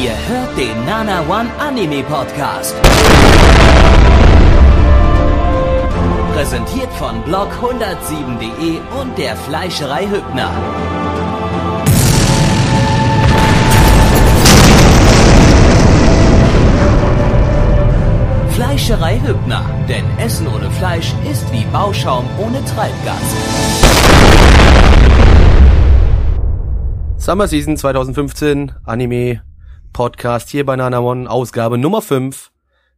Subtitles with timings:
[0.00, 2.76] Ihr hört den Nana One Anime Podcast.
[6.32, 10.52] Präsentiert von blog107.de und der Fleischerei Hübner.
[18.50, 23.16] Fleischerei Hübner, denn Essen ohne Fleisch ist wie Bauschaum ohne Treibgas.
[27.16, 29.40] Summer Season 2015, Anime
[29.92, 32.50] Podcast hier bei Nana One, Ausgabe Nummer 5.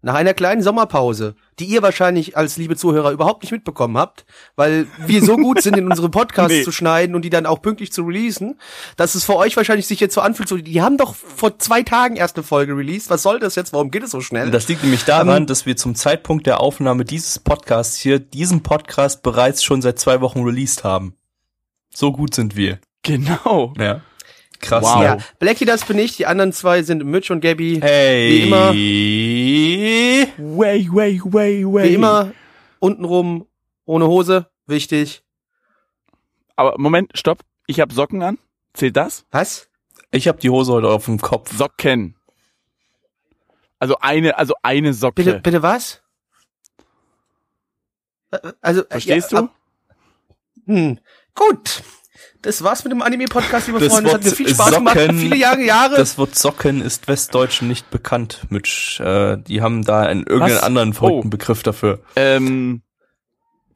[0.03, 4.25] Nach einer kleinen Sommerpause, die ihr wahrscheinlich als liebe Zuhörer überhaupt nicht mitbekommen habt,
[4.57, 6.63] weil wir so gut sind, in unsere Podcasts Nee.
[6.63, 8.59] zu schneiden und die dann auch pünktlich zu releasen,
[8.97, 11.83] dass es für euch wahrscheinlich sich jetzt so anfühlt, so, die haben doch vor zwei
[11.83, 13.11] Tagen erst eine Folge released.
[13.11, 13.75] Was soll das jetzt?
[13.75, 14.51] Warum geht es so schnell?
[14.51, 19.23] Das liegt nämlich daran, dass wir zum Zeitpunkt der Aufnahme dieses Podcasts hier diesen Podcast
[19.23, 21.15] bereits schon seit zwei Wochen released haben.
[21.93, 22.79] So gut sind wir.
[23.03, 23.75] Genau.
[23.79, 24.01] Ja.
[24.61, 24.85] Krass.
[24.85, 24.99] Wow.
[24.99, 25.05] ne?
[25.05, 26.17] ja, Blackie, das bin ich.
[26.17, 27.81] Die anderen zwei sind Mitch und Gabby.
[27.83, 28.31] Hey.
[28.31, 28.71] Wie immer.
[30.57, 31.89] Way, way, way, way.
[31.91, 32.33] Wie immer,
[32.79, 33.47] untenrum,
[33.87, 34.47] ohne Hose.
[34.67, 35.23] Wichtig.
[36.57, 37.41] Aber Moment, stopp.
[37.67, 38.39] Ich habe Socken an.
[38.75, 39.25] Zählt das?
[39.31, 39.69] Was?
[40.11, 41.57] Ich habe die Hose heute auf dem Kopf.
[41.57, 42.17] Socken.
[43.79, 45.15] Also eine, also eine Socke.
[45.23, 46.03] Bitte, bitte was?
[48.33, 49.45] Ä- Also, äh, Verstehst ja, du?
[49.47, 49.55] ab-
[50.67, 50.99] Hm.
[51.35, 51.83] Gut.
[52.43, 54.11] Das war's mit dem Anime-Podcast, liebe Das Freunde.
[54.11, 54.97] Es hat mir viel Spaß gemacht.
[54.99, 55.97] Socken- Viele Jahre, Jahre.
[55.97, 59.01] Das Wort Socken ist Westdeutschen nicht bekannt, Mitch.
[59.03, 60.63] Äh, die haben da einen irgendeinen Was?
[60.63, 61.31] anderen verrückten Oh.
[61.31, 62.01] Begriff dafür.
[62.17, 62.83] Ähm,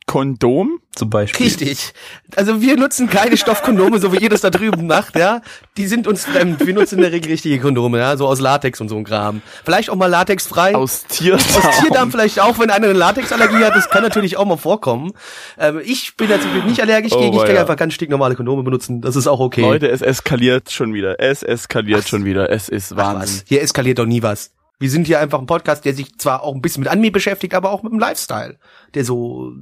[0.06, 0.80] Kondom?
[0.94, 1.46] Zum Beispiel.
[1.46, 1.92] Richtig.
[2.36, 5.40] Also wir nutzen keine Stoffkondome, so wie ihr das da drüben macht, ja.
[5.76, 6.64] Die sind uns fremd.
[6.64, 9.42] Wir nutzen in der Regel richtige Kondome, ja, so aus Latex und so ein Kram.
[9.64, 10.74] Vielleicht auch mal latexfrei.
[10.76, 11.40] Aus Tierdarm.
[11.56, 15.12] Aus Tierdarm vielleicht auch, wenn einer eine Latexallergie hat, das kann natürlich auch mal vorkommen.
[15.58, 17.62] Ähm, ich bin natürlich nicht allergisch Oh, gegen, ich kann ja.
[17.62, 19.62] einfach ganz stinknormale Kondome benutzen, das ist auch okay.
[19.62, 21.18] Leute, es eskaliert schon wieder.
[21.18, 22.50] Es eskaliert schon wieder.
[22.50, 23.38] Es ist Ach Wahnsinn.
[23.40, 24.52] was, hier eskaliert doch nie was.
[24.78, 27.54] Wir sind hier einfach ein Podcast, der sich zwar auch ein bisschen mit Anime beschäftigt,
[27.54, 28.58] aber auch mit dem Lifestyle,
[28.94, 29.52] der so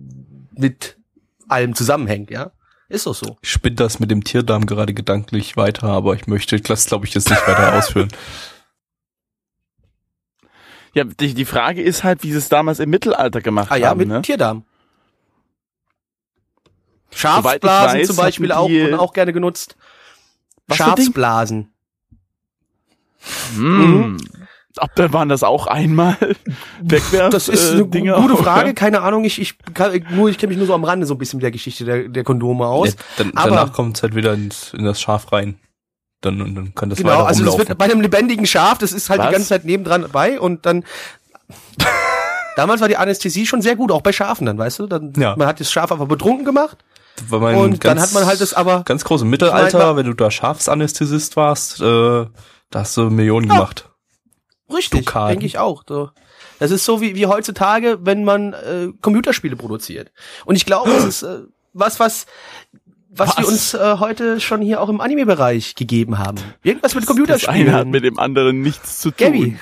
[0.56, 0.98] mit
[1.48, 2.52] allem zusammenhängt, ja.
[2.88, 3.38] Ist doch so.
[3.40, 7.14] Ich spinne das mit dem Tierdarm gerade gedanklich weiter, aber ich möchte das, glaube ich,
[7.14, 8.08] jetzt nicht weiter ausführen.
[10.94, 13.88] Ja, die, die Frage ist halt, wie sie es damals im Mittelalter gemacht Ah ja,
[13.88, 13.98] haben.
[13.98, 14.20] mit ne?
[14.20, 14.64] Tierdarm.
[17.14, 19.76] Schafsblasen weiß, zum Beispiel auch, wurden auch gerne genutzt.
[20.66, 20.96] Was für Ding?
[20.96, 21.72] Schafsblasen.
[23.54, 24.18] Hm.
[24.78, 26.16] Ob da waren das auch einmal
[26.81, 28.43] Wegwerf Das ist äh, eine Dinger, gute oder?
[28.43, 29.25] Frage, keine Ahnung.
[29.25, 31.44] Ich, ich kann, nur, ich kenne mich nur so am Rande so ein bisschen mit
[31.44, 32.88] der Geschichte der, der Kondome aus.
[32.91, 35.56] Ja, dann, aber- danach kommt es halt wieder ins, in das Schaf rein.
[36.22, 37.69] Dann, und dann kann das Genau, weiter also das rumlaufen.
[37.69, 39.27] wird bei einem lebendigen Schaf, das ist halt Was?
[39.28, 40.84] die ganze Zeit nebendran dabei und dann
[42.56, 44.87] damals war die Anästhesie schon sehr gut, auch bei Schafen dann, weißt du?
[44.87, 45.34] Dann Ja.
[45.37, 46.78] man hat das Schaf einfach betrunken gemacht
[47.31, 50.06] und dann ganz- hat man halt das aber ganz groß im Mittelalter, Ich mein, wenn
[50.06, 52.28] du da Schafsanästhesist warst, äh, da
[52.81, 53.89] hast du Millionen gemacht.
[54.75, 55.84] Richtig, denke ich auch.
[55.88, 56.10] So.
[56.59, 60.12] Das ist so wie, wie heutzutage, wenn man äh, Computerspiele produziert.
[60.44, 61.41] Und ich glaube, das ist äh,
[61.72, 62.27] was, was
[63.15, 63.50] was, wir Was?
[63.53, 66.38] uns äh, heute schon hier auch im Anime-Bereich gegeben haben.
[66.62, 67.72] Irgendwas mit Das eine Computerspielen.
[67.75, 69.16] hat mit dem anderen nichts zu tun.
[69.19, 69.59] Gabby.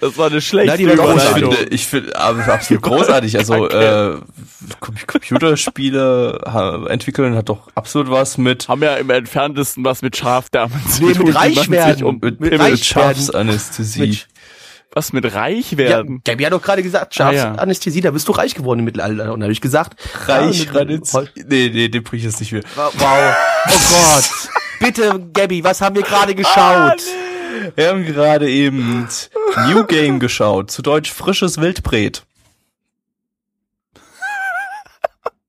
[0.00, 3.36] Das war eine schlechte Na, die Doch, ich finde, ich finde aber absolut großartig.
[3.38, 4.16] Also äh,
[4.80, 6.40] Com- Computerspiele
[6.88, 11.08] entwickeln hat doch absolut was mit Haben ja im entferntesten was mit Schafdamen zu Nee,
[11.08, 11.26] mit tun.
[11.26, 12.04] die man reich sich werden.
[12.04, 14.00] Um, Mit mit, mit, Schafsanästhesie.
[14.00, 14.28] Mit-
[14.92, 16.22] was mit reich Ja, werden?
[16.24, 17.42] Gabby hat doch gerade gesagt, Ah, ja.
[17.42, 19.32] Schafsanästhesie, da bist du reich geworden im Mittelalter.
[19.32, 22.62] Und da habe ich gesagt, Reich, ja, Nee, nee, den bring ich jetzt nicht mehr.
[22.74, 22.90] Wow.
[22.94, 24.30] Oh Gott.
[24.80, 27.02] Bitte, Gabby, was haben wir gerade geschaut?
[27.76, 29.08] Wir haben gerade eben
[29.68, 32.24] New Game geschaut, zu Deutsch frisches Wildbret.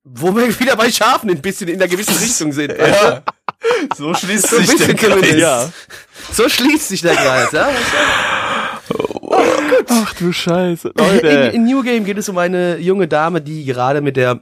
[0.04, 2.74] Wo wir wieder bei Schafen ein bisschen in der gewissen Richtung sind.
[2.78, 3.22] Ja.
[3.96, 5.36] So schließt So sich der Kreis.
[5.36, 5.72] Ja.
[6.32, 7.70] So schließt sich der Kreis, ja?
[9.90, 10.94] Ach du Scheiße.
[10.98, 11.28] In, Leute.
[11.54, 14.40] in New Game geht es um eine junge Dame, die gerade mit der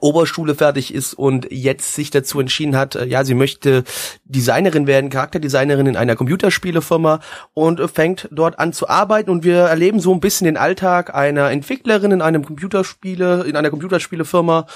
[0.00, 3.84] Oberschule fertig ist und jetzt sich dazu entschieden hat, äh, ja, sie möchte
[4.24, 7.20] Designerin werden, Charakterdesignerin in einer Computerspielefirma
[7.54, 11.14] und äh, fängt dort an zu arbeiten und wir erleben so ein bisschen den Alltag
[11.14, 14.66] einer Entwicklerin in einem Computerspiele, in einer Computerspielefirma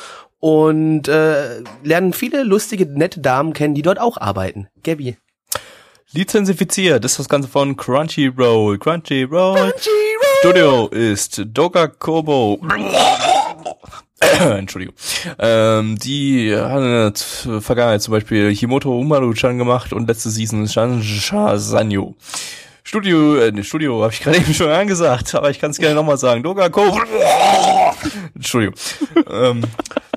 [0.40, 4.68] und äh, lernen viele lustige, nette Damen kennen, die dort auch arbeiten.
[4.82, 5.16] Gabby.
[6.14, 8.78] Lizenzifiziert ist das Ganze von Crunchyroll.
[8.78, 9.72] Crunchyroll.
[10.40, 12.60] Studio ist Doga Kobo.
[14.58, 14.94] Entschuldigung.
[15.38, 21.58] Ähm, die haben in der Vergangenheit zum Beispiel Himoto Umaru-chan gemacht und letzte Season Shansha
[21.58, 22.16] Sanyo.
[22.84, 25.94] Studio, äh, ne, Studio habe ich gerade eben schon angesagt, aber ich kann es gerne
[25.94, 26.42] nochmal sagen.
[26.42, 27.00] Doga Kobo.
[28.34, 28.74] Entschuldigung.
[29.30, 29.62] ähm,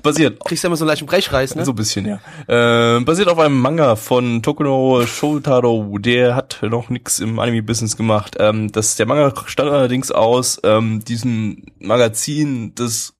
[0.02, 1.64] basiert Kriegst du immer so einen leichten Brechreiz, ne?
[1.64, 2.96] So ein bisschen, ja.
[2.98, 5.96] Äh, basiert auf einem Manga von Tokuno Shotaro.
[5.98, 8.36] Der hat noch nix im Anime-Business gemacht.
[8.38, 13.15] Ähm, das, der Manga stand allerdings aus ähm, diesem Magazin, das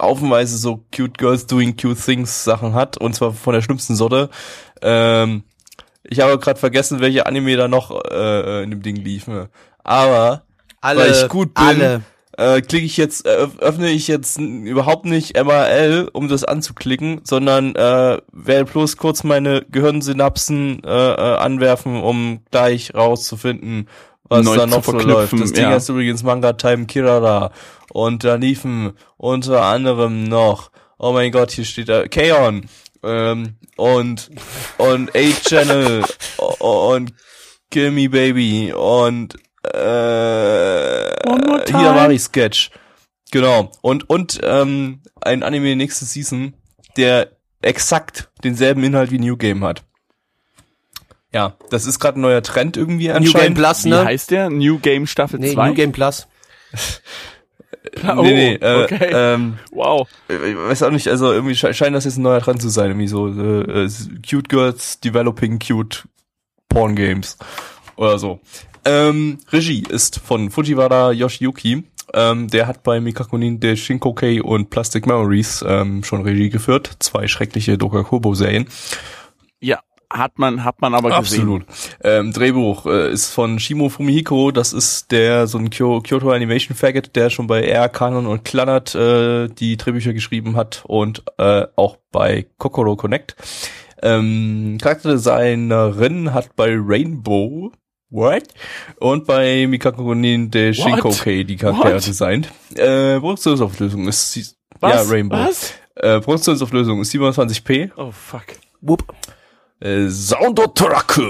[0.00, 2.96] haufenweise so cute girls doing cute things Sachen hat.
[2.96, 4.30] Und zwar von der schlimmsten Sorte.
[4.82, 5.44] Ähm,
[6.02, 9.48] ich habe gerade vergessen, welche Anime da noch äh, in dem Ding liefen.
[9.84, 10.42] Aber
[10.80, 12.02] alle, weil ich gut bin, alle.
[12.36, 17.74] äh, klicke ich jetzt, äh, öffne ich jetzt überhaupt nicht MRL, um das anzuklicken, sondern
[17.74, 23.88] äh, werde bloß kurz meine Gehirnsynapsen äh, äh, anwerfen, um gleich rauszufinden,
[24.30, 25.32] was Neu da zu noch so läuft.
[25.38, 25.70] Das Ding ja.
[25.70, 27.52] heißt übrigens Manga Time Kirara.
[27.92, 32.66] Und da liefen unter anderem noch, oh mein Gott, hier steht da Kaon
[33.02, 34.30] ähm, und
[34.78, 36.04] und A-Channel
[36.60, 37.12] und
[37.70, 39.34] Kill Me Baby und
[39.64, 41.80] äh, One more time.
[41.80, 42.70] Hidamari Sketch.
[43.30, 43.70] Genau.
[43.82, 46.54] Und, und ähm, ein Anime nächste Season,
[46.96, 47.30] der
[47.62, 49.84] exakt denselben Inhalt wie New Game hat.
[51.32, 53.58] Ja, das ist gerade ein neuer Trend irgendwie New Game anscheinend.
[53.58, 54.04] Plus, Wie ne?
[54.04, 54.50] heißt der?
[54.50, 55.68] New Game Staffel Nee, 2?
[55.68, 56.26] New Game Plus.
[58.06, 59.10] Oh, nee, nee, äh, okay.
[59.10, 60.06] ähm, wow.
[60.28, 62.88] ich weiß auch nicht, also irgendwie sche scheint das jetzt ein neuer Trend zu sein,
[62.88, 63.90] irgendwie so äh, äh,
[64.28, 66.06] cute girls developing cute
[66.68, 67.38] porn games
[67.96, 68.40] oder so.
[68.84, 71.84] Ähm, Regie ist von Fujiwara Yoshiyuki.
[72.12, 76.90] Ähm, der hat bei Mikakunin de Shinkokei und Plastic Memories ähm, schon Regie geführt.
[76.98, 78.66] Zwei schreckliche Dokakobo-Serien.
[80.12, 81.64] Hat man, hat man aber Absolut.
[82.02, 84.50] Ähm, Drehbuch äh, ist von Shimo Fumihiko.
[84.50, 88.44] Das ist der so ein Kyo Kyoto Animation Faggot, der schon bei Air Canon und
[88.44, 93.36] Klannert äh, die Drehbücher geschrieben hat und äh, auch bei Kokoro Connect.
[94.02, 97.70] Ähm, Charakterdesignerin hat bei Rainbow
[98.12, 98.42] What?
[98.98, 102.06] Und bei Mikako Nin de Shinkokei die Charaktere What?
[102.08, 102.50] designt.
[102.74, 104.46] Äh, Produktionsauflösung ist sie-
[104.80, 104.94] Was?
[105.06, 105.36] ja Rainbow.
[105.36, 105.74] Was?
[105.94, 107.90] Äh, Produktionsauflösung ist 27p.
[107.96, 108.46] Oh, fuck.
[108.80, 109.04] Whoop.
[109.80, 111.20] Äh, Soundtrack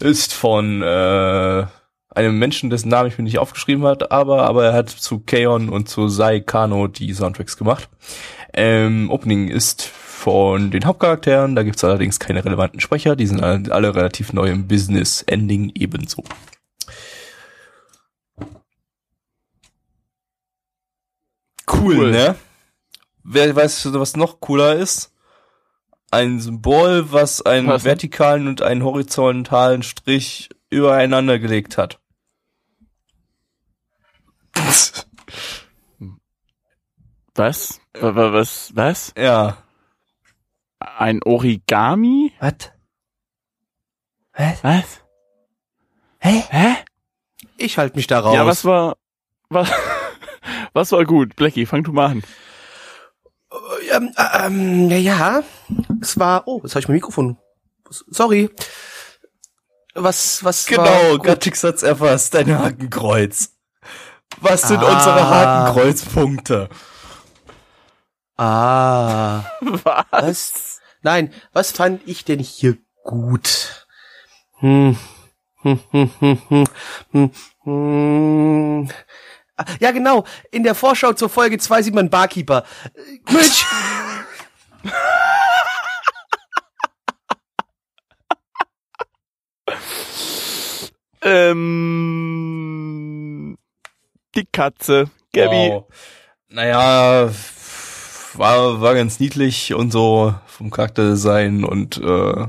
[0.00, 1.66] ist von äh,
[2.08, 5.68] einem Menschen, dessen Namen ich mir nicht aufgeschrieben hat, aber aber er hat zu Kaon
[5.68, 7.88] und zu Sai Kano die Soundtracks gemacht.
[8.52, 13.72] Ähm, Opening ist von den Hauptcharakteren, da gibt's allerdings keine relevanten Sprecher, die sind alle,
[13.72, 15.22] alle relativ neu im Business.
[15.22, 16.24] Ending ebenso.
[21.66, 22.10] Cool, Cool.
[22.10, 22.34] ne?
[23.22, 25.12] Wer weiß, was noch cooler ist?
[26.10, 32.00] Ein Symbol, was einen Was vertikalen und einen horizontalen Strich übereinander gelegt hat.
[37.34, 37.80] Was?
[37.94, 38.72] Wa- wa- Was?
[38.74, 39.12] Was?
[39.16, 39.56] ja.
[40.78, 42.32] Ein Origami?
[42.40, 42.72] Was?
[44.34, 44.64] Was?
[44.64, 45.00] Was?
[46.18, 46.42] Hä?
[46.50, 46.76] Hä?
[47.56, 48.34] Ich halte mich da raus.
[48.34, 48.96] Ja, was war,
[49.48, 49.70] was,
[50.72, 51.36] was war gut?
[51.36, 52.22] Blackie, fang du mal an.
[53.92, 55.42] Ähm, äh, ähm, ja.
[56.00, 56.46] Es war.
[56.46, 57.36] Oh, jetzt habe ich mein Mikrofon.
[57.90, 58.50] Sorry.
[59.94, 61.24] Was, was Genau, war gut?
[61.24, 63.50] Gattix hat's erfasst, ein Hakenkreuz.
[64.40, 64.94] Was sind Ah.
[64.94, 66.68] unsere Hakenkreuzpunkte?
[68.36, 69.44] Ah.
[69.60, 70.04] Was?
[70.10, 70.80] Was?
[71.02, 73.86] Nein, was fand ich denn hier gut?
[74.58, 74.96] Hm.
[75.62, 76.66] Hm, hm, hm, hm,
[77.12, 77.30] hm,
[77.64, 78.88] hm.
[79.80, 80.24] Ja, genau.
[80.50, 82.64] In der Vorschau zur Folge 2 sieht man Barkeeper.
[83.30, 83.64] Mensch.
[91.22, 92.38] Ähm,
[94.34, 95.10] die Katze.
[95.32, 95.70] Gabby.
[95.70, 95.84] Wow.
[96.48, 97.30] Naja,
[98.34, 102.46] war, war ganz niedlich und so vom Charakterdesign und äh,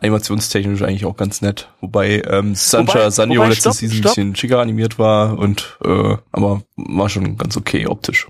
[0.00, 1.68] animationstechnisch eigentlich auch ganz nett.
[1.80, 7.08] Wobei ähm, Sancha wobei, letzte Season ein bisschen schicker animiert war und äh, aber war
[7.08, 8.26] schon ganz okay optisch.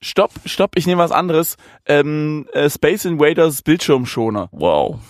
[0.00, 1.56] Stopp, stopp, ich nehme was anderes.
[1.86, 4.50] Ähm, äh, Space Invaders Bildschirmschoner.
[4.52, 5.00] Wow.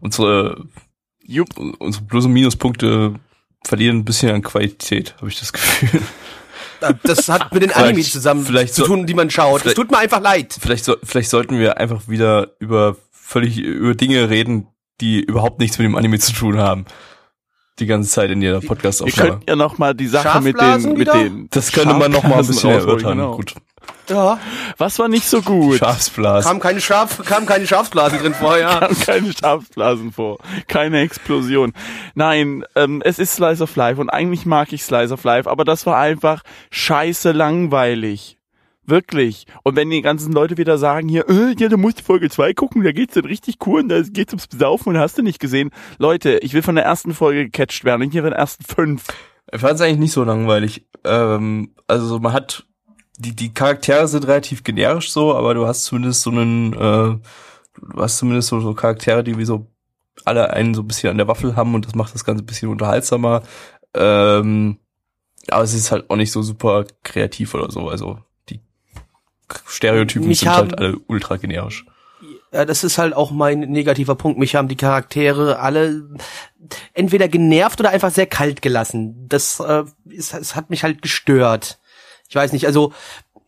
[0.00, 0.64] Unsere,
[1.24, 1.56] Jupp.
[1.56, 3.14] unsere Plus- und Minuspunkte
[3.64, 6.02] verlieren ein bisschen an Qualität, habe ich das Gefühl.
[7.04, 9.64] Das hat mit den Anime zusammen vielleicht zu so- tun, die man schaut.
[9.66, 10.56] Es tut mir einfach leid.
[10.60, 14.68] Vielleicht, so, vielleicht sollten wir einfach wieder über völlig über Dinge reden,
[15.00, 16.84] die überhaupt nichts mit dem Anime zu tun haben.
[17.80, 19.30] Die ganze Zeit in jeder Ihr Podcast-Aufnahme.
[19.30, 21.48] könnt ja noch mal die Sache mit den, mit den.
[21.50, 23.18] Das könnte man noch mal ein bisschen erörtern.
[23.18, 23.36] genau.
[23.36, 23.54] Gut.
[24.08, 24.38] Ja,
[24.78, 25.78] Was war nicht so gut?
[25.78, 26.44] Schafsblas.
[26.44, 28.80] kam keine Schaf, kam keine Schafsblasen drin vorher.
[28.80, 31.72] kamen keine Schafsblasen vor, keine Explosion.
[32.14, 35.64] Nein, ähm, es ist Slice of Life und eigentlich mag ich Slice of Life, aber
[35.64, 38.38] das war einfach scheiße langweilig.
[38.86, 39.46] Wirklich.
[39.62, 42.84] Und wenn die ganzen Leute wieder sagen hier, äh, ja, du musst Folge 2 gucken,
[42.84, 45.70] da geht's dann richtig cool und da geht's ums Besaufen und hast du nicht gesehen.
[45.98, 49.04] Leute, ich will von der ersten Folge gecatcht werden, nicht hier von den ersten fünf.
[49.50, 50.84] Ich fand es eigentlich nicht so langweilig.
[51.04, 52.66] Ähm, also man hat
[53.18, 57.20] die, die Charaktere sind relativ generisch so, aber du hast zumindest so einen, äh, du
[57.96, 59.66] hast zumindest so, so Charaktere, die wie so
[60.24, 62.46] alle einen so ein bisschen an der Waffel haben und das macht das Ganze ein
[62.46, 63.42] bisschen unterhaltsamer.
[63.94, 64.78] Ähm,
[65.48, 67.88] aber es ist halt auch nicht so super kreativ oder so.
[67.88, 68.18] Also
[68.48, 68.60] die
[69.66, 71.84] Stereotypen Mich sind halt alle ultra generisch.
[72.52, 74.38] Ja, das ist halt auch mein negativer Punkt.
[74.38, 76.08] Mich haben die Charaktere alle
[76.92, 79.28] entweder genervt oder einfach sehr kalt gelassen.
[79.28, 81.78] Das, äh, ist, es hat mich halt gestört.
[82.28, 82.92] Ich weiß nicht, also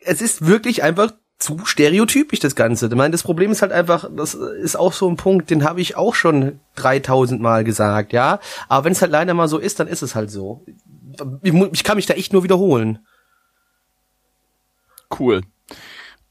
[0.00, 2.87] es ist wirklich einfach zu stereotypisch das Ganze.
[2.87, 5.80] Ich meine, das Problem ist halt einfach, das ist auch so ein Punkt, den habe
[5.80, 8.40] ich auch schon 3000 Mal gesagt, ja.
[8.68, 10.64] Aber wenn es halt leider mal so ist, dann ist es halt so.
[11.42, 13.00] Ich, kann mich da echt nur wiederholen.
[15.18, 15.42] Cool.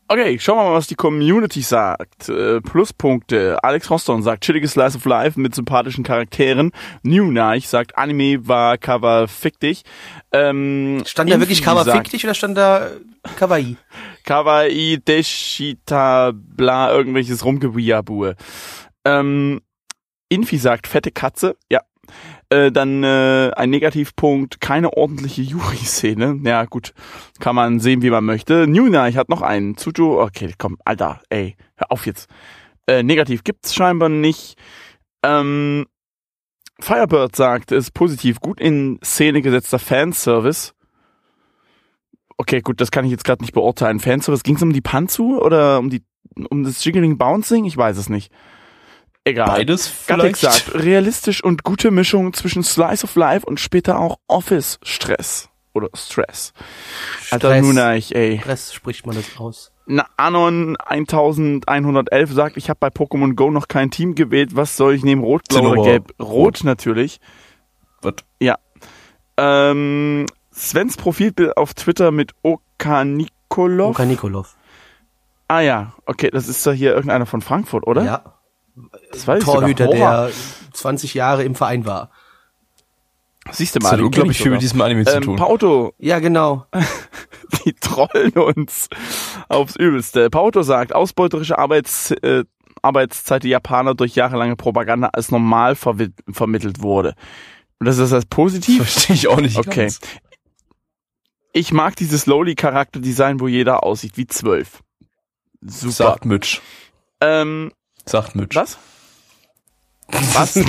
[0.07, 2.29] Okay, schauen wir mal, was die Community sagt.
[2.29, 3.57] Äh, Pluspunkte.
[3.63, 6.71] Alex Roston sagt, chilliges Slice of Life mit sympathischen Charakteren.
[7.01, 9.83] New Neich sagt, Anime war Cover fick dich.
[10.31, 12.91] Ähm, Stand da wirklich Cover sagt, fick dich oder stand da
[13.35, 13.77] Kawaii?
[14.23, 18.35] Kawaii Deshita bla irgendwelches Rumgewiabue.
[19.05, 19.61] Ähm,
[20.29, 21.81] Infi sagt fette Katze, ja.
[22.49, 26.39] Äh, dann äh, ein Negativpunkt, keine ordentliche Yuri-Szene.
[26.43, 26.93] Ja, gut,
[27.39, 28.67] kann man sehen, wie man möchte.
[28.67, 29.77] Nuna, ich hat noch einen.
[29.77, 32.29] Tsujo, okay, komm, Alter, ey, hör auf jetzt.
[32.87, 34.57] Äh, negativ gibt's scheinbar nicht.
[35.23, 35.87] Ähm,
[36.79, 40.73] Firebird sagt, ist positiv, gut in Szene gesetzter Fanservice.
[42.37, 43.99] Okay, gut, das kann ich jetzt gerade nicht beurteilen.
[43.99, 46.03] Fanservice, ging es um die Panzu oder um die
[46.49, 47.65] um das Jiggling Bouncing?
[47.65, 48.31] Ich weiß es nicht.
[49.27, 49.47] Egal.
[49.47, 50.37] Beides vielleicht.
[50.37, 55.49] sagt, realistisch und gute Mischung zwischen Slice of Life und später auch Office-Stress.
[55.73, 56.53] Oder Stress.
[57.31, 57.65] Alter, Stress.
[57.65, 58.37] nun ich, ey.
[58.37, 59.71] Press spricht man das aus.
[59.87, 64.55] Na, Anon 1111 sagt, ich habe bei Pokémon Go noch kein Team gewählt.
[64.55, 65.23] Was soll ich nehmen?
[65.23, 66.13] Rot, blau oder gelb?
[66.21, 67.19] Rot natürlich.
[68.01, 68.13] Was?
[68.39, 68.57] Ja.
[69.37, 73.89] Ähm, Svens Profilbild auf Twitter mit Okanikolov.
[73.89, 74.55] Luka Nikolov.
[75.47, 78.03] ah ja, okay, das ist doch hier irgendeiner von Frankfurt, oder?
[78.03, 78.34] Ja.
[79.11, 80.29] Das weiß ich Torhüter, der
[80.73, 82.11] 20 Jahre im Verein war.
[83.51, 85.35] Siehst du Das mal, kenn unglaublich ich viel mit diesem Anime zu ähm, tun.
[85.35, 86.65] Pauto, Ja, genau.
[87.65, 88.89] die trollen uns
[89.49, 90.29] aufs Übelste.
[90.31, 92.43] Pauto sagt, ausbeuterische Arbeits, äh,
[92.81, 97.13] Arbeitszeit der Japaner durch jahrelange Propaganda als normal verwi- vermittelt wurde.
[97.79, 98.77] Und das ist das positiv?
[98.83, 99.81] Verstehe ich auch nicht Okay.
[99.83, 99.99] ganz.
[101.53, 104.81] Ich mag dieses Lowly-Charakterdesign, wo jeder aussieht wie zwölf.
[105.61, 105.93] Super.
[105.93, 106.61] Sagt Mitch.
[107.21, 107.71] Ähm,
[108.05, 108.55] Sagt Mitch.
[108.55, 108.77] was?
[110.07, 110.53] Was?
[110.53, 110.63] Du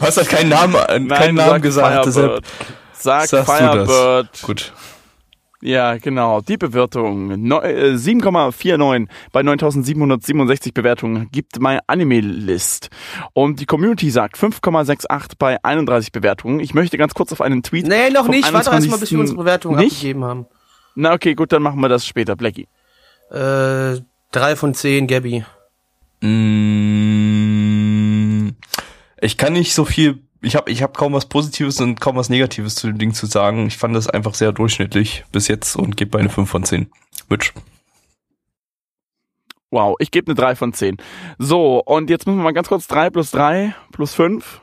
[0.00, 2.46] hast halt keinen Namen, äh, keinen Nein, Namen sag gesagt, deshalb Firebird.
[2.92, 3.46] Sag sagst du das.
[3.90, 4.42] Firebird.
[4.42, 4.72] gut.
[5.64, 6.40] Ja, genau.
[6.40, 7.46] Die Bewertung.
[7.46, 12.90] Neu- äh, 7,49 bei 9767 Bewertungen gibt mein Anime-List.
[13.32, 16.58] Und die Community sagt 5,68 bei 31 Bewertungen.
[16.58, 17.86] Ich möchte ganz kurz auf einen Tweet.
[17.86, 18.52] Nee, noch nicht.
[18.52, 19.18] Warte erst mal, bis wir 21.
[19.18, 19.92] unsere Bewertung Nicht?
[19.96, 20.46] abgegeben haben.
[20.96, 22.34] Na okay, gut, dann machen wir das später.
[22.34, 22.66] Blackie.
[23.30, 24.00] Äh,
[24.32, 25.44] drei von zehn, Gabby.
[27.22, 28.50] Mm,
[29.20, 32.28] Ich kann nicht so viel, ich habe ich hab kaum was Positives und kaum was
[32.28, 33.66] Negatives zu dem Ding zu sagen.
[33.66, 36.90] Ich fand das einfach sehr durchschnittlich bis jetzt und gebe eine 5 von 10.
[37.28, 37.52] Mitch.
[39.70, 40.96] Wow, ich gebe eine 3 von 10.
[41.38, 44.60] So, und jetzt müssen wir mal ganz kurz 3 plus 3 plus 5.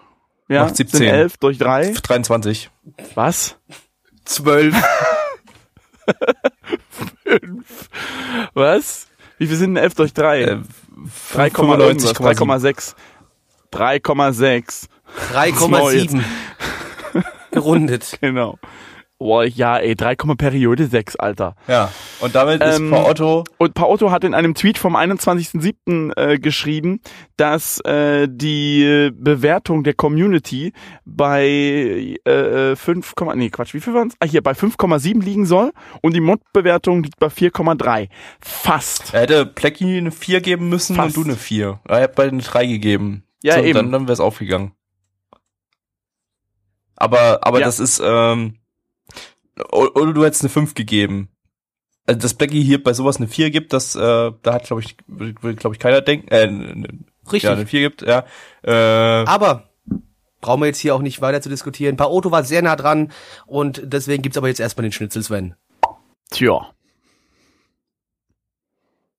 [0.49, 0.97] Ja, Macht 17.
[0.97, 1.93] sind 11 durch 3.
[1.93, 2.69] 23.
[3.15, 3.57] Was?
[4.25, 4.75] Zwölf.
[8.53, 9.07] Was?
[9.37, 10.41] Wie viel sind denn 11 durch 3?
[10.41, 10.59] Äh,
[11.33, 12.95] 3, irgendwas, 3,6.
[13.71, 14.87] 3,6.
[15.33, 16.21] 3,7.
[17.51, 18.17] Gerundet.
[18.21, 18.59] Genau.
[19.19, 21.55] Boah, ja, ey, 3, Periode 6, Alter.
[21.67, 26.17] Ja, und damit ist Ähm, Frau Otto Und Paotto hat in einem Tweet vom 21.07.
[26.17, 27.01] Äh, geschrieben,
[27.35, 30.71] dass äh, die Bewertung der Community
[31.03, 34.15] bei äh, 5, nee, Quatsch, wie viel waren's?
[34.21, 38.07] Ah, hier, bei 5,7 liegen soll und die Mod-Bewertung liegt bei 4,3.
[38.39, 39.13] Fast.
[39.13, 41.17] Er hätte Plecky eine 4 geben müssen Fast.
[41.17, 41.81] und du eine 4.
[41.89, 43.23] Er hat beide eine 3 gegeben.
[43.43, 43.73] Ja, so, eben.
[43.73, 44.71] Dann, dann wäre es aufgegangen.
[46.95, 47.65] Aber, aber Ja.
[47.65, 48.55] das ist, ähm,
[49.71, 51.29] oder du hättest eine 5 gegeben.
[52.05, 54.97] Also, dass Plecky hier bei sowas eine 4 gibt, das, äh, da hat, glaube ich,
[55.07, 56.45] will, glaube ich, keiner denken, äh,
[57.25, 57.43] Richtig.
[57.43, 58.25] ja, eine 4 gibt, ja.
[58.63, 59.69] Äh, Aber
[60.41, 61.97] brauchen wir jetzt hier auch nicht weiter zu diskutieren.
[61.97, 63.11] Paoto war sehr nah dran
[63.45, 65.55] und deswegen gibt's aber jetzt erstmal den Schnitzel Sven.
[66.31, 66.71] Tja,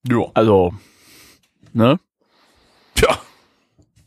[0.09, 0.31] ja.
[0.35, 0.73] also,
[1.73, 1.99] ne?
[2.95, 3.19] Tja.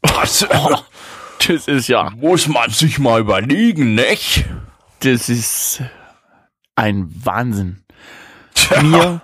[0.01, 0.47] Was,
[1.47, 4.45] Das ist ja, muss man sich mal überlegen, nicht?
[5.01, 5.81] das ist
[6.83, 7.83] ein Wahnsinn.
[8.81, 9.21] Mir,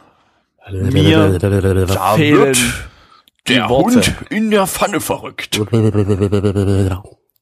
[0.71, 2.55] mir Da fehlen
[3.47, 3.95] der Worte.
[3.95, 5.59] Hund in der Pfanne verrückt.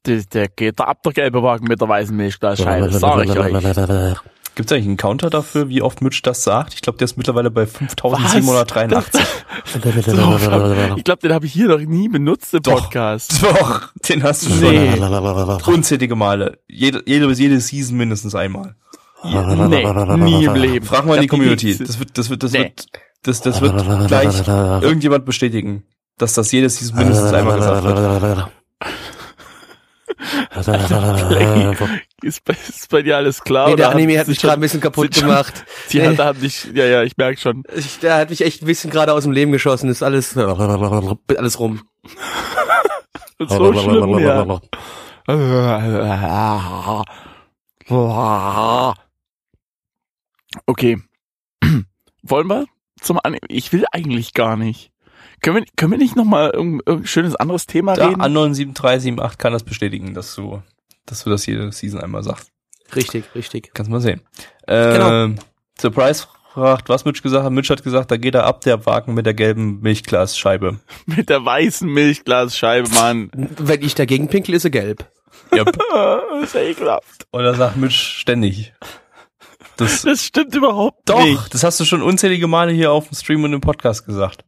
[0.02, 4.16] Das, der geht da ab der gelbe Wagen mit der weißen Milchglasscheibe, sag ich euch.
[4.54, 6.74] Gibt es eigentlich einen Counter dafür, wie oft Mitch das sagt?
[6.74, 9.20] Ich glaube, der ist mittlerweile bei 5783.
[10.96, 12.82] ich glaube, den habe ich hier noch nie benutzt im Doch.
[12.82, 13.40] Podcast.
[13.40, 15.00] Doch, den hast du schon Nee.
[15.66, 16.58] unzählige Male.
[16.66, 18.74] Jede, jede, jede Season mindestens einmal.
[19.24, 20.86] Nee, nie im Leben.
[20.86, 21.76] Frag mal in die Community.
[21.76, 22.58] Das wird, das wird, das Nee.
[22.60, 22.86] wird,
[23.22, 23.74] das, das wird
[24.08, 24.46] gleich
[24.82, 25.84] irgendjemand bestätigen,
[26.18, 28.48] dass das jede Season mindestens einmal gesagt wird.
[32.22, 33.68] Ist bei, ist bei dir alles klar?
[33.68, 35.64] Nee, der Anime hat mich gerade ein bisschen kaputt gemacht.
[35.92, 36.08] Die Nee.
[36.08, 37.62] hat, haben dich, ja, ja, ich merk schon.
[37.76, 39.88] Ich, der hat mich echt ein bisschen gerade aus dem Leben geschossen.
[39.88, 41.82] Ist alles, alles rum.
[43.38, 44.60] So schlimm, ja.
[50.66, 50.98] Okay.
[52.22, 52.66] Wollen wir
[53.00, 53.40] zum Anime?
[53.48, 54.90] Ich will eigentlich gar nicht.
[55.40, 58.20] Können wir, können wir nicht noch mal irgendein, schönes anderes Thema Da, reden?
[58.20, 60.62] Anon 7378 kann das bestätigen, dass du,
[61.06, 62.50] dass du das jede Season einmal sagst.
[62.94, 63.70] Richtig, richtig.
[63.74, 64.20] Kannst mal sehen.
[64.66, 65.42] Äh, Genau.
[65.80, 67.52] Surprise fragt, was Mitch gesagt hat.
[67.52, 70.80] Mitch hat gesagt, da geht er ab, der Wagen mit der gelben Milchglasscheibe.
[71.06, 73.30] Mit der weißen Milchglasscheibe, Mann.
[73.32, 75.08] Wenn ich dagegen pinkel, ist er gelb.
[75.54, 75.78] Yep.
[75.92, 77.26] Das ist ja ekelhaft.
[77.30, 78.72] Und da sagt Mitch ständig.
[79.78, 81.54] Das, Das stimmt überhaupt doch, nicht.
[81.54, 84.44] das hast du schon unzählige Male hier auf dem Stream und im Podcast gesagt.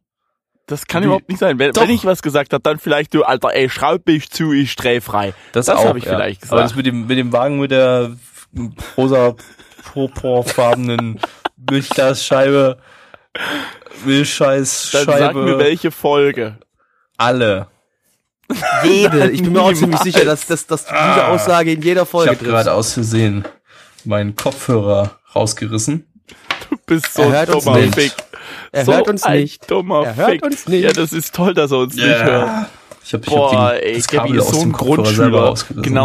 [0.67, 1.57] Das kann Wie- überhaupt nicht sein.
[1.59, 1.81] Wenn, Doch.
[1.81, 5.33] wenn ich was gesagt habe, dann vielleicht du, Alter, ey, schraub mich zu, ich sträfrei.
[5.53, 6.11] Das, Das auch, hab ich ja.
[6.11, 6.53] vielleicht gesagt.
[6.53, 8.11] Aber das mit dem, mit dem Wagen mit der
[8.97, 9.35] rosa
[9.93, 11.19] purpurfarbenen
[11.69, 12.77] Milchglasscheibe,
[13.33, 13.43] Dann
[14.05, 16.57] Milchscheißscheibe, sag mir welche Folge.
[17.17, 17.67] alle.
[18.83, 19.29] Jede.
[19.31, 22.09] Ich bin mir auch ziemlich sicher, dass, dass, dass du diese Aussage in jeder Ich
[22.09, 22.51] Folge habe triffst.
[22.51, 23.45] gerade aus Versehen
[24.03, 26.05] meinen Kopfhörer rausgerissen.
[26.69, 27.95] Du bist so Er hört uns dummer nicht.
[27.95, 28.13] Fick.
[28.71, 29.69] Er so hört uns ein nicht.
[29.69, 30.45] Dummer Er hört Fick.
[30.45, 30.83] uns nicht.
[30.83, 32.67] Ja, das ist toll, dass er uns nicht hört.
[33.03, 35.53] Ich habe Boah, hab den- ey, das Gabby Kabel ist aus so dem ein Grundschüler.
[35.53, 35.95] ich gucken,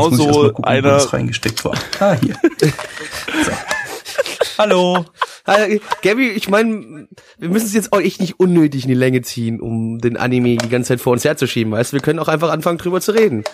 [0.56, 1.74] wo einer- das reingesteckt war.
[2.00, 2.36] Ah, hier.
[3.44, 3.52] so.
[4.58, 5.04] Hallo.
[6.02, 7.06] Gabby, ich meine,
[7.38, 10.56] wir müssen es jetzt auch echt nicht unnötig in die Länge ziehen, um den Anime
[10.56, 11.96] die ganze Zeit vor uns herzuschieben, weißt du?
[11.96, 13.44] Wir können auch einfach anfangen, drüber zu reden.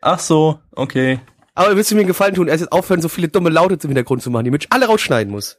[0.00, 1.20] Ach so, okay.
[1.56, 3.80] Aber willst du mir einen Gefallen tun, erst jetzt aufhören, so viele dumme Laute im
[3.80, 5.58] Hintergrund zu machen, die Mitch alle rausschneiden muss?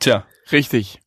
[0.00, 0.26] Tja.
[0.50, 1.00] Richtig.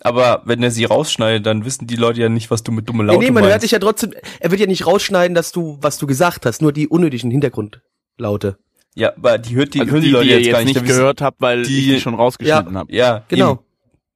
[0.00, 3.02] Aber wenn er sie rausschneidet, dann wissen die Leute ja nicht, was du mit dumme
[3.02, 3.64] Nee, Laute nee, man hört meinst.
[3.64, 6.72] dich ja trotzdem, er wird ja nicht rausschneiden, dass du, was du gesagt hast, nur
[6.72, 8.58] die unnötigen Hintergrundlaute.
[8.94, 10.64] Ja, aber die hört die, Also hören die, die, Leute die ihr jetzt jetzt gar
[10.64, 10.74] nicht.
[10.82, 12.92] nicht gehört habt, weil die- ich die schon rausgeschnitten habe.
[12.92, 13.52] Ja, Genau.
[13.52, 13.60] Eben.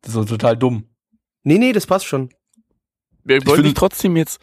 [0.02, 0.85] Das ist so total dumm.
[1.42, 2.30] Nee, nee, das passt schon.
[3.24, 4.40] Wir wollen finde- dich trotzdem jetzt.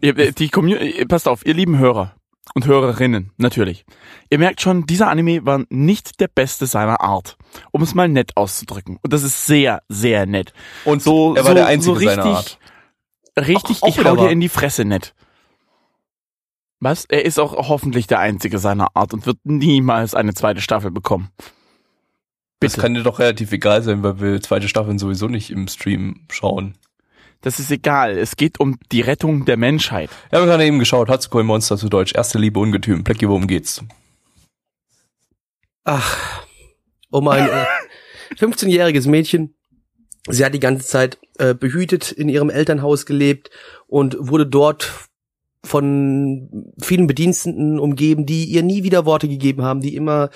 [0.00, 2.14] Ihr- Die Community, passt auf, ihr lieben Hörer
[2.54, 3.84] und Hörerinnen, natürlich.
[4.30, 7.36] Ihr merkt schon, dieser Anime war nicht der beste seiner Art.
[7.70, 8.98] Um es mal nett auszudrücken.
[9.02, 10.52] Und das ist sehr, sehr nett.
[10.84, 12.58] Und So, er war so, der Einzige so richtig, seiner Art.
[13.38, 15.14] richtig, Auch ich wieder hau dir in die Fresse nett.
[16.80, 17.06] Was?
[17.06, 21.30] Er ist auch hoffentlich der Einzige seiner Art und wird niemals eine zweite Staffel bekommen.
[22.60, 22.82] Das Bitte.
[22.82, 26.76] kann dir doch relativ egal sein, weil wir zweite Staffeln sowieso nicht im Stream schauen.
[27.44, 28.16] Das ist egal.
[28.16, 30.08] Es geht um die Rettung der Menschheit.
[30.30, 33.04] Wir haben gerade eben geschaut, Hatsukoi Monster zu Deutsch, erste Liebe Ungetüm.
[33.04, 33.82] Plecki, worum geht's?
[35.84, 36.42] Ach,
[37.10, 37.66] um ein äh,
[38.38, 39.54] 15-jähriges Mädchen.
[40.26, 43.50] Sie hat die ganze Zeit äh, behütet in ihrem Elternhaus gelebt
[43.88, 44.90] und wurde dort
[45.62, 50.30] von vielen Bediensteten umgeben, die ihr nie wieder Worte gegeben haben, die immer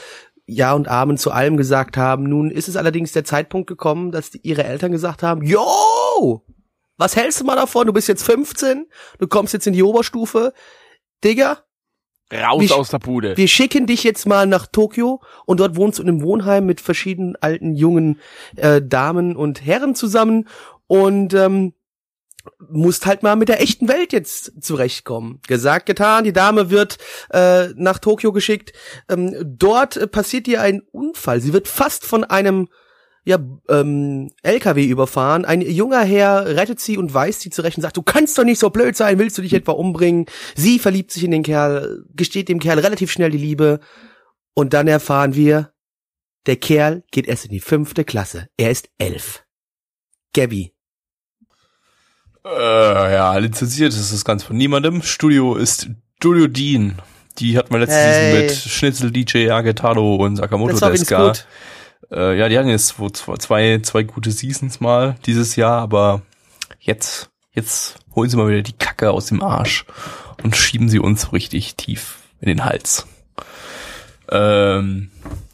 [0.44, 2.24] Ja und Amen zu allem gesagt haben.
[2.24, 6.44] Nun ist es allerdings der Zeitpunkt gekommen, dass die, ihre Eltern gesagt haben, Yo,
[6.98, 7.86] was hältst du mal davon?
[7.86, 8.86] Du bist jetzt 15,
[9.18, 10.52] du kommst jetzt in die Oberstufe.
[11.24, 11.64] Digga,
[12.32, 13.36] Raus Wie- aus der Bude.
[13.38, 16.80] wir schicken dich jetzt mal nach Tokio und dort wohnst du in einem Wohnheim mit
[16.82, 18.20] verschiedenen alten jungen
[18.56, 20.46] äh, Damen und Herren zusammen
[20.86, 21.72] und ähm,
[22.70, 25.40] musst halt mal mit der echten Welt jetzt zurechtkommen.
[25.46, 26.98] Gesagt, getan, die Dame wird
[27.30, 28.72] äh, nach Tokio geschickt.
[29.08, 31.40] Ähm, dort äh, passiert ihr ein Unfall.
[31.40, 32.68] Sie wird fast von einem
[33.28, 33.38] ja,
[33.68, 35.44] ähm, LKW überfahren.
[35.44, 38.58] Ein junger Herr rettet sie und weist sie zurecht und sagt, du kannst doch nicht
[38.58, 40.24] so blöd sein, willst du dich etwa umbringen?
[40.54, 43.80] Sie verliebt sich in den Kerl, gesteht dem Kerl relativ schnell die Liebe
[44.54, 45.74] und dann erfahren wir,
[46.46, 48.48] der Kerl geht erst in die fünfte Klasse.
[48.56, 49.44] Er ist elf.
[50.34, 50.72] Gabby.
[52.46, 55.02] Äh, ja, lizenziert ist das Ganze von niemandem.
[55.02, 57.02] Studio ist Studio Dean.
[57.40, 58.42] Die hat man letzte Hey.
[58.42, 61.26] Mit Schnitzel, DJ, Agetado und Sakamoto Deska.
[61.26, 61.46] gut.
[62.10, 66.22] Äh, ja, die hatten jetzt zwei, zwei, gute Seasons mal dieses Jahr, aber
[66.80, 69.84] jetzt, jetzt holen sie mal wieder die Kacke aus dem Arsch
[70.42, 73.06] und schieben sie uns richtig tief in den Hals.
[74.30, 75.10] Ähm,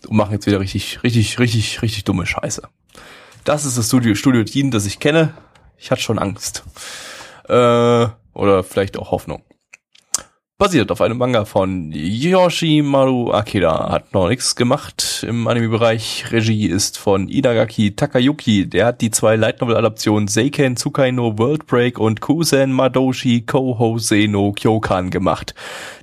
[0.06, 2.62] und machen jetzt wieder richtig, richtig, richtig, richtig dumme Scheiße.
[3.44, 5.34] Das ist das Studio, Studio Dean, das ich kenne.
[5.76, 6.64] Ich hatte schon Angst.
[7.48, 9.42] Äh, oder vielleicht auch Hoffnung.
[10.56, 13.90] Basiert auf einem Manga von Yoshimaru Akira.
[13.90, 16.26] Hat noch nichts gemacht im Anime-Bereich.
[16.30, 18.66] Regie ist von Inagaki Takayuki.
[18.66, 24.28] Der hat die zwei Light Novel-Adaptionen Seiken Tsukai no World Break und Kusen Madoshi Kohose
[24.28, 25.54] no Kyokan gemacht.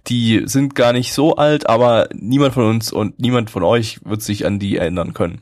[0.08, 4.22] Die sind gar nicht so alt, aber niemand von uns und niemand von euch wird
[4.22, 5.42] sich an die erinnern können.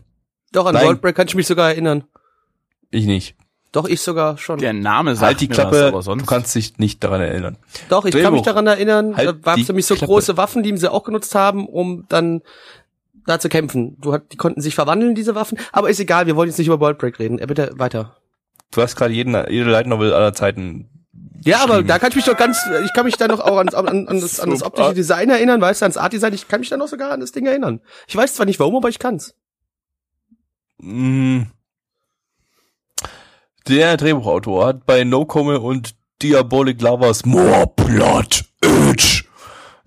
[0.52, 0.86] Doch, an Nein.
[0.86, 2.04] Worldbreak kann ich mich sogar erinnern.
[2.92, 3.36] Ich nicht.
[3.72, 4.60] Doch, ich sogar schon.
[4.60, 7.58] Der Name sagt Halt die mir Klappe, aber du kannst dich nicht daran erinnern.
[7.88, 8.38] Doch, ich kann Drehbuch.
[8.38, 10.12] mich daran erinnern, Halt da gab es die nämlich so Klappe.
[10.12, 12.42] große Waffen, die sie auch genutzt haben, um dann
[13.28, 13.98] da zu kämpfen.
[14.02, 15.60] Du hat, die konnten sich verwandeln, diese Waffen.
[15.72, 17.38] Aber ist egal, wir wollen jetzt nicht über Worldbreak reden.
[17.38, 18.18] Äh, bitte weiter.
[18.72, 20.90] Du hast gerade jeden, jede Light Novel aller Zeiten.
[21.44, 23.70] Ja, aber da kann ich mich doch ganz, ich kann mich da noch auch an,
[23.70, 26.70] an, an, das, an das optische Design erinnern, weißt du, ans Art-Design, ich kann mich
[26.70, 27.82] da noch sogar an das Ding erinnern.
[28.08, 29.36] Ich weiß zwar nicht warum, aber ich kann's.
[30.80, 31.44] Mm.
[33.70, 39.26] Der Drehbuchautor hat bei No Come und Diabolic Lovers More Blood Itch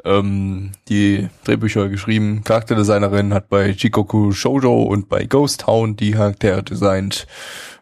[0.05, 2.43] ähm, die Drehbücher geschrieben.
[2.45, 7.27] Charakterdesignerin hat bei Chikoku Shoujo und bei Ghost Town die Charaktere designt.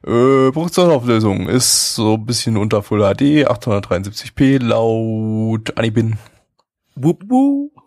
[0.02, 6.16] Äh, Produktionsauflösung ist so ein bisschen unter Full HD, 873p laut Anibin.
[6.94, 7.79] Wup, wup.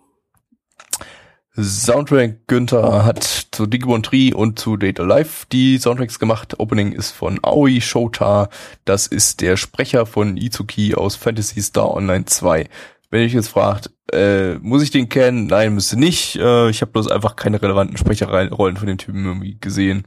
[1.55, 6.59] Soundtrack Günther hat zu Digimon Tree und zu Data Life die Soundtracks gemacht.
[6.59, 8.49] Opening ist von Aoi Shota.
[8.85, 12.67] Das ist der Sprecher von Izuki aus Fantasy Star Online 2.
[13.11, 15.45] Wenn ihr euch jetzt fragt, äh, muss ich den kennen?
[15.45, 16.37] Nein, müsste nicht.
[16.37, 20.05] Äh, ich habe bloß einfach keine relevanten Sprecherrollen von den Typen irgendwie gesehen.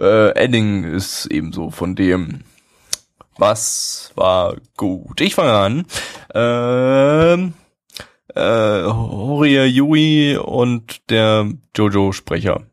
[0.00, 2.40] Äh, Ending ist ebenso von dem.
[3.36, 5.20] Was war gut?
[5.20, 5.86] Ich fange an.
[6.34, 7.52] Ähm,
[8.34, 12.66] äh, Horia Yui und der Jojo-Sprecher.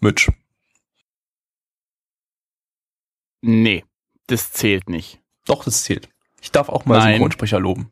[0.00, 0.30] Mitch.
[3.42, 3.84] Nee,
[4.26, 5.20] das zählt nicht.
[5.46, 6.08] Doch, das zählt.
[6.40, 7.14] Ich darf auch mal Nein.
[7.14, 7.90] Synchronsprecher loben.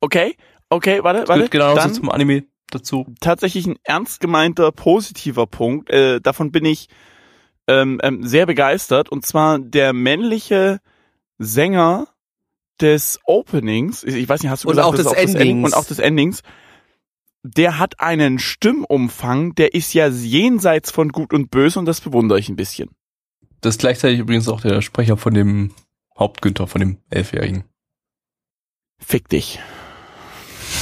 [0.00, 0.36] Okay,
[0.70, 1.48] okay, warte, Das warte.
[1.48, 3.06] genauso Dann zum Anime dazu.
[3.20, 5.90] tatsächlich ein ernst gemeinter positiver Punkt.
[5.90, 6.88] Äh, davon bin ich
[7.66, 9.08] ähm, ähm, sehr begeistert.
[9.08, 10.80] Und zwar der männliche
[11.38, 12.06] Sänger
[12.80, 14.04] des Openings.
[14.04, 15.64] Ich- weiß nicht, hast du Und gesagt, auch das das End- Endings.
[15.66, 16.42] und auch des Endings.
[17.44, 22.38] Der hat einen Stimmumfang, der ist ja jenseits von Gut und Böse und das bewundere
[22.38, 22.90] ich ein bisschen.
[23.60, 25.72] Das ist gleichzeitig übrigens auch der Sprecher von dem
[26.18, 27.64] Hauptgünther, von dem Elfjährigen.
[28.98, 29.60] Fick dich.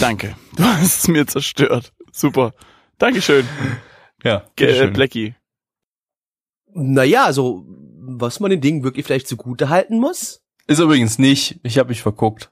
[0.00, 0.34] Danke.
[0.56, 1.92] Du hast es mir zerstört.
[2.12, 2.52] Super.
[2.98, 3.46] Dankeschön,
[4.24, 4.86] Ja, äh.
[4.90, 5.34] Blackie.
[6.72, 7.64] Naja, also,
[8.00, 11.60] was man den Ding wirklich vielleicht zugute halten muss, Ist übrigens nicht.
[11.62, 12.50] Ich habe mich verguckt.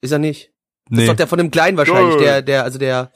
[0.00, 0.52] ist er nicht.
[0.90, 3.12] Das Nee, ist doch der von dem Kleinen wahrscheinlich, der, der, also der,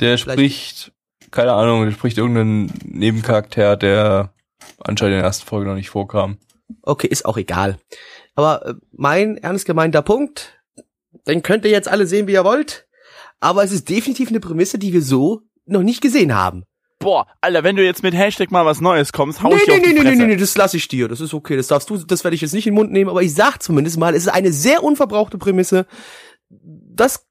[0.00, 0.92] der spricht,
[1.30, 4.34] keine Ahnung, der spricht irgendeinen Nebencharakter, der
[4.78, 6.38] anscheinend in der ersten Folge noch nicht vorkam.
[6.82, 7.78] okay, ist auch egal.
[8.34, 10.60] Aber äh, mein ernst gemeinter Punkt,
[11.26, 12.86] den könnt ihr jetzt alle sehen, wie ihr wollt,
[13.40, 16.64] aber es ist definitiv eine Prämisse, die wir so noch nicht gesehen haben.
[16.98, 19.72] Boah, Alter, wenn du jetzt mit Hashtag mal was Neues kommst, hau Nee, ich dir
[19.72, 20.16] nee, auf die nee, nee, Fresse.
[20.22, 21.08] nee, nee, das lasse ich dir.
[21.08, 21.56] Das ist okay.
[21.56, 23.62] Das darfst du, das werde ich jetzt nicht in den Mund nehmen, aber ich sag
[23.62, 25.86] zumindest mal, es ist eine sehr unverbrauchte Prämisse.
[26.50, 27.26] Das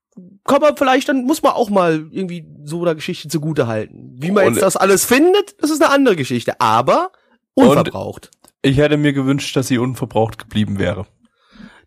[0.45, 4.15] kann man vielleicht, dann muss man auch mal irgendwie so einer Geschichte zugute halten.
[4.19, 7.11] Wie man Und- jetzt das alles findet, das ist eine andere Geschichte, aber
[7.55, 8.29] unverbraucht.
[8.61, 11.05] Ich hätte mir gewünscht, dass sie unverbraucht geblieben wäre.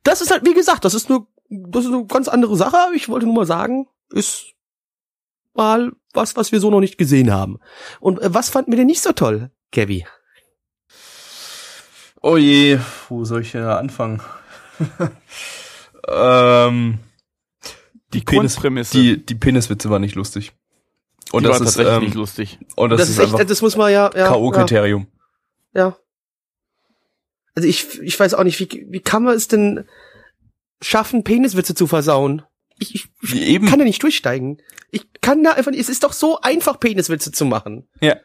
[0.02, 2.76] Das ist halt, wie gesagt, das ist nur, das ist eine ganz andere Sache.
[2.94, 4.52] Ich wollte nur mal sagen, ist
[5.54, 7.59] mal was, was wir so noch nicht gesehen haben.
[8.00, 10.02] Und äh, was fanden wir denn nicht so toll, Kevin?
[12.20, 12.78] Oh je,
[13.09, 14.20] wo soll ich denn da anfangen?
[16.09, 16.98] ähm,
[18.12, 18.98] die, Penis, Grundprämisse.
[18.98, 20.52] die, die Peniswitze waren nicht lustig.
[21.31, 22.59] Und die das war ist, tatsächlich ähm, nicht lustig.
[22.74, 25.07] und das, Das, ist, ist echt, das muss man ja, ja, ja, K.O.-Kriterium.
[25.74, 25.96] ja.
[27.54, 29.85] Also ich, ich weiß auch nicht, wie, wie kann man es denn
[30.81, 32.42] schaffen, Peniswitze zu versauen?
[32.78, 33.66] Ich, ich, eben.
[33.66, 34.62] kann da nicht durchsteigen.
[34.90, 37.88] Ich kann da einfach nicht, es ist doch so einfach, Peniswitze zu machen.
[38.00, 38.16] Ja.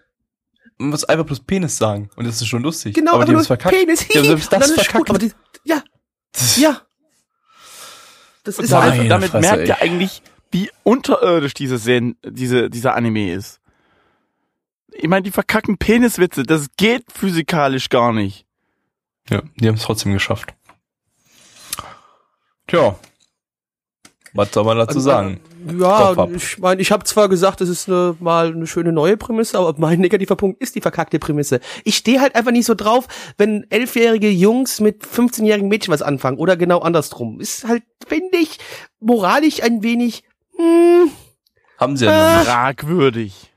[0.77, 2.09] Man muss einfach bloß Penis sagen.
[2.15, 2.95] Und das ist schon lustig.
[2.95, 3.75] Genau, aber aber die haben verkackt.
[3.75, 5.09] Penis, Die haben das verkackt.
[5.09, 5.31] aber die,
[5.63, 5.83] ja,
[6.57, 6.81] ja.
[8.43, 8.91] Das ist Nein.
[8.91, 9.67] einfach, damit Fresse, merkt ey.
[9.67, 13.59] ihr eigentlich, wie unterirdisch diese Sen diese, dieser Anime ist.
[14.91, 18.45] Ich meine, die verkacken Peniswitze, das geht physikalisch gar nicht.
[19.29, 20.53] Ja, die haben es trotzdem geschafft.
[22.67, 22.95] Tja.
[24.33, 25.39] Was soll man dazu sagen?
[25.79, 29.59] Ja, ich meine, ich habe zwar gesagt, das ist eine, mal eine schöne neue Prämisse,
[29.59, 31.59] aber mein negativer Punkt ist die verkackte Prämisse.
[31.83, 36.37] Ich stehe halt einfach nicht so drauf, wenn elfjährige Jungs mit 15-jährigen Mädchen was anfangen
[36.37, 37.39] oder genau andersrum.
[37.39, 38.57] Ist halt, finde ich,
[38.99, 40.23] moralisch ein wenig,
[40.57, 41.11] hm,
[41.77, 42.47] Haben sie ja nicht.
[42.47, 43.52] Fragwürdig.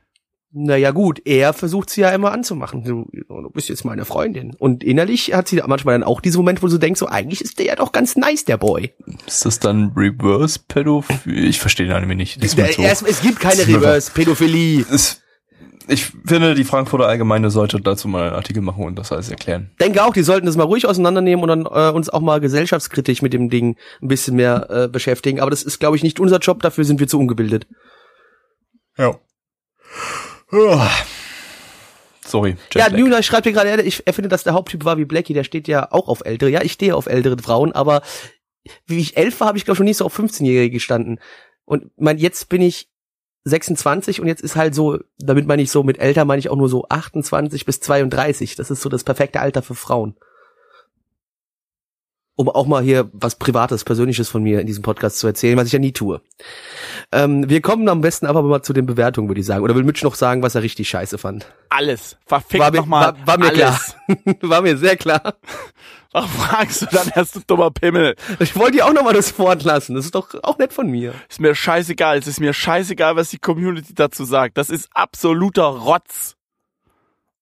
[0.59, 2.83] Naja gut, er versucht sie ja immer anzumachen.
[2.83, 4.55] Du, du bist jetzt meine Freundin.
[4.57, 7.59] Und innerlich hat sie manchmal dann auch diese Momente, wo du denkst, so eigentlich ist
[7.59, 8.91] der ja doch ganz nice, der Boy.
[9.27, 11.43] Ist das dann Reverse-Pädophilie?
[11.47, 12.41] Ich verstehe den Anime nicht.
[12.41, 12.81] Der, so.
[13.05, 14.85] es gibt keine Reverse-Pädophilie.
[14.91, 15.21] Es-
[15.89, 19.69] ich finde, die Frankfurter Allgemeine sollte dazu mal einen Artikel machen und das alles erklären.
[19.79, 23.21] denke auch, die sollten das mal ruhig auseinandernehmen und dann äh, uns auch mal gesellschaftskritisch
[23.21, 25.39] mit dem Ding ein bisschen mehr äh, beschäftigen.
[25.39, 27.67] Aber das ist, glaube ich, nicht unser Job, dafür sind wir zu ungebildet.
[28.97, 29.15] Ja.
[32.25, 32.99] Sorry, Ja, Jetlag.
[32.99, 35.67] Nuna schreibt hier gerade, ich er findet, dass der Haupttyp war wie Blackie, der steht
[35.67, 36.49] ja auch auf ältere.
[36.49, 38.01] Ja, ich stehe auf ältere Frauen, aber
[38.85, 41.19] wie ich elf war, habe ich glaube schon nicht so auf 15-Jährige gestanden.
[41.65, 42.89] Und mein, jetzt bin ich
[43.45, 46.57] 26 und jetzt ist halt so, damit meine ich so, mit älter meine ich auch
[46.57, 48.55] nur so 28 bis 32.
[48.55, 50.15] Das ist so das perfekte Alter für Frauen.
[52.39, 55.65] Um auch mal hier was Privates, Persönliches von mir in diesem Podcast zu erzählen, was
[55.67, 56.21] ich ja nie tue.
[57.11, 59.63] Ähm, wir kommen am besten aber mal zu den Bewertungen, würde ich sagen.
[59.63, 61.47] Oder will Mitch noch sagen, was er richtig scheiße fand?
[61.69, 62.15] Alles.
[62.27, 63.15] Verfickt War mir- nochmal.
[63.25, 63.95] war- war mir alles.
[64.41, 65.33] War mir sehr klar.
[66.13, 68.15] Warum fragst du dann erst, du dummer Pimmel?
[68.39, 69.95] Ich wollte dir auch noch mal das Wort lassen.
[69.95, 71.13] Das ist doch auch nett von mir.
[71.29, 72.17] Ist mir scheißegal.
[72.19, 74.57] Es ist mir scheißegal, was die Community dazu sagt.
[74.57, 76.35] Das ist absoluter Rotz.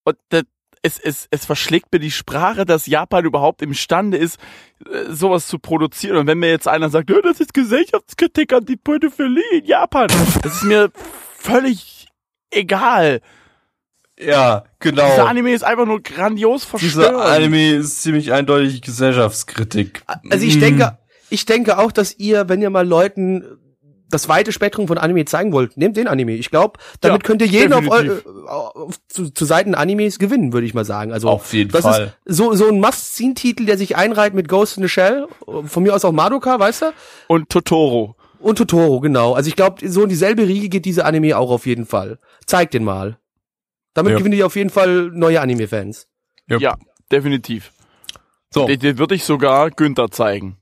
[0.06, 0.44] Und das,
[0.86, 4.38] es, es, es verschlägt mir die Sprache, dass Japan überhaupt imstande ist,
[4.86, 6.18] äh, sowas zu produzieren.
[6.18, 10.08] Und wenn mir jetzt einer sagt, das ist Gesellschaftskritik an die Pädophilie in Japan,
[10.44, 10.92] das ist mir
[11.38, 12.08] völlig
[12.52, 13.22] egal.
[14.20, 15.10] Ja, genau.
[15.10, 17.20] Dieser Anime ist einfach nur grandios Dieser verstörend.
[17.20, 20.04] Anime ist ziemlich eindeutig Gesellschaftskritik.
[20.30, 20.62] Also ich Mm.
[20.62, 20.98] denke,
[21.30, 23.44] ich denke auch, dass ihr, wenn ihr mal Leuten
[24.10, 26.34] das weite Spektrum von Anime zeigen wollt, nehmt den Anime.
[26.34, 30.54] Ich glaube, damit Ja, könnt ihr jeden auf, eu- auf zu, zu Seiten Animes gewinnen,
[30.54, 31.12] würde ich mal sagen.
[31.12, 32.14] Also Auf jeden das Fall.
[32.26, 35.28] ist so so ein Must-Seen-Titel, der sich einreiht mit Ghost in the Shell,
[35.66, 36.86] von mir aus auch Madoka, weißt du?
[37.28, 38.16] Und Totoro.
[38.40, 39.34] Und Totoro, genau.
[39.34, 42.20] Also ich glaube, so in dieselbe Riege geht dieser Anime auch auf jeden Fall.
[42.46, 43.18] Zeigt den mal.
[43.96, 44.18] Damit Ja.
[44.20, 46.08] gewinnt ihr auf jeden Fall neue Anime-Fans.
[46.52, 46.62] Yep.
[46.62, 46.76] Ja,
[47.12, 47.72] definitiv.
[48.54, 50.58] So, Den, den würde ich sogar Günther zeigen.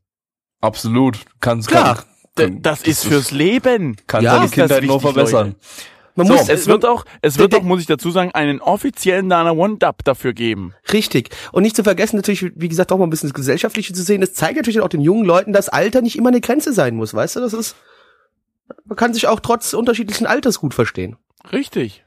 [0.62, 1.20] absolut.
[1.42, 1.96] Kannst Klar.
[1.96, 3.98] Kann, kann, Das ist fürs Leben.
[4.08, 5.48] kann Ja, seine das Kindheit nur verbessern.
[5.48, 5.60] Leute.
[6.16, 9.30] Man So, muss Es wird auch, es wird auch, muss ich dazu sagen, einen offiziellen
[9.30, 10.74] Dana One Dub dafür geben.
[10.92, 11.30] Richtig.
[11.52, 14.22] Und nicht zu vergessen, natürlich, wie gesagt, auch mal ein bisschen das Gesellschaftliche zu sehen.
[14.22, 17.16] Das zeigt natürlich auch den jungen Leuten, dass Alter nicht immer eine Grenze sein muss,
[17.16, 17.40] weißt du?
[17.40, 17.76] Das ist,
[18.86, 21.16] man kann sich auch trotz unterschiedlichen Alters gut verstehen.
[21.52, 22.04] Richtig.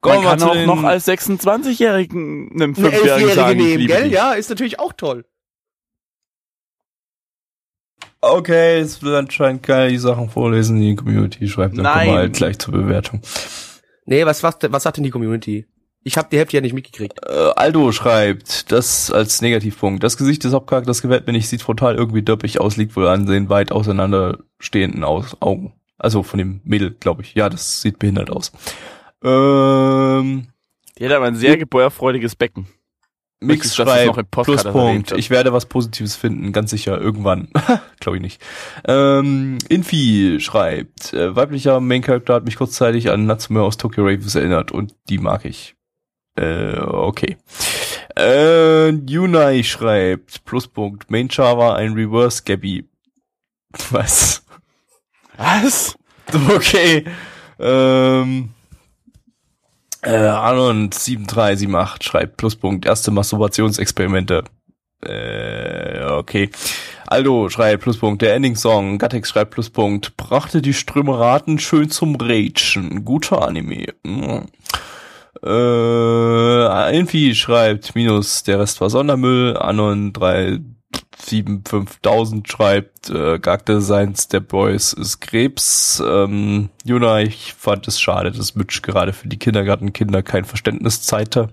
[0.00, 3.92] Kommen Man kann auch noch als 26-Jährigen einem Eine Fünfjährigen Elfjährige sagen, ich nehmen, liebe
[3.92, 4.02] gell?
[4.04, 4.12] dich.
[4.12, 5.24] Ja, ist natürlich auch toll.
[8.24, 11.76] Okay, es will anscheinend keiner die Sachen vorlesen, die Community schreibt.
[11.76, 12.16] Dann kommen wir Nein.
[12.16, 13.20] halt gleich zur Bewertung.
[14.06, 15.66] Nee, was, was, was sagt denn die Community?
[16.04, 17.18] Ich habe die Hälfte ja nicht mitgekriegt.
[17.24, 20.02] Äh, Aldo schreibt, das als Negativpunkt.
[20.04, 23.26] Das Gesicht des Hauptcharakters gefällt mir nicht, sieht frontal irgendwie döppig aus, liegt wohl an
[23.26, 25.74] den weit auseinanderstehenden aus Augen.
[25.98, 27.34] Also von dem Mädel, glaube ich.
[27.34, 28.52] Ja, das sieht behindert aus.
[29.24, 30.48] Ähm,
[30.98, 32.66] Die hat aber ein sehr gebäuerfreudiges Becken.
[33.42, 35.12] Mix schreibt, Pluspunkt.
[35.12, 37.48] Ich werde was Positives finden, ganz sicher, irgendwann.
[38.00, 38.42] Glaube ich nicht.
[38.86, 44.34] Ähm, Infi schreibt, äh, weiblicher Main Character hat mich kurzzeitig an Natsume aus Tokyo Ravens
[44.34, 45.74] erinnert und die mag ich.
[46.36, 47.36] Äh, okay.
[48.16, 52.88] Äh, Yunai schreibt, Pluspunkt, Main Char war ein Reverse Gabby.
[53.90, 54.44] Was?
[55.36, 55.96] Was?
[56.48, 57.04] Okay.
[57.58, 58.50] Ähm,
[60.02, 64.44] äh, Anon 7378 schreibt Pluspunkt, erste Masturbationsexperimente.
[65.04, 66.50] Äh, okay.
[67.06, 68.98] Aldo schreibt Pluspunkt, der Ending-Song.
[68.98, 73.04] Gattex schreibt Pluspunkt, brachte die Strömeraten schön zum Ragen.
[73.04, 73.86] Guter Anime.
[74.04, 74.46] Mm.
[75.44, 79.56] Äh, Infi schreibt Minus, der Rest war Sondermüll.
[79.56, 80.12] Anon
[80.92, 86.02] 375000 schreibt, äh, Charakterdesigns der Boys ist Krebs.
[86.04, 91.48] Ähm, Juna, ich fand es schade, dass Mitch gerade für die Kindergartenkinder kein Verständnis zeigte.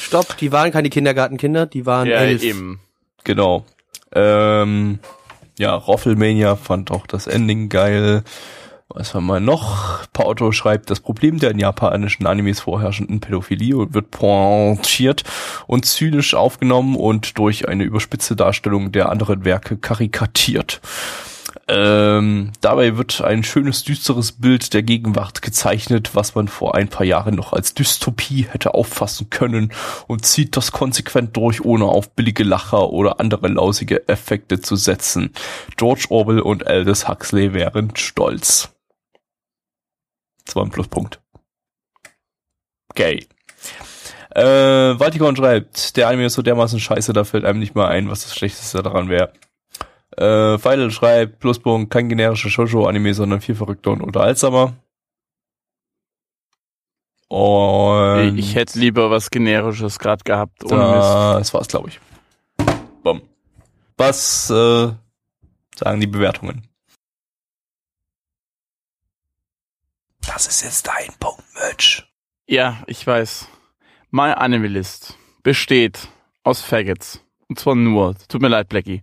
[0.00, 2.42] Stopp, die waren keine Kindergartenkinder, die waren Ja, elf.
[2.42, 2.80] eben.
[3.24, 3.64] Genau.
[4.12, 4.98] Ähm,
[5.58, 8.22] ja, Roffelmania fand auch das Ending geil.
[8.90, 10.06] Was haben wir noch?
[10.14, 15.24] Pauto schreibt, das Problem der in japanischen Animes vorherrschenden Pädophilie wird pointiert
[15.66, 20.80] und zynisch aufgenommen und durch eine überspitzte Darstellung der anderen Werke karikatiert.
[21.68, 27.04] Ähm, dabei wird ein schönes, düsteres Bild der Gegenwart gezeichnet, was man vor ein paar
[27.04, 29.70] Jahren noch als Dystopie hätte auffassen können
[30.06, 35.30] und zieht das konsequent durch, ohne auf billige Lacher oder andere lausige Effekte zu setzen.
[35.76, 38.70] George Orwell und Aldous Huxley wären stolz.
[40.48, 41.20] Das war ein Pluspunkt.
[42.88, 43.26] Okay.
[44.30, 48.08] Äh, Vatikon schreibt, der Anime ist so dermaßen scheiße, da fällt einem nicht mal ein,
[48.08, 49.34] was das Schlechteste daran wäre.
[50.16, 54.72] Äh, Feidel schreibt, Pluspunkt, kein generischer Shoujo-Anime, sondern viel verrückter und unterhaltsamer.
[57.28, 60.64] Und Ich hätte lieber was Generisches gerade gehabt.
[60.64, 61.40] Ohne Mist.
[61.40, 62.00] das war's, glaube ich.
[63.02, 63.20] Bumm.
[63.98, 64.92] Was äh,
[65.76, 66.67] sagen die Bewertungen?
[70.28, 72.04] Das ist jetzt dein Punkt, Mitch.
[72.46, 73.48] Ja, ich weiß.
[74.10, 76.08] My Animalist besteht
[76.44, 77.22] aus Faggots.
[77.48, 78.14] Und zwar nur.
[78.28, 79.02] Tut mir leid, Blackie.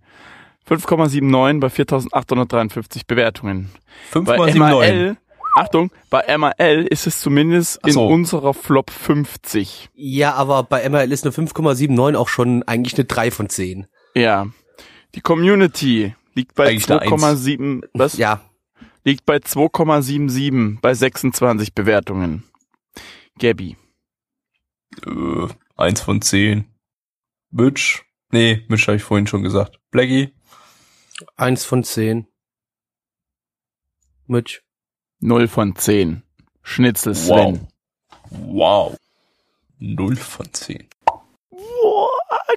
[0.70, 3.70] 5,79 bei 4853 Bewertungen.
[4.14, 4.58] Bei 5,79.
[4.58, 5.18] MAL,
[5.56, 8.08] Achtung, bei MAL ist es zumindest so.
[8.08, 9.90] in unserer Flop 50.
[9.94, 13.88] Ja, aber bei ML ist eine 5,79 auch schon eigentlich eine 3 von 10.
[14.16, 14.48] Ja.
[15.16, 17.24] Die Community liegt bei Eigentlich eine Eins.
[17.24, 18.18] 2,7, was?
[18.18, 18.42] Ja.
[19.06, 22.44] Liegt bei 2,77 bei 26 Bewertungen.
[23.40, 23.78] Gabby.
[25.06, 26.66] Äh, eins von zehn.
[27.52, 28.04] Mitch.
[28.32, 29.80] Nee, Mitch habe ich vorhin schon gesagt.
[29.92, 30.34] Blackie.
[31.38, 32.28] 1 von 10.
[34.28, 34.62] Mitch.
[35.20, 36.24] 0 von 10.
[36.64, 37.68] Schnitzel Sven.
[38.30, 38.98] Wow.
[39.78, 40.90] Null von zehn.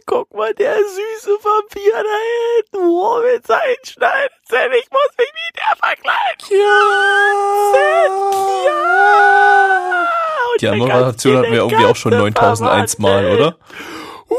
[0.07, 2.17] Guck mal, der süße Vampir da
[2.73, 2.89] hinten.
[2.89, 4.79] Boah, mit seinen Schneidezähnen.
[4.81, 6.57] Ich muss mich mit der vergleichen.
[6.57, 7.89] Ja.
[8.67, 8.75] ja.
[10.53, 13.57] Und Die ganz Anmoderation hatten wir irgendwie auch schon elegante 9001 Mal, oder?
[14.29, 14.35] Uh,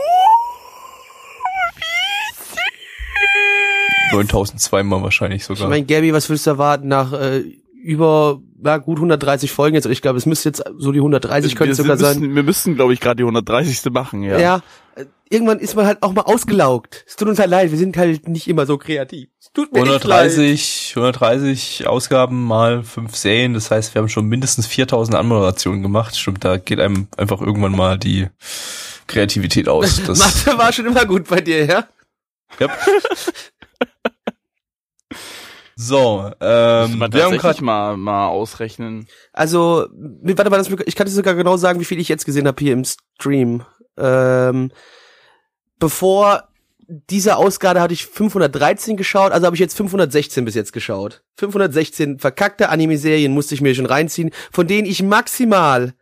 [1.75, 2.33] wie
[4.11, 4.13] süß.
[4.13, 5.67] 9002 Mal wahrscheinlich Ich sogar.
[5.69, 7.43] meine, Gabby, was willst du erwarten nach äh,
[7.81, 9.85] über ja, gut 130 Folgen jetzt?
[9.85, 12.35] Ich glaube, es müsste jetzt so die 130 könnte sogar müssen, sein.
[12.35, 13.91] wir müssten, glaube ich, gerade die 130.
[13.91, 14.37] machen, ja.
[14.39, 14.61] Ja.
[14.95, 17.05] äh, Irgendwann ist man halt auch mal ausgelaugt.
[17.07, 19.29] Es tut uns halt leid, wir sind halt nicht immer so kreativ.
[19.39, 20.31] Es tut mir echt leid.
[20.31, 26.17] 130, 130 Ausgaben mal fünf Serien, das heißt, wir haben schon mindestens 4000 Anmoderationen gemacht.
[26.17, 28.27] Stimmt, da geht einem einfach irgendwann mal die
[29.07, 30.01] Kreativität aus.
[30.07, 31.87] Das, Mathe war schon immer gut bei dir, ja?
[32.59, 32.71] Yep.
[35.81, 39.07] So, ähm, wir haben gerade mal, mal ausrechnen.
[39.31, 42.47] Also, warte mal, das, ich kann dir sogar genau sagen, wie viel ich jetzt gesehen
[42.47, 43.63] habe hier im Stream.
[43.97, 44.73] Ähm,
[45.79, 46.49] bevor
[46.85, 51.23] diese Ausgabe hatte ich 513 geschaut, also habe ich jetzt 516 bis jetzt geschaut.
[51.37, 55.93] 516 verkackte Anime-Serien musste ich mir schon reinziehen, von denen ich maximal,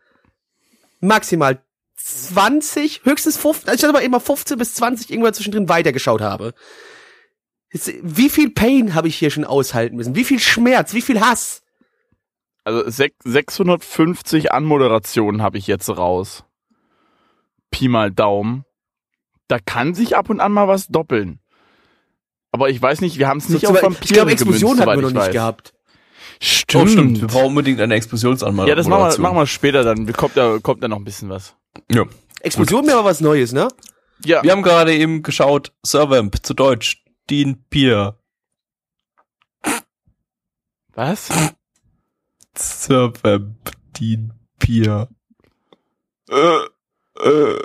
[1.02, 1.62] maximal
[1.98, 6.56] 20, höchstens 15, also ich hatte aber immer 15 bis 20 irgendwann zwischendrin weitergeschaut habe.
[7.72, 10.16] Wie viel Pain habe ich hier schon aushalten müssen?
[10.16, 10.94] Wie viel Schmerz?
[10.94, 11.62] Wie viel Hass?
[12.64, 16.44] Also sech- 650 Anmoderationen habe ich jetzt raus.
[17.72, 18.64] Pi mal Daumen.
[19.48, 21.40] Da kann sich ab und an mal was doppeln.
[22.52, 24.88] Aber ich weiß nicht, wir haben es nicht So, auf Vampire ich glaube, Explosion gemünzt,
[24.88, 25.34] hatten wir noch ich nicht weiß.
[25.34, 25.74] gehabt.
[26.42, 26.84] Stimmt.
[26.84, 27.22] Oh, stimmt.
[27.22, 28.68] Wir brauchen unbedingt eine Explosionsanmal.
[28.68, 30.12] ja, das machen wir, machen wir später dann.
[30.14, 31.56] Kommt da, kommt da noch ein bisschen was.
[31.92, 32.04] Ja.
[32.42, 33.68] Explosion wäre aber was Neues, ne?
[34.26, 38.16] Ja, Wir haben gerade eben geschaut, Servamp zu Deutsch, Dean Pier.
[40.96, 41.30] was?
[44.00, 45.08] Dean Pier.
[46.30, 46.60] Äh,
[47.20, 47.62] äh,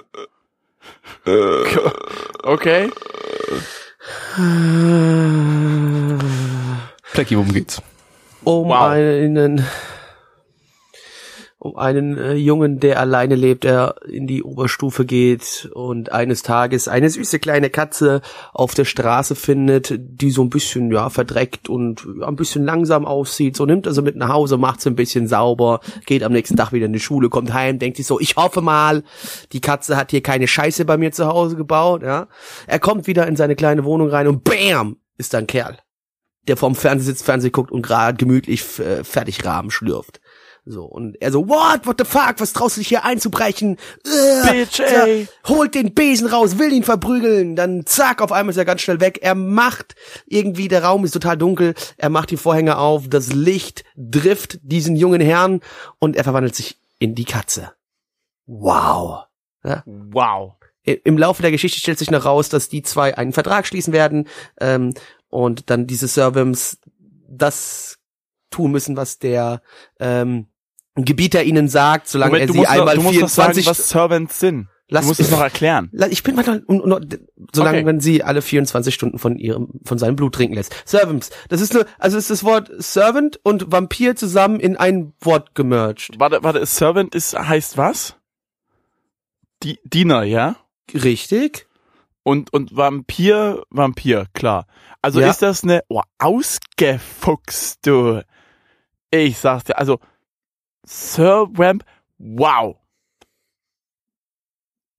[1.27, 1.81] äh.
[2.43, 2.91] Okay.
[7.13, 7.81] Blackie, worum geht's?
[8.45, 8.91] Um Wow.
[8.91, 9.65] einen,
[11.63, 16.89] um einen äh, Jungen, der alleine lebt, der in die Oberstufe geht und eines Tages
[16.89, 18.21] eine süße kleine Katze
[18.53, 23.07] auf der Straße findet, die so ein bisschen, ja, verdreckt und ja, ein bisschen langsam
[23.07, 23.57] aussieht.
[23.57, 26.57] So nimmt er sie mit nach Hause, macht sie ein bisschen sauber, geht am nächsten
[26.57, 29.05] Tag wieder in die Schule, kommt heim, denkt sich so, ich hoffe mal,
[29.53, 32.27] die Katze hat hier keine Scheiße bei mir zu Hause gebaut, ja.
[32.67, 35.79] Er kommt wieder in seine kleine Wohnung rein und bam, ist da ein Kerl
[36.49, 40.21] der vorm Fernseher sitzt, Fernseh guckt und gerade gemütlich äh, Fertigrahmen schlürft.
[40.65, 43.79] So, und er so, what, what the fuck, was traust du dich hier einzubrechen?
[44.05, 45.27] Äh, Bitch, ey.
[45.49, 49.01] Holt den Besen raus, will ihn verprügeln, dann zack, auf einmal ist er ganz schnell
[49.01, 49.19] weg.
[49.23, 53.83] Er macht irgendwie, der Raum ist total dunkel, er macht die Vorhänge auf, das Licht
[54.13, 55.61] trifft diesen jungen Herrn
[55.99, 57.73] und er verwandelt sich in die Katze.
[58.47, 59.25] Wow.
[59.85, 60.55] Wow.
[60.87, 63.93] I- Im Laufe der Geschichte stellt sich noch raus, dass die zwei einen Vertrag schließen
[63.93, 64.29] werden
[64.61, 64.95] ähm,
[65.29, 66.79] und dann diese Servants
[67.29, 67.99] das
[68.51, 69.63] tun müssen, was der
[69.99, 70.47] ähm,
[70.95, 73.15] Gebieter ihnen sagt, solange Moment, er sie noch, einmal noch sagen,
[73.55, 74.69] 24 was Servants sind.
[74.89, 75.91] Lass- du musst es noch erklären.
[76.11, 77.19] Ich bin mal und, und,
[77.55, 77.85] solange Okay.
[77.87, 80.75] man sie alle 24 Stunden von ihrem von seinem Blut trinken lässt.
[80.85, 85.55] Servants, das ist nur also ist das Wort Servant und Vampir zusammen in ein Wort
[85.55, 86.21] gemerged.
[86.21, 88.17] Warte, warte, Servant ist, heißt was?
[89.63, 90.57] Die, Diener, ja?
[90.93, 91.67] Richtig?
[92.23, 94.67] Und, und Vampir, Vampir, klar.
[95.01, 95.31] Also Ja.
[95.31, 98.23] ist das eine, oh, ausgefuchst, du.
[99.11, 99.99] Ich sag's dir, also,
[100.85, 101.85] Sir Wamp,
[102.19, 102.77] wow.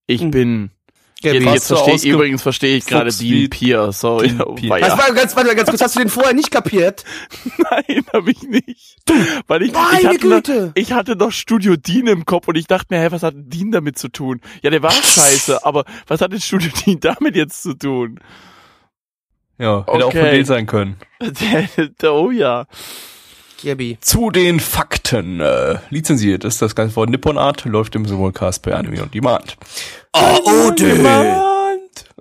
[0.07, 0.31] Ich Hm.
[0.31, 0.71] bin,
[1.21, 1.37] Gabby.
[1.39, 4.27] Jetzt, jetzt verstehe ausge- übrigens verstehe ich gerade Dean Pier, sorry.
[4.27, 4.55] Dean Oh.
[4.79, 7.05] Das war ganz, warte mal ganz kurz, hast du den vorher nicht kapiert?
[7.57, 8.97] Nein, habe ich nicht.
[9.47, 10.71] Weil ich, ich, Meine hatte noch, Güte.
[10.75, 13.71] ich hatte noch Studio Dean im Kopf und ich dachte mir, hä, was hat Dean
[13.71, 14.41] damit zu tun?
[14.61, 18.19] Ja, der war scheiße, aber was hat denn Studio Dean damit jetzt zu tun?
[19.57, 20.19] Ja, hätte auch Okay.
[20.21, 20.97] von denen sein können.
[22.03, 22.65] Oh ja.
[23.63, 23.97] Gabby.
[24.01, 25.39] Zu den Fakten.
[25.39, 29.57] Äh, lizenziert ist das Ganze von Nippon Art, läuft im Simulcast bei Anime on Demand.
[30.13, 30.71] Oh,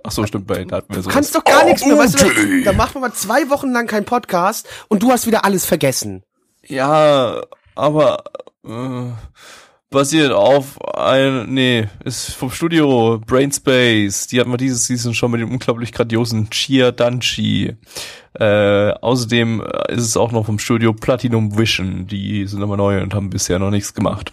[0.05, 1.14] Ach so, stimmt, bei da hatten wir Du sowas.
[1.14, 4.05] kannst doch gar nichts mehr, weißt du, da machen wir mal zwei Wochen lang keinen
[4.05, 6.24] Podcast und du hast wieder alles vergessen.
[6.66, 7.40] Ja,
[7.76, 8.24] aber
[8.66, 9.11] äh,
[9.93, 14.26] basiert auf ein, nee, ist vom Studio Brainspace.
[14.26, 17.76] Die hatten wir dieses Season schon mit dem unglaublich grandiosen Chia Danchi.
[18.34, 22.09] Äh, außerdem ist es auch noch vom Studio Platinum Vision.
[22.09, 24.32] Die sind aber neu und haben bisher noch nichts gemacht.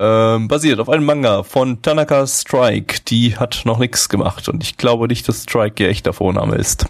[0.00, 3.02] Ähm, basiert auf einem Manga von Tanaka Strike.
[3.06, 6.86] Die hat noch nichts gemacht und ich glaube nicht, dass Strike ihr echter Vorname ist.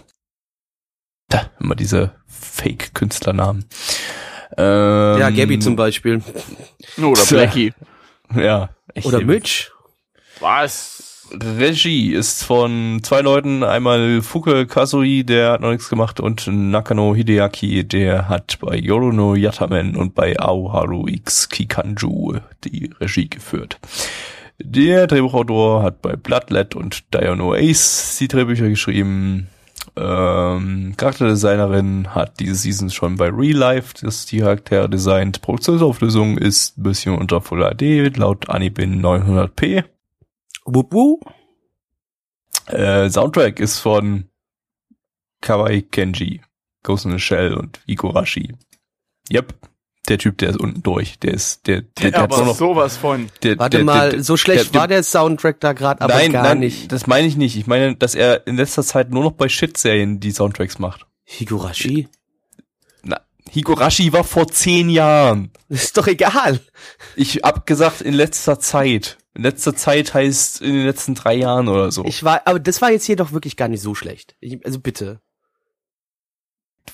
[1.27, 3.65] Da, immer diese Fake-Künstlernamen.
[4.57, 6.21] Ähm, Ja, Gabby zum Beispiel.
[6.97, 7.25] Oder.
[7.29, 7.73] Blackie.
[8.35, 8.69] Ja.
[8.93, 9.21] echt Oder.
[9.21, 9.71] Mitch.
[10.39, 11.27] Was?
[11.33, 17.15] Regie ist von zwei Leuten, einmal Fuke Kasui, der hat noch nichts gemacht, und Nakano
[17.15, 23.79] Hideaki, der hat bei Yorono Yatamen und bei Aoharu X Kikanju die Regie geführt.
[24.59, 29.47] Der Drehbuchautor hat bei Bloodlet und Diano Ace die Drehbücher geschrieben.
[29.95, 35.41] Ähm, Charakterdesignerin hat diese Season schon bei Real Life das die Charaktere designt.
[35.41, 39.83] Produktionsauflösung ist ein bisschen unter Full HD, laut Anibin 900p.
[40.65, 41.33] Wup, wup.
[42.67, 44.29] Äh, Soundtrack ist von
[45.41, 46.41] Kawaii Kenji,
[46.83, 48.55] Ghost in the Shell und Igarashi.
[49.31, 49.70] Yep.
[50.11, 51.19] Der Typ, der ist unten durch.
[51.19, 53.29] Der ist, der, der, der hat aber noch, sowas von.
[53.43, 56.33] der, Warte der, mal, der, so schlecht der, war der Soundtrack da gerade, aber nein,
[56.33, 56.91] gar nein, nicht.
[56.91, 57.55] das meine ich nicht.
[57.55, 61.05] Ich meine, dass er in letzter Zeit nur noch bei Shit-Serien die Soundtracks macht.
[61.23, 62.09] Higurashi?
[63.03, 65.49] Na, Higurashi war vor zehn Jahren.
[65.69, 66.59] Ist doch egal.
[67.15, 69.17] Ich hab gesagt, in letzter Zeit.
[69.33, 72.03] In letzter Zeit heißt in den letzten drei Jahren oder so.
[72.03, 74.35] Ich war, aber das war jetzt hier doch wirklich gar nicht so schlecht.
[74.41, 75.21] Ich, also bitte.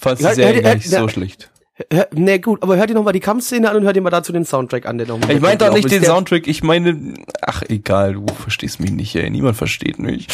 [0.06, 1.00] die Ja, Serie ja, gar ja, nicht ja.
[1.00, 1.50] so schlecht.
[1.94, 4.10] Hör, ne, gut, aber hör dir noch mal die Kampfszene an und hör dir mal
[4.10, 7.62] dazu den Soundtrack an, der noch Ich meine doch nicht den Soundtrack, ich meine, ach
[7.70, 10.28] egal, du verstehst mich nicht, ey, niemand versteht mich.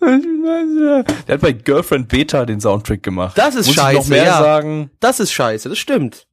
[0.00, 3.36] Der hat bei Girlfriend Beta den Soundtrack gemacht.
[3.36, 4.38] Das ist Muss ich noch scheiße, mehr ja.
[4.38, 4.90] sagen?
[5.00, 6.26] Das ist scheiße, das stimmt.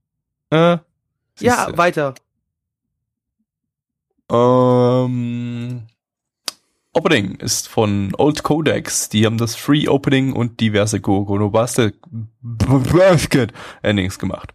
[0.52, 0.78] Äh,
[1.40, 2.14] Ja, weiter.
[4.32, 5.82] Ähm,
[6.96, 9.10] Opening ist von Old Codex.
[9.10, 11.94] Die haben das Free Opening und diverse Gogono Basket
[12.42, 14.54] Basket Endings gemacht.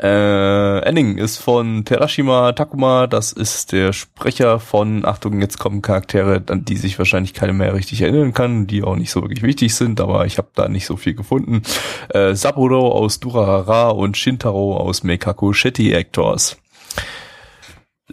[0.00, 3.06] Äh, Ending ist von Terashima Takuma.
[3.06, 7.74] Das ist der Sprecher von, Achtung, jetzt kommen Charaktere, an die sich wahrscheinlich keiner mehr
[7.74, 10.86] richtig erinnern kann, die auch nicht so wirklich wichtig sind, aber ich habe da nicht
[10.86, 11.62] so viel gefunden.
[12.08, 16.56] Äh, Saburo aus Durahara und Shintaro aus Meikaku Shetty Actors.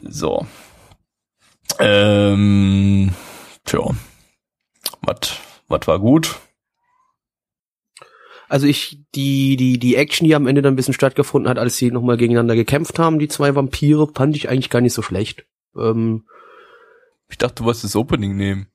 [0.01, 0.45] So.
[1.79, 3.11] Ähm,
[3.65, 3.95] tja.
[5.01, 6.39] Was, war gut?
[8.47, 11.77] Also ich, die, die, die Action, die am Ende dann ein bisschen stattgefunden hat, als
[11.77, 15.45] sie nochmal gegeneinander gekämpft haben, die zwei Vampire, fand ich eigentlich gar nicht so schlecht.
[15.75, 16.25] Ähm,
[17.27, 18.67] Ich dachte, du wolltest das Opening nehmen.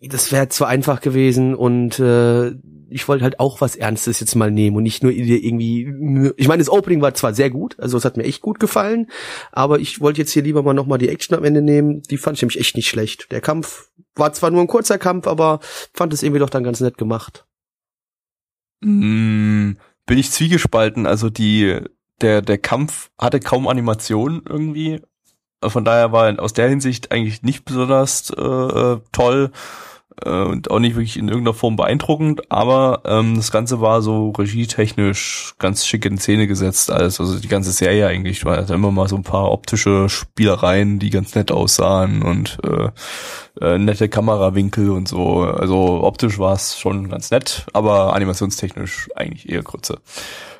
[0.00, 2.52] das wäre zu einfach gewesen und äh,
[2.88, 6.32] ich wollte halt auch was Ernstes jetzt mal nehmen und nicht nur irgendwie.
[6.38, 9.10] Ich meine, das Opening war zwar sehr gut, also es hat mir echt gut gefallen,
[9.52, 12.02] aber ich wollte jetzt hier lieber mal nochmal die Action am Ende nehmen.
[12.10, 13.30] Die fand ich nämlich echt nicht schlecht.
[13.30, 15.60] Der Kampf war zwar nur ein kurzer Kampf, aber
[15.94, 17.46] fand es irgendwie doch dann ganz nett gemacht.
[18.80, 19.72] Mm,
[20.06, 21.06] bin ich zwiegespalten.
[21.06, 21.80] Also die,
[22.20, 25.00] der, der Kampf hatte kaum Animation irgendwie.
[25.62, 29.50] Von daher war er aus der Hinsicht eigentlich nicht besonders äh, äh, toll
[30.24, 34.30] äh, und auch nicht wirklich in irgendeiner Form beeindruckend, aber ähm, das Ganze war so
[34.30, 37.20] regietechnisch ganz schick in Szene gesetzt alles.
[37.20, 41.10] Also die ganze Serie eigentlich war hatte immer mal so ein paar optische Spielereien, die
[41.10, 42.90] ganz nett aussahen und äh,
[43.60, 45.42] äh, nette Kamerawinkel und so.
[45.42, 50.00] Also optisch war es schon ganz nett, aber animationstechnisch eigentlich eher kurze.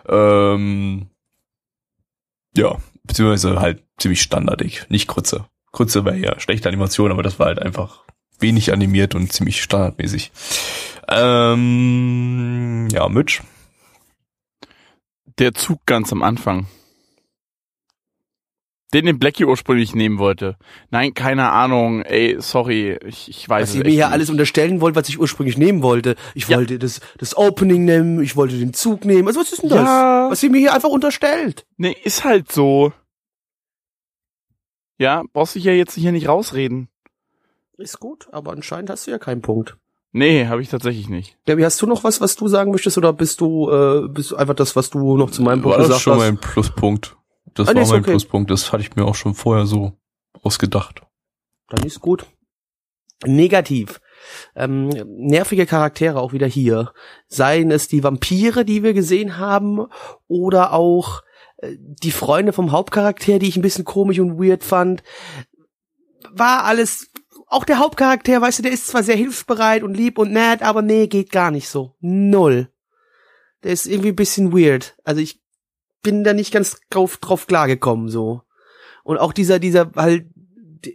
[0.08, 1.08] Ähm,
[2.56, 5.46] ja, beziehungsweise halt ziemlich standardig, nicht Krütze.
[5.72, 8.04] Krütze wäre ja schlechte Animation, aber das war halt einfach
[8.42, 10.32] wenig animiert und ziemlich standardmäßig.
[11.08, 13.42] Ähm, ja, Mitch.
[15.38, 16.66] Der Zug ganz am Anfang.
[18.92, 20.56] Den den Blackie ursprünglich nehmen wollte.
[20.90, 22.02] Nein, keine Ahnung.
[22.02, 22.98] Ey, sorry.
[23.06, 24.12] Ich, ich weiß Was es ihr mir hier nicht.
[24.14, 26.16] alles unterstellen wollt, was ich ursprünglich nehmen wollte.
[26.34, 26.56] Ich Ja.
[26.56, 29.28] wollte das, das Opening nehmen, ich wollte den Zug nehmen.
[29.28, 29.84] Also was ist denn das?
[29.86, 30.26] Ja.
[30.28, 31.66] Was ihr mir hier einfach unterstellt?
[31.76, 32.92] Nee, ist halt so.
[34.98, 36.89] Ja, brauchst dich ja jetzt hier nicht rausreden.
[37.80, 39.76] Ist gut, aber anscheinend hast du ja keinen Punkt.
[40.12, 41.38] Nee, habe ich tatsächlich nicht.
[41.46, 44.36] Gabi, hast du noch was, was du sagen möchtest, oder bist du, äh, bist du
[44.36, 46.20] einfach das, was du noch zu meinem Punkt War das gesagt schon hast?
[46.20, 47.16] mein Pluspunkt.
[47.54, 48.10] Das Ah, nee, war mein okay.
[48.10, 48.50] Pluspunkt.
[48.50, 49.92] Das hatte ich mir auch schon vorher so
[50.42, 51.02] ausgedacht.
[51.68, 52.26] Dann ist gut.
[53.24, 54.00] Negativ.
[54.54, 56.92] Ähm, nervige Charaktere auch wieder hier.
[57.28, 59.86] Seien es die Vampire, die wir gesehen haben,
[60.26, 61.22] oder auch
[61.58, 65.02] äh, die Freunde vom Hauptcharakter, die ich ein bisschen komisch und weird fand.
[66.32, 67.10] War alles,
[67.50, 70.82] auch der Hauptcharakter, weißt du, der ist zwar sehr hilfsbereit und lieb und nett, aber
[70.82, 71.96] nee, geht gar nicht so.
[72.00, 72.68] Null.
[73.64, 74.96] Der ist irgendwie ein bisschen weird.
[75.04, 75.42] Also ich
[76.02, 78.42] bin da nicht ganz drauf, drauf klargekommen, so.
[79.02, 80.26] Und auch dieser, dieser, halt,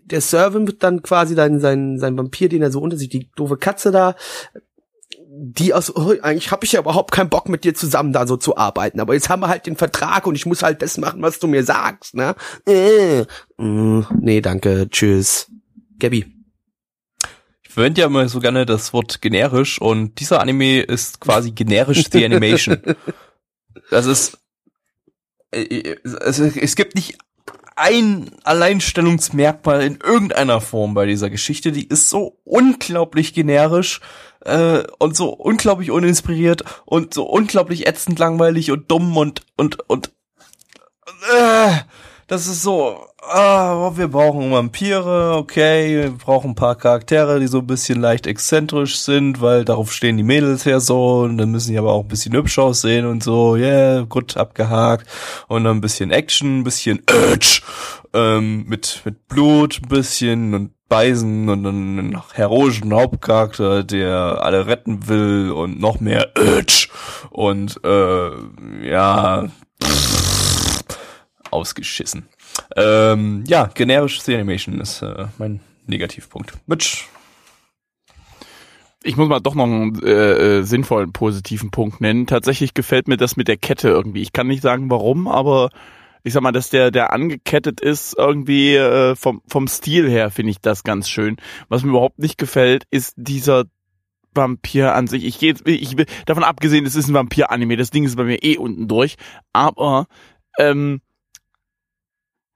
[0.05, 3.57] der Servant dann quasi dann sein, sein Vampir, den er so unter sich, die doofe
[3.57, 4.15] Katze da,
[5.27, 8.37] die aus, oh, eigentlich habe ich ja überhaupt keinen Bock mit dir zusammen da so
[8.37, 11.21] zu arbeiten, aber jetzt haben wir halt den Vertrag und ich muss halt das machen,
[11.21, 12.35] was du mir sagst, ne?
[12.65, 13.25] Äh,
[13.57, 15.51] mm, nee, danke, tschüss.
[15.99, 16.34] Gabby.
[17.75, 22.05] Ich verwende ja immer so gerne das Wort generisch und dieser Anime ist quasi generisch
[22.09, 22.81] The Animation.
[23.89, 24.37] Das ist,
[25.51, 27.17] es, es gibt nicht
[27.75, 31.73] ein Alleinstellungsmerkmal in irgendeiner Form bei dieser Geschichte.
[31.73, 33.99] Die ist so unglaublich generisch
[34.45, 40.11] äh, und so unglaublich uninspiriert und so unglaublich ätzend langweilig und dumm und und und
[41.37, 41.73] äh,
[42.27, 47.59] das ist so, ah, wir brauchen Vampire, okay, wir brauchen ein paar Charaktere, die so
[47.59, 51.71] ein bisschen leicht exzentrisch sind, weil darauf stehen die Mädels ja so und dann müssen
[51.71, 55.07] die aber auch ein bisschen hübsch aussehen und so, yeah, gut, abgehakt.
[55.47, 57.61] Und dann ein bisschen Action, ein bisschen Urge,
[58.13, 65.07] ähm, mit, mit Blut ein bisschen und Beisen und einen heroischen Hauptcharakter, der alle retten
[65.07, 66.87] will und noch mehr Urge.
[67.31, 69.49] Und äh, ja,
[71.55, 72.27] ausgeschissen.
[72.75, 76.53] Ähm, ja, generisch The Animation ist äh, mein Negativpunkt.
[76.67, 77.05] Mitch.
[79.03, 82.25] Ich muss mal doch noch einen äh, äh, sinnvollen positiven Punkt nennen.
[82.25, 84.21] Tatsächlich gefällt mir das mit der Kette irgendwie.
[84.21, 85.69] Ich kann nicht sagen warum, aber
[86.23, 90.51] ich sag mal, dass der der angekettet ist irgendwie äh, vom vom Stil her finde
[90.51, 91.37] ich das ganz schön.
[91.69, 93.65] Was mir überhaupt nicht gefällt, ist dieser
[94.33, 95.23] Vampir an sich.
[95.23, 97.77] Ich gehe ich will davon abgesehen, es ist ein Vampir-Anime.
[97.77, 99.17] Das Ding ist bei mir eh unten durch.
[99.53, 100.07] Aber
[100.57, 101.01] ähm,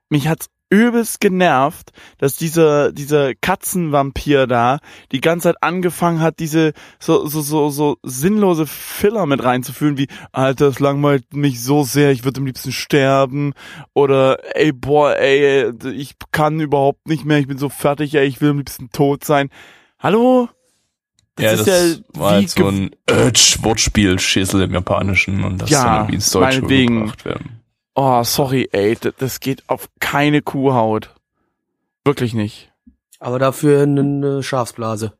[0.09, 4.79] mich hat's übelst genervt, dass dieser dieser Katzenvampir da
[5.11, 10.07] die ganze Zeit angefangen hat, diese so so so so sinnlose Filler mit reinzuführen, wie
[10.31, 13.53] Alter, es langweilt mich so sehr, ich würde am liebsten sterben
[13.93, 18.39] oder ey boah, ey, ich kann überhaupt nicht mehr, ich bin so fertig, ey, ich
[18.39, 19.49] will am liebsten tot sein.
[19.97, 20.49] Hallo?
[21.39, 26.15] ja, das war wie halt so ein Urge-Wortspiel-Schissel im Japanischen und das Ja, dann irgendwie
[26.15, 27.58] ins Deutsche überbracht werden.
[27.95, 31.15] Oh, sorry, ey, das geht auf keine Kuhhaut.
[32.05, 32.71] Wirklich nicht.
[33.19, 35.13] Aber dafür eine Schafsblase.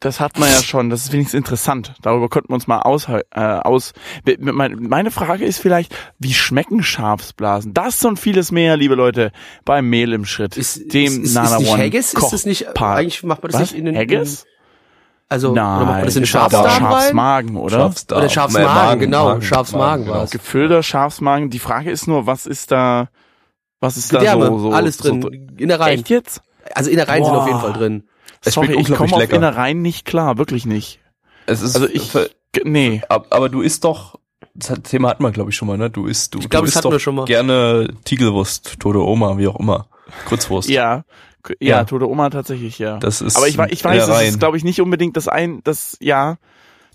[0.00, 1.94] Das hat man ja schon, das ist wenigstens interessant.
[2.02, 3.94] Darüber könnten wir uns mal aus, äh, aus.
[4.38, 7.74] Meine Frage ist vielleicht, wie schmecken Schafsblasen?
[7.74, 9.32] Das und vieles mehr, liebe Leute,
[9.64, 12.14] beim Mehl im Schritt, Ist, dem ist, ist, Nana ist nicht One Haggis?
[12.14, 13.72] Ist das nicht, eigentlich macht man das Was?
[13.72, 14.42] nicht in den, Haggis?
[14.44, 14.48] In,
[15.28, 16.80] also, oder macht Nein, das in das war Schafsdarm?
[16.80, 17.78] Schafsmagen, oder?
[17.78, 18.18] Schafsdarm.
[18.20, 20.30] Oder Schafsmagen, Magen, genau, Magen, Schafsmagen Magen, war's.
[20.30, 21.50] Gefüllter Schafsmagen.
[21.50, 23.08] Die Frage ist nur, was ist da,
[23.80, 25.98] was ist Gedärme, da so, so alles drin, So, Innereien.
[25.98, 26.40] echt jetzt?
[26.74, 27.42] Also Innereien sind Boah.
[27.42, 28.04] auf jeden Fall drin.
[28.44, 29.30] Es Sorry, ich komme auf.
[29.32, 31.00] Innereien nicht klar, wirklich nicht.
[31.46, 32.10] Es ist, Also ich,
[32.64, 33.02] nee.
[33.08, 34.18] ab- aber du isst doch,
[34.54, 35.90] das Thema hatten wir glaube ich schon mal, ne?
[35.90, 37.24] Du isst, du, Ich glaub, du das isst hatten doch wir schon mal.
[37.26, 39.88] gerne Tigelwurst, tote Oma, wie auch immer.
[40.26, 40.68] Kurzwurst.
[40.70, 41.04] Ja,
[41.60, 41.84] ja, Ja.
[41.84, 42.98] tote Oma tatsächlich, ja.
[42.98, 45.96] Das ist Aber ich, ich weiß, das ist, glaube ich, nicht unbedingt das ein, das,
[46.00, 46.36] ja,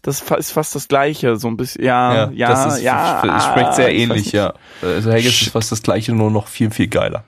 [0.02, 3.24] das ist fast das Gleiche, so ein bisschen, ja, ja, das ist, ja.
[3.38, 4.54] Es schmeckt sehr ähnlich, ja.
[4.82, 5.48] Also Haggis Shit.
[5.48, 7.24] ist fast das gleiche, nur noch viel, viel geiler.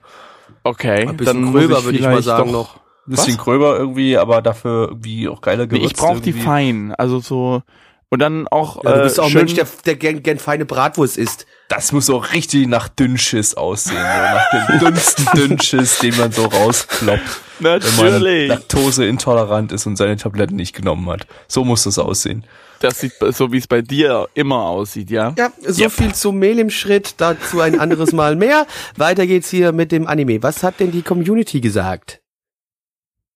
[0.63, 2.78] Okay, Ein bisschen dann gröber, würde ich mal sagen, noch.
[3.07, 3.43] Ein bisschen Was?
[3.43, 5.91] gröber irgendwie, aber dafür irgendwie auch geiler Nee, gewürzt.
[5.91, 7.61] ich brauche die fein, also so,
[8.10, 10.38] und dann auch, Ja, du äh, bist auch ein schön, Mensch, der, der gern, gern
[10.39, 11.45] feine Bratwurst isst.
[11.70, 16.45] Das muss auch richtig nach Dünnschiss aussehen, so nach dem dünnsten Dünnschiss, den man so
[16.45, 17.82] rauskloppt, wenn man
[18.12, 18.49] natürlich.
[18.49, 21.26] laktoseintolerant ist und seine Tabletten nicht genommen hat.
[21.47, 22.45] So muss das aussehen.
[22.82, 25.34] Das sieht so, wie es bei dir immer aussieht, ja?
[25.38, 25.91] Ja, so Yep.
[25.91, 28.68] viel zum Mehl im Schritt, dazu ein anderes Mal mehr.
[28.97, 30.43] Weiter geht's hier mit dem Anime.
[30.43, 32.22] Was hat denn die Community gesagt?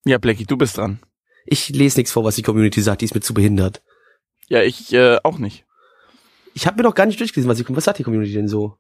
[0.06, 1.00] Ja, Blackie, du bist dran.
[1.46, 3.82] Ich lese nichts vor, was die Community sagt, die ist mir zu behindert.
[4.50, 5.66] Ja, ich, äh, auch nicht.
[6.54, 8.76] Ich habe mir doch gar nicht durchgelesen, was, die, was sagt die Community denn so?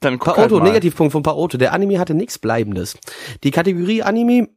[0.00, 0.68] Dann guck Paoto, halt mal.
[0.68, 1.58] Negativpunkt von Paoto.
[1.58, 2.96] Der Anime hatte nichts Bleibendes.
[3.42, 4.48] Die Kategorie Anime,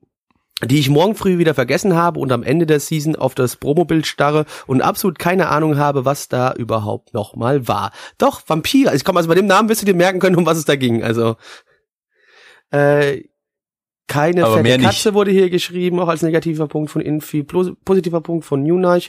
[0.63, 4.05] die ich morgen früh wieder vergessen habe und am Ende der Season auf das Promobild
[4.05, 7.91] starre und absolut keine Ahnung habe, was da überhaupt nochmal war.
[8.17, 8.93] Doch, Vampir.
[8.93, 10.75] Ich komm, also bei dem Namen wirst du dir merken können, um was es da
[10.75, 11.03] ging.
[11.03, 11.35] Also,
[12.69, 13.23] äh,
[14.07, 14.87] Keine Aber fette mehr nicht.
[14.87, 19.01] Katze wurde hier geschrieben, auch als negativer Punkt von Infi, positiver Punkt von Nunach.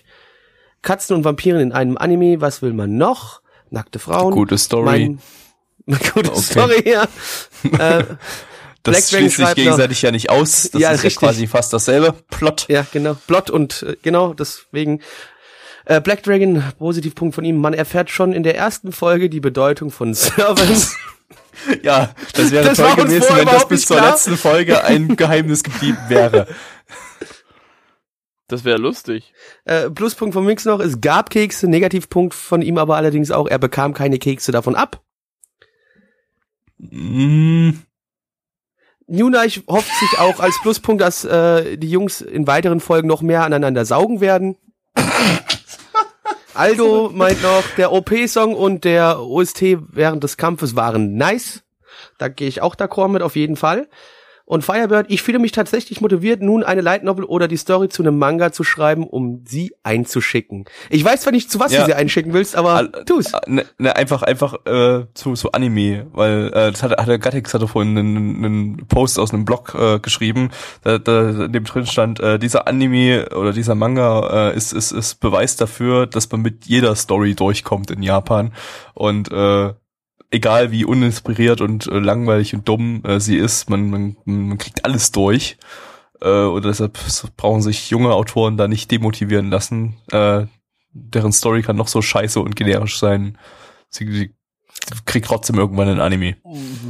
[0.83, 3.41] Katzen und Vampiren in einem Anime, was will man noch?
[3.71, 4.33] Nackte Frauen.
[4.33, 4.85] Gute Story.
[4.85, 5.21] Mein,
[6.15, 6.41] gute Okay.
[6.41, 7.03] Story, ja.
[7.65, 8.05] äh,
[8.85, 10.71] Black das Dragon schließt sich gegenseitig ja nicht aus.
[10.73, 11.23] Das Ja, ist richtig.
[11.23, 12.15] ja quasi fast dasselbe.
[12.31, 12.67] Plot.
[12.69, 13.17] Ja, genau.
[13.29, 15.01] Blot und äh, genau, deswegen.
[15.85, 19.91] Äh, Black Dragon, Positivpunkt von ihm, man erfährt schon in der ersten Folge die Bedeutung
[19.91, 20.97] von Servants.
[21.83, 25.99] Ja, das wäre Das toll gewesen, wenn das bis zur letzten Folge ein Geheimnis geblieben
[26.09, 26.47] wäre.
[28.53, 29.33] Das wäre lustig.
[29.65, 33.59] äh, Pluspunkt von Mix noch, es gab Kekse, Negativpunkt von ihm aber allerdings auch, er
[33.59, 35.01] bekam keine Kekse davon ab.
[36.77, 37.71] Mm,
[39.07, 43.43] Nunach hofft sich auch als Pluspunkt, dass äh, die Jungs in weiteren Folgen noch mehr
[43.43, 44.59] aneinander saugen werden.
[46.53, 51.63] Aldo meint noch, der OP-Song und der OST während des Kampfes waren nice.
[52.19, 53.89] Da gehe ich auch d'accord mit, auf jeden Fall.
[54.45, 58.03] Und Firebird, ich fühle mich tatsächlich motiviert, nun eine Light Novel oder die Story zu
[58.03, 60.65] einem Manga zu schreiben, um sie einzuschicken.
[60.91, 61.81] Ich weiß zwar nicht, zu was Ja.
[61.81, 63.33] du sie einschicken willst, aber tu's.
[63.47, 67.55] Ne, ne, einfach, einfach äh, zu, zu Anime, weil äh, das hat, hat der Gattix
[67.55, 70.51] hatte vorhin einen, einen Post aus einem Blog äh, geschrieben,
[70.83, 74.93] da, da in dem drin stand, äh, dieser Anime oder dieser Manga äh, ist, ist,
[74.93, 78.53] ist Beweis dafür, dass man mit jeder Story durchkommt in Japan
[78.95, 79.73] und äh,
[80.33, 84.85] egal wie uninspiriert und äh, langweilig und dumm äh, sie ist, man, man, man kriegt
[84.85, 85.59] alles durch.
[86.21, 86.99] Äh, und deshalb
[87.37, 89.97] brauchen sich junge Autoren da nicht demotivieren lassen.
[90.11, 90.47] Äh,
[90.93, 93.39] deren Story kann noch so scheiße und generisch sein.
[93.89, 94.35] Sie, sie
[95.05, 96.37] kriegt trotzdem irgendwann ein Anime.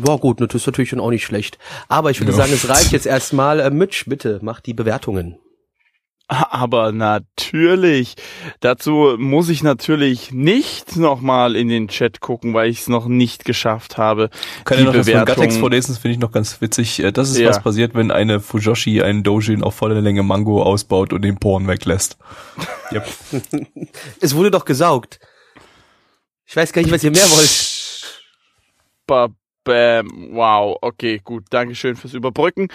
[0.03, 1.59] War gut, das ist natürlich schon auch nicht schlecht.
[1.89, 2.39] Aber ich würde Ja.
[2.39, 3.61] sagen, es reicht jetzt erstmal.
[3.61, 5.39] Äh, Mitch, bitte, mach die Bewertungen.
[6.51, 8.15] Aber natürlich.
[8.61, 13.45] Dazu muss ich natürlich nicht nochmal in den Chat gucken, weil ich es noch nicht
[13.45, 14.31] geschafft habe.
[14.65, 17.01] Kann ja noch das von Gatex vorlesen, das finde ich noch ganz witzig.
[17.03, 17.51] Äh, Das ist, Ja.
[17.51, 21.69] was passiert, wenn eine Fujoshi einen Dojin auf volle Länge Mango ausbaut und den Porn
[21.69, 22.17] weglässt.
[22.93, 23.09] Yep.
[24.21, 25.19] Es wurde doch gesaugt.
[26.45, 28.21] Ich weiß gar nicht, was ihr mehr wollt.
[29.07, 29.29] Ba
[29.65, 30.31] Bam.
[30.33, 31.45] Wow, okay, gut.
[31.51, 32.69] Dankeschön fürs Überbrücken.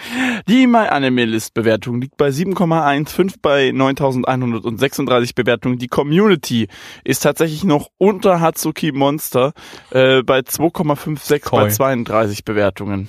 [0.48, 5.78] Die MyAnimeList-Bewertung liegt bei 7,15 bei 9136 Bewertungen.
[5.78, 6.68] Die Community
[7.04, 9.52] ist tatsächlich noch unter Hatsuki Monster
[9.90, 11.68] äh, bei 2,56 bei Koi.
[11.68, 13.08] 32 Bewertungen.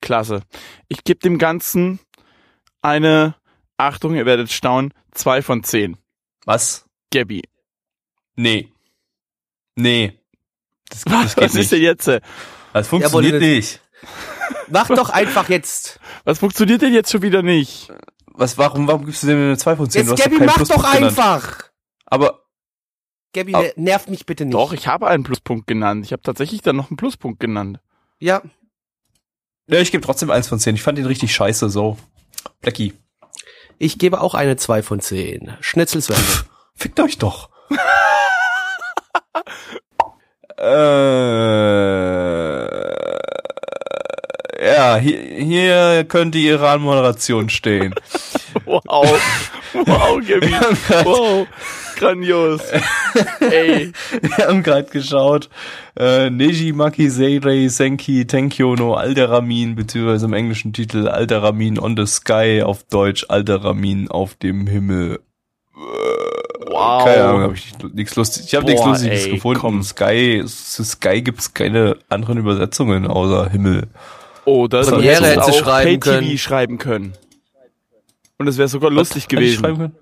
[0.00, 0.42] Klasse.
[0.88, 2.00] Ich gebe dem Ganzen
[2.82, 3.36] eine,
[3.76, 5.96] Achtung, ihr werdet staunen, 2 von 10.
[6.44, 6.86] Was?
[7.12, 7.42] Gabby.
[8.36, 8.68] Nee.
[9.76, 10.18] Nee.
[10.92, 11.72] Das, das geht Was ist nicht.
[11.72, 12.06] denn jetzt?
[12.72, 13.80] Das funktioniert Jawohl, nicht.
[14.68, 16.00] Mach doch einfach jetzt.
[16.24, 17.88] Was funktioniert denn jetzt schon wieder nicht?
[18.34, 20.08] Was, warum, warum gibst du dem eine 2 von 10?
[20.08, 21.18] Jetzt, Gabby, mach Pluspunkt doch genannt.
[21.18, 21.64] einfach.
[22.06, 22.40] Aber,
[23.34, 23.60] Gabby, Au.
[23.60, 24.54] ner- nervt mich bitte nicht.
[24.54, 26.04] Doch, ich habe einen Pluspunkt genannt.
[26.06, 27.78] Ich habe tatsächlich dann noch einen Pluspunkt genannt.
[28.18, 28.42] Ja,
[29.68, 30.74] ja, ich gebe trotzdem 1 von 10.
[30.74, 31.96] Ich fand ihn richtig scheiße, so.
[32.60, 32.94] Blackie.
[33.78, 35.56] ich gebe auch eine 2 von 10.
[35.60, 36.22] Schnitzelswende.
[36.74, 37.48] Fickt euch doch.
[40.62, 40.72] äh,
[44.64, 47.94] ja, hier, hier könnte ihre Anmoderation stehen.
[48.66, 49.18] Wow.
[49.72, 50.52] Wow, Gabby.
[51.04, 51.46] Wow.
[51.96, 52.60] Grandios.
[53.40, 53.92] Ey.
[54.20, 55.48] Wir haben gerade geschaut.
[55.98, 62.06] Äh, Neji Maki Seirei Senki Tenkyo no Alderamin, beziehungsweise im englischen Titel Alderamin on the
[62.06, 65.20] Sky, auf Deutsch Alderamin auf dem Himmel.
[66.66, 67.04] Wow.
[67.04, 68.44] Keine Ahnung, habe ich nichts lustig.
[68.46, 69.60] Ich habe nichts Lustiges ey, gefunden.
[69.60, 69.82] komm.
[69.82, 73.88] Sky, zu Sky gibt's keine anderen Übersetzungen außer Himmel.
[74.44, 76.38] Oh, das Premiere hätte auch schreiben Pay-TV können.
[76.38, 77.12] schreiben können.
[78.38, 79.60] Und es wäre sogar lustig Was hätte ich gewesen.
[79.60, 79.96] schreiben können?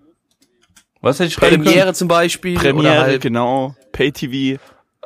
[1.02, 1.64] Was hätte ich schreiben können?
[1.64, 2.58] Premiere zum Beispiel.
[2.58, 3.74] oder Premiere, halt, genau.
[3.92, 4.58] Pay-TV.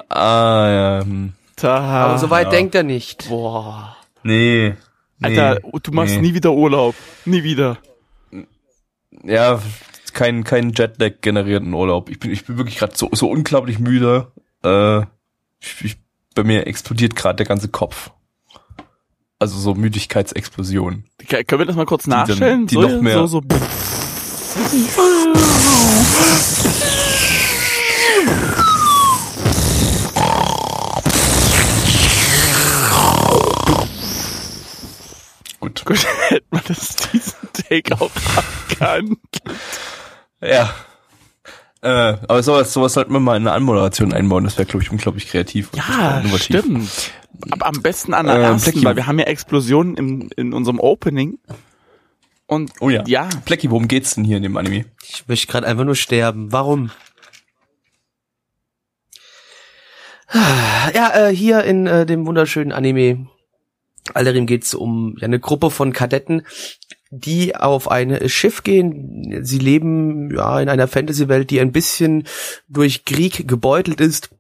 [0.09, 1.01] Ah, ja.
[1.05, 1.33] hm.
[1.57, 1.77] Da.
[1.79, 2.51] aber so weit Ja.
[2.51, 3.29] denkt er nicht.
[3.29, 3.97] Boah.
[4.23, 4.75] Nee.
[5.19, 5.39] nee.
[5.39, 6.21] Alter, du machst nee.
[6.23, 6.95] nie wieder Urlaub.
[7.25, 7.79] Nie wieder.
[9.23, 9.61] Ja,
[10.15, 12.09] kein, kein Jetlag generierten Urlaub.
[12.09, 14.33] Ich bin, ich bin wirklich gerade so, so unglaublich müde.
[14.65, 15.01] Äh,
[15.61, 15.97] ich, ich,
[16.35, 18.11] bei mir explodiert gerade der ganze Kopf.
[19.39, 21.05] Also so Müdigkeitsexplosion.
[21.29, 22.67] Können wir das mal kurz dann- nachstellen?
[22.67, 23.43] die so, noch mehr- So, so.
[35.61, 35.85] Gut.
[35.85, 39.17] Gut, hätte man das diesen Take auch abkann.
[40.45, 40.75] Ja.
[41.83, 44.45] Äh, aber sowas, sowas sollten wir mal in eine Anmoderation einbauen.
[44.45, 45.71] Das wäre, glaube ich, unglaublich kreativ.
[45.73, 46.45] und Ja, innovativ.
[46.45, 47.13] stimmt.
[47.51, 48.85] Aber am besten an der Ähm, ersten, Blackie.
[48.87, 51.39] weil wir haben ja Explosionen im, in unserem Opening.
[52.47, 53.03] Und Oh ja.
[53.07, 54.85] ja, Blackie, worum geht's denn hier in dem Anime?
[55.03, 56.53] Ich möchte gerade einfach nur sterben.
[56.53, 56.91] Warum?
[60.33, 63.29] Ja, äh, hier in äh, dem wunderschönen Anime
[64.13, 66.47] Allerim geht es um ja, eine Gruppe von Kadetten,
[67.21, 69.41] die auf ein Schiff gehen.
[69.43, 72.25] Sie leben ja in einer Fantasy-Welt, die ein bisschen
[72.69, 74.31] durch Krieg gebeutelt ist.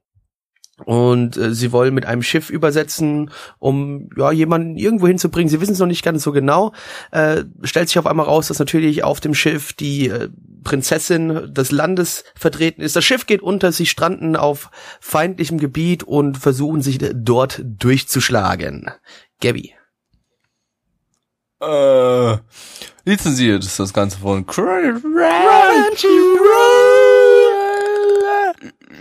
[0.85, 5.49] Und äh, sie wollen mit einem Schiff übersetzen, um ja jemanden irgendwo hinzubringen.
[5.49, 6.73] Sie wissen es noch nicht ganz so genau.
[7.13, 10.31] Äh, stellt sich auf einmal raus, dass natürlich auf dem Schiff die äh,
[10.65, 12.97] Prinzessin des Landes vertreten ist.
[12.97, 14.71] Das Schiff geht unter, sie stranden auf
[15.01, 18.91] feindlichem Gebiet und versuchen sich dort durchzuschlagen.
[19.41, 19.75] Gabby.
[21.67, 22.39] Äh,
[23.05, 25.01] lizenziert ist das Ganze von Crunchyroll.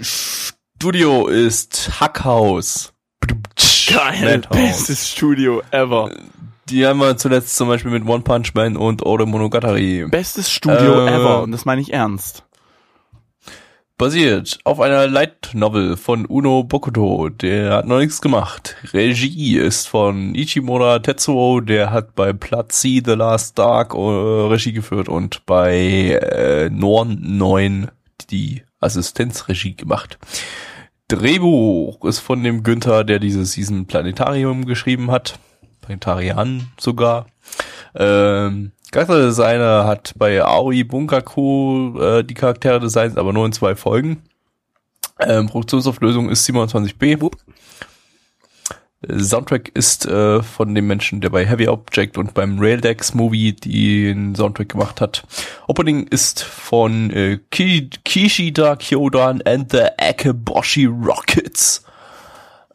[0.01, 2.93] Studio ist Hackhaus.
[3.87, 6.11] Geil, bestes Studio ever.
[6.69, 10.07] Die haben wir zuletzt zum Beispiel mit One Punch Man und Ode Monogatari.
[10.09, 12.43] Bestes Studio Äh, ever und das meine ich ernst.
[13.97, 18.75] Basiert auf einer Light Novel von Uno Bokuto, der hat noch nichts gemacht.
[18.91, 25.09] Regie ist von Ichimura Tetsuo, der hat bei Platzi The Last Dark äh, Regie geführt
[25.09, 27.91] und bei äh, Norn 9
[28.31, 30.17] die Assistenzregie gemacht.
[31.07, 35.37] Drehbuch ist von dem Günther, der diese Season Planetarium geschrieben hat.
[35.81, 37.27] Planetarian sogar.
[37.93, 44.21] Ähm, Charakterdesigner hat bei Aoi Bunkaku äh, die Charaktere designt, aber nur in zwei Folgen.
[45.19, 47.19] Ähm, Produktionsauflösung ist 27b.
[47.19, 47.37] Wupp.
[49.09, 54.35] Soundtrack ist äh, von dem Menschen, der bei Heavy Object und beim Raildex Movie den
[54.35, 55.23] Soundtrack gemacht hat.
[55.67, 61.83] Opening ist von äh, Ki Kishida Kyodan and the Akeboshi Rockets.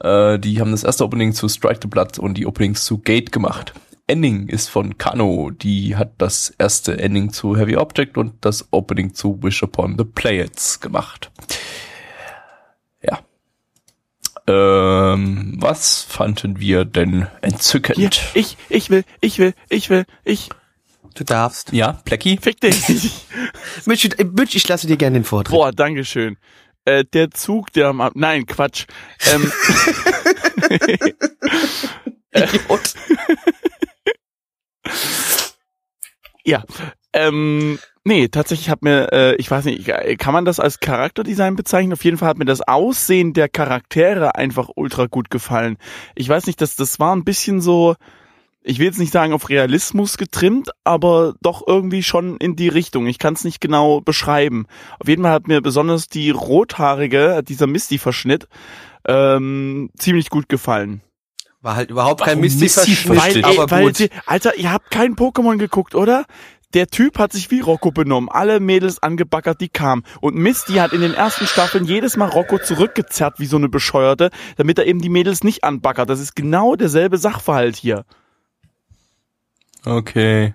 [0.01, 3.31] Äh, die haben das erste Opening zu Strike the Blood und die Openings zu Gate
[3.31, 3.73] gemacht.
[4.09, 9.15] Ending ist von Kano, die hat das erste Ending zu Heavy Object und das Opening
[9.15, 11.31] zu Wish Upon the Players gemacht.
[13.03, 13.21] Ja.
[14.47, 17.97] Ähm, was fanden wir denn entzückend?
[17.99, 20.49] Hier, ich, ich will, ich will, ich will, ich,
[21.15, 21.73] Du darfst.
[21.73, 22.39] ja, Plecky?
[22.41, 22.83] fick dich.
[23.87, 25.51] Mitch, äh, Mitch, ich lasse dir gerne den Vortritt.
[25.55, 26.37] Boah, dankeschön.
[26.85, 28.87] Äh, der Zug, der am, Ab- nein, Quatsch.
[29.33, 29.53] Ähm,
[32.33, 32.95] Idiot.
[36.44, 36.64] Ja,
[37.12, 41.92] ähm, nee, tatsächlich hat mir, äh, ich weiß nicht, kann man das als Charakterdesign bezeichnen?
[41.92, 45.78] Auf jeden Fall hat mir das Aussehen der Charaktere einfach ultra gut gefallen.
[46.14, 47.96] Ich weiß nicht, das, das war ein bisschen so,
[48.62, 53.07] ich will jetzt nicht sagen auf Realismus getrimmt, aber doch irgendwie schon in die Richtung.
[53.07, 54.66] Ich kann es nicht genau beschreiben.
[54.99, 58.49] Auf jeden Fall hat mir besonders die rothaarige, dieser Misty-Verschnitt,
[59.07, 61.01] ähm, ziemlich gut gefallen.
[61.61, 63.45] War halt überhaupt kein Warum Misty-Verschnitt, Misty-Verschnitt?
[63.45, 63.99] Aber weil gut.
[63.99, 66.25] die, Alter, ihr habt kein Pokémon geguckt, oder?
[66.75, 70.05] Der Typ hat sich wie Rocco benommen, alle Mädels angebaggert, die kamen.
[70.21, 74.31] Und Misty hat in den ersten Staffeln jedes Mal Rocco zurückgezerrt wie so eine Bescheuerte,
[74.57, 76.11] damit er eben die Mädels nicht anbaggert.
[76.11, 78.05] Das ist genau derselbe Sachverhalt hier.
[79.87, 80.53] Okay.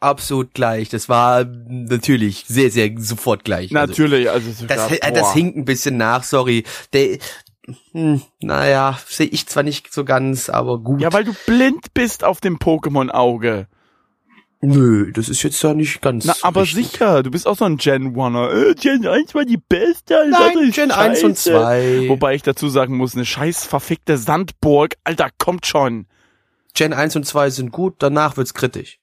[0.00, 0.88] Absolut gleich.
[0.88, 3.74] Das war natürlich sehr, sehr sofort gleich.
[3.74, 6.64] Also, Natürlich, also es das, äh, das hinkt ein bisschen nach, sorry.
[6.92, 7.18] Der,
[7.92, 11.00] hm, naja, sehe ich zwar nicht so ganz, aber gut.
[11.00, 13.68] Ja, weil du blind bist auf dem Pokémon-Auge.
[14.60, 16.24] Nö, das ist jetzt ja nicht ganz.
[16.24, 16.86] Na, aber richtig.
[16.86, 18.70] sicher, du bist auch so ein Gen Oneer.
[18.70, 20.18] Äh, Gen 1 war die beste.
[20.18, 21.50] andere Nein, Gen 1 und scheiße.
[21.50, 22.08] 2.
[22.08, 26.06] Wobei ich dazu sagen muss, eine scheiß verfickte Sandburg, Alter, kommt schon.
[26.72, 28.98] Gen 1 und 2 sind gut, danach wird's kritisch.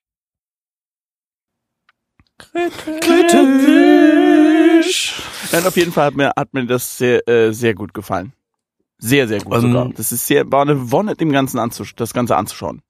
[3.01, 5.21] Kritisch.
[5.51, 8.33] Nein, auf jeden Fall hat mir, hat mir das sehr, äh, sehr gut gefallen.
[9.01, 9.89] Sehr, sehr gut Ähm, sogar.
[9.89, 12.81] Das ist sehr, war eine Wonne, dem Ganzen anzusch das Ganze anzuschauen.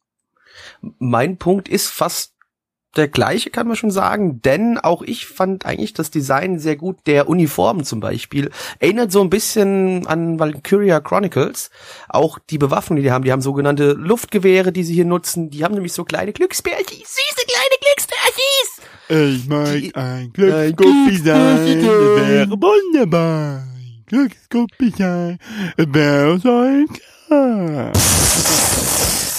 [1.00, 2.34] Mein Punkt ist fast
[2.98, 6.98] der gleiche, kann man schon sagen, denn auch ich fand eigentlich das Design sehr gut.
[7.06, 11.70] Der Uniformen zum Beispiel erinnert so ein bisschen an Valkyria Chronicles.
[12.10, 15.50] Auch die Bewaffnung, die die haben, die haben sogenannte Luftgewehre, die sie hier nutzen.
[15.50, 19.44] Die haben nämlich so kleine Glücksbärchis, süße kleine Glücksbärchis.
[19.44, 19.48] Ich
[19.82, 23.64] Die- ein das wäre wunderbar.
[26.40, 27.92] So ein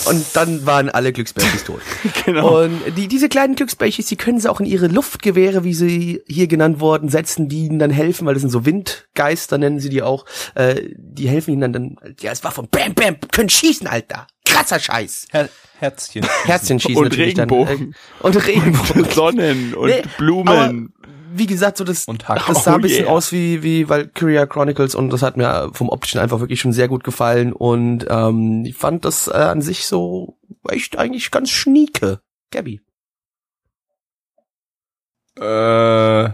[0.07, 1.83] Und dann waren alle Glücksbärchis tot.
[2.25, 2.63] Genau.
[2.63, 6.47] Und die, diese kleinen Glücksbärchis, die können sie auch in ihre Luftgewehre, wie sie hier
[6.47, 10.03] genannt worden, setzen, die ihnen dann helfen, weil das sind so Windgeister, nennen sie die
[10.03, 10.25] auch.
[10.55, 14.27] Äh, die helfen ihnen dann, dann ja, es war von Bam Bam, können schießen, Alter.
[14.45, 15.27] Krasser Scheiß.
[15.33, 15.49] Her
[15.79, 16.25] Herzchen.
[16.45, 17.95] Herzchen schießen Und natürlich Regenbogen.
[18.21, 18.33] dann.
[18.33, 19.05] Äh, und Regenbogen.
[19.11, 20.93] Sonnen und Nee, Blumen.
[21.33, 22.47] Wie gesagt, so das, Und Hack.
[22.47, 23.13] das sah Oh ein bisschen yeah.
[23.13, 26.89] aus wie, wie Valkyria Chronicles und das hat mir vom optischen einfach wirklich schon sehr
[26.89, 32.21] gut gefallen und ähm, ich fand das äh, an sich so echt eigentlich ganz schnieke.
[32.51, 32.81] Gabby.
[35.39, 36.25] Äh,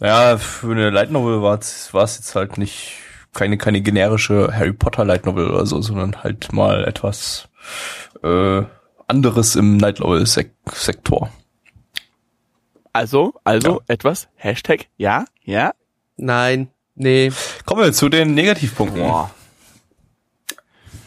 [0.00, 2.98] ja, für eine Light Novel war es jetzt halt nicht
[3.34, 7.48] keine keine generische Harry Potter Light Novel oder so, sondern halt mal etwas
[8.22, 8.62] äh,
[9.06, 11.30] anderes im Night Level -Sek Sektor.
[12.98, 14.26] Also, also etwas.
[14.34, 15.72] Hashtag ja, ja.
[16.16, 17.30] Nein, nee.
[17.64, 19.00] Kommen wir zu den Negativpunkten.
[19.00, 19.30] Boah.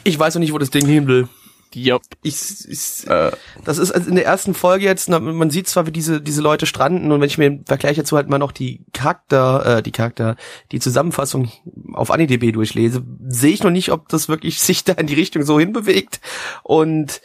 [0.06, 1.28] Ich weiß noch nicht, wo das Ding hin will.
[1.76, 2.04] Jupp.
[2.24, 3.32] Ich, ich, Äh,
[3.66, 6.66] das ist also in der ersten Folge jetzt, man sieht zwar, wie diese, diese Leute
[6.66, 9.92] stranden und wenn ich mir im Vergleich dazu halt mal noch die Charakter, äh, die
[9.92, 10.38] Charakter,
[10.72, 11.52] die Zusammenfassung
[11.92, 15.44] auf AniDB durchlese, sehe ich noch nicht, ob das wirklich sich da in die Richtung
[15.44, 16.22] so hinbewegt
[16.64, 17.20] und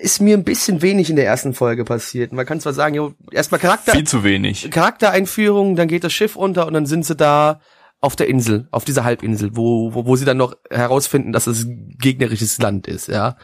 [0.00, 2.32] ist mir ein bisschen wenig in der ersten Folge passiert.
[2.32, 4.70] Man kann zwar sagen, jo, erstmal Charakter, viel zu wenig.
[4.70, 7.60] Charaktereinführung, dann geht das Schiff unter und dann sind sie da
[8.00, 11.66] auf der Insel, auf dieser Halbinsel, wo, wo, wo sie dann noch herausfinden, dass es
[11.98, 13.36] gegnerisches Land ist, ja.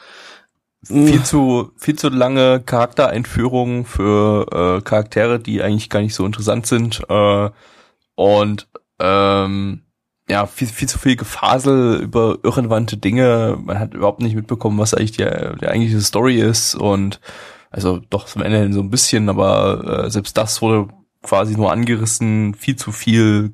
[0.85, 6.67] Viel zu, viel zu lange Charaktereinführungen für äh, Charaktere, die eigentlich gar nicht so interessant
[6.67, 7.03] sind.
[7.09, 7.51] Äh,
[8.17, 8.69] und
[8.99, 9.82] ähm,
[10.33, 13.59] ja, viel, viel zu viel Gefasel über irrelevante Dinge.
[13.63, 15.25] Man hat überhaupt nicht mitbekommen, was eigentlich die,
[15.61, 16.75] die eigentliche Story ist.
[16.75, 17.21] Und
[17.71, 20.89] also doch zum Ende hin so ein bisschen, aber äh, selbst das wurde
[21.23, 22.55] quasi nur angerissen.
[22.55, 23.53] Viel zu viel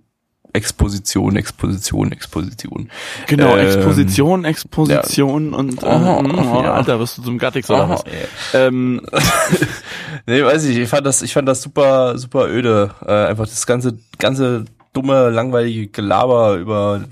[0.53, 2.91] Exposition, Exposition, Exposition.
[3.27, 6.73] Genau, Ähm, Exposition, Exposition und äh, Aha, oh, ja.
[6.75, 8.05] Alter, wirst du zum Gattix oder was?
[8.05, 8.67] ja.
[8.67, 9.03] Ähm,
[10.27, 12.91] Nee, weiß ich, ich fand das, ich fand das super, super öde.
[13.07, 14.67] Äh, einfach das ganze, ganze
[15.03, 17.05] dumme, langweilige Gelaber über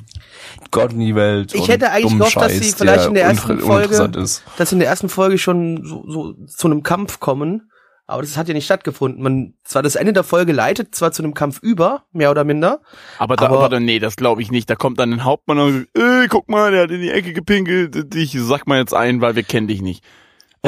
[0.70, 1.54] Gott und die Welt.
[1.54, 4.10] Ich und hätte eigentlich gehofft, dass Scheiß, sie vielleicht in der ersten Folge-
[4.58, 7.70] dass in der ersten Folge schon so, so zu einem Kampf kommen,
[8.08, 9.22] aber das hat ja nicht stattgefunden.
[9.22, 12.80] Man zwar das Ende der Folge leitet zwar zu einem Kampf über, mehr oder minder.
[13.18, 14.70] aber da, Aber- aber, nee, das glaube ich nicht.
[14.70, 17.32] Da kommt dann ein Hauptmann und sagt, ey, guck mal, der hat in die Ecke
[17.32, 18.14] gepinkelt.
[18.14, 20.04] Dich sag mal jetzt ein, weil wir kennen dich nicht.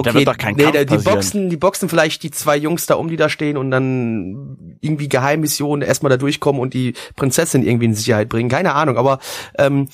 [0.03, 1.15] Da wird doch kein nee, Kampf die passieren.
[1.15, 5.09] boxen, die boxen vielleicht die zwei Jungs da um, die da stehen und dann irgendwie
[5.09, 8.49] Geheimmissionen erstmal da durchkommen und die Prinzessin irgendwie in Sicherheit bringen.
[8.49, 9.19] Keine Ahnung, aber
[9.59, 9.89] ähm,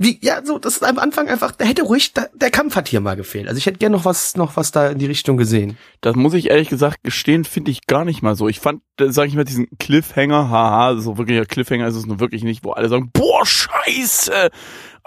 [0.00, 2.86] wie, ja, so, das ist am Anfang einfach, da hätte ruhig, da, der Kampf hat
[2.86, 3.48] hier mal gefehlt.
[3.48, 5.76] Also ich hätte gern noch was, noch was da in die Richtung gesehen.
[6.00, 8.48] Das muss ich ehrlich gesagt gestehen, finde ich gar nicht mal so.
[8.48, 12.44] Ich fand, sag ich mal, diesen Cliffhanger, haha, so wirklicher Cliffhanger ist es nur wirklich
[12.44, 14.50] nicht, wo alle sagen, boah, scheiße,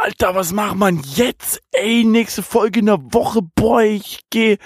[0.02, 1.62] Alter, was macht man jetzt?
[1.72, 4.58] Ey, nächste Folge in der Woche, boah, ich geh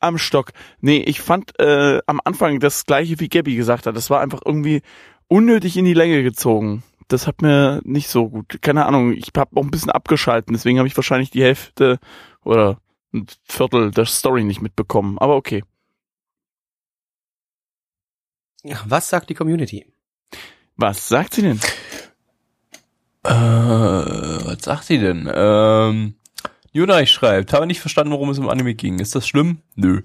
[0.00, 0.50] am Stock.
[0.80, 3.94] Nee, ich fand äh, am Anfang das gleiche, wie Gabby gesagt hat.
[3.94, 4.82] Das war einfach irgendwie
[5.28, 6.82] unnötig in die Länge gezogen.
[7.06, 8.60] Das hat mir nicht so gut.
[8.62, 12.00] Keine Ahnung, ich habe auch ein bisschen abgeschalten, deswegen habe ich wahrscheinlich die Hälfte
[12.42, 12.80] oder
[13.12, 15.20] ein Viertel der Story nicht mitbekommen.
[15.20, 15.62] Aber okay.
[18.86, 19.86] Was sagt die Community?
[20.74, 21.60] Was sagt sie denn?
[23.24, 25.30] Äh, was sagt sie denn?
[25.32, 26.14] Ähm,
[26.72, 28.98] Junai schreibt, habe nicht verstanden, worum es im Anime ging.
[28.98, 29.58] Ist das schlimm?
[29.76, 30.02] Nö.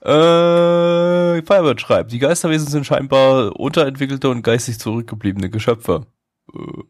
[0.00, 6.06] Äh, Firebird schreibt, die Geisterwesen sind scheinbar unterentwickelte und geistig zurückgebliebene Geschöpfe.
[6.54, 6.82] Äh,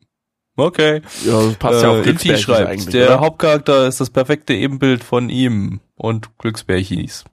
[0.56, 1.02] okay.
[1.24, 3.20] Ja, das passt ja äh, auch Inti Glücksbärchis schreibt, der oder?
[3.20, 7.24] Hauptcharakter ist das perfekte Ebenbild von ihm und Glücksbärchis.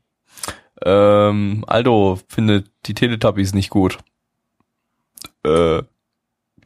[0.83, 3.99] Ähm, Aldo findet die Teletubbies nicht gut.
[5.45, 5.83] Äh,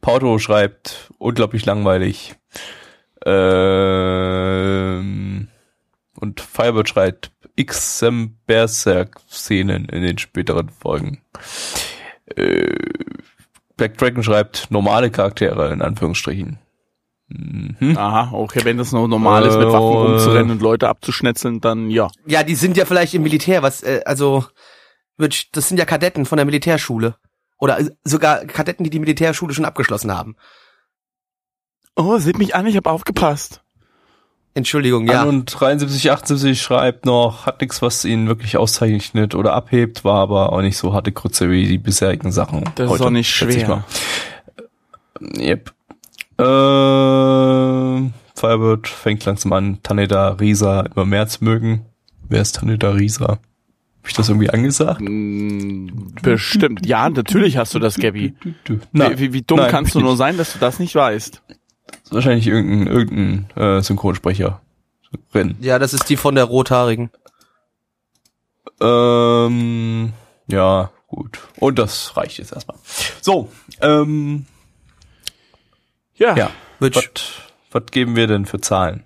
[0.08, 2.36] Pauto schreibt, unglaublich langweilig.
[3.26, 4.30] Ähm,
[6.18, 11.22] und Firebird schreibt, XM Berserk-Szenen in den späteren Folgen.
[12.38, 12.74] Äh,
[13.76, 16.58] Black Dragon schreibt, normale Charaktere in Anführungsstrichen.
[17.28, 17.98] Mhm.
[17.98, 21.90] Aha, okay, wenn das noch normal ist, mit Waffen Äh, rumzurennen und Leute abzuschnetzeln, dann
[21.90, 22.08] ja.
[22.26, 24.46] Ja, die sind ja vielleicht im Militär, was, äh, also,
[25.18, 27.18] das sind ja Kadetten von der Militärschule.
[27.58, 30.36] Oder äh, sogar Kadetten, die die Militärschule schon abgeschlossen haben.
[31.96, 33.62] Oh, seht mich an, ich habe aufgepasst.
[34.54, 35.14] Entschuldigung, Ja.
[35.14, 35.24] ja.
[35.24, 40.52] und 73, 78 schreibt noch, hat nichts, was ihn wirklich auszeichnet oder abhebt, war aber
[40.52, 42.64] auch nicht so harte Krütze wie die bisherigen Sachen.
[42.76, 43.68] Das ist auch nicht schwer.
[43.68, 43.84] mal.
[45.38, 45.74] Yep.
[46.40, 51.86] Äh, Firebird fängt langsam an, Taneda Risa immer mehr zu mögen.
[52.28, 53.40] Wer ist Taneda Risa?
[54.08, 55.02] Hab ich das irgendwie angesagt?
[55.02, 55.90] Mm,
[56.22, 56.86] Bestimmt.
[56.86, 58.36] Ja, natürlich hast du das, Gabby.
[58.94, 61.42] Nein, wie, wie, wie dumm nein, kannst du nur sein, dass du das nicht weißt?
[62.06, 64.62] Ist wahrscheinlich irgendein, irgendein äh, Synchronsprecher.
[65.34, 65.58] Rennen.
[65.60, 67.10] Ja, das ist die von der Rothaarigen.
[68.80, 70.14] Ähm,
[70.48, 71.40] ja, gut.
[71.60, 72.78] Und das reicht jetzt erstmal.
[73.22, 73.50] So,
[73.82, 74.46] ähm,
[76.16, 76.36] Ja.
[76.36, 76.50] ja.
[76.80, 77.10] Was,
[77.72, 79.04] was geben wir denn für Zahlen?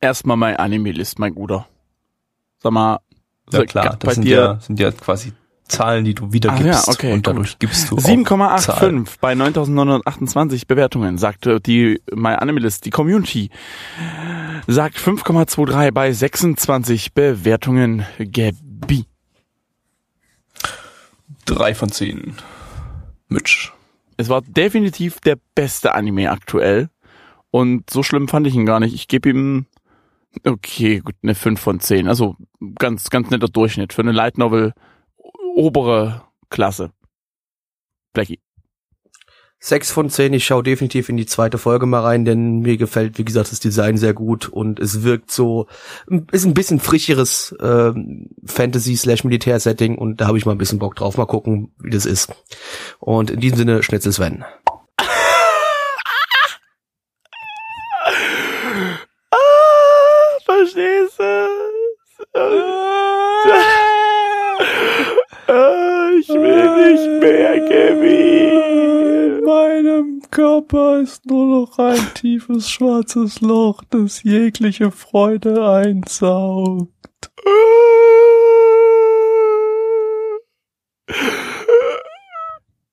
[0.00, 1.66] Erstmal mein Anime-List, mein Guter.
[2.58, 3.00] Sag mal,
[3.52, 5.32] Ja klar, das sind ja, sind ja quasi
[5.68, 6.88] Zahlen, die du wiedergibst.
[6.88, 12.30] Ah, ja, okay, und dadurch gibst du auch 7,85 bei 9928 Bewertungen, sagte die My
[12.30, 13.50] Animalist, die Community.
[14.66, 18.06] Sagt 5,23 bei 26 Bewertungen.
[18.18, 19.04] Gabi.
[21.44, 22.34] Drei von zehn.
[23.28, 23.72] Mitch.
[24.16, 26.88] Es war definitiv der beste Anime aktuell.
[27.50, 28.94] Und so schlimm fand ich ihn gar nicht.
[28.94, 29.66] Ich gebe ihm
[30.44, 32.08] Okay, gut, eine 5 von 10.
[32.08, 32.36] Also
[32.78, 34.72] ganz, ganz netter Durchschnitt für eine Light Novel
[35.56, 36.92] obere Klasse.
[38.12, 38.40] Blackie.
[39.60, 40.32] Sechs von zehn.
[40.34, 43.58] Ich schaue definitiv in die zweite Folge mal rein, denn mir gefällt, wie gesagt, das
[43.58, 45.66] Design sehr gut und es wirkt so,
[46.30, 51.16] ist ein bisschen frischeres ähm, Fantasy-slash-Militär-Setting und da habe ich mal ein bisschen Bock drauf.
[51.16, 52.32] Mal gucken, wie das ist.
[53.00, 54.44] Und in diesem Sinne, Schnitzel Sven.
[59.32, 61.48] Ah, verstehst du?
[65.46, 69.38] Ah, ich will nicht mehr, Gabby.
[69.38, 76.88] In meinem Körper ist nur noch ein tiefes schwarzes Loch, das jegliche Freude einsaugt.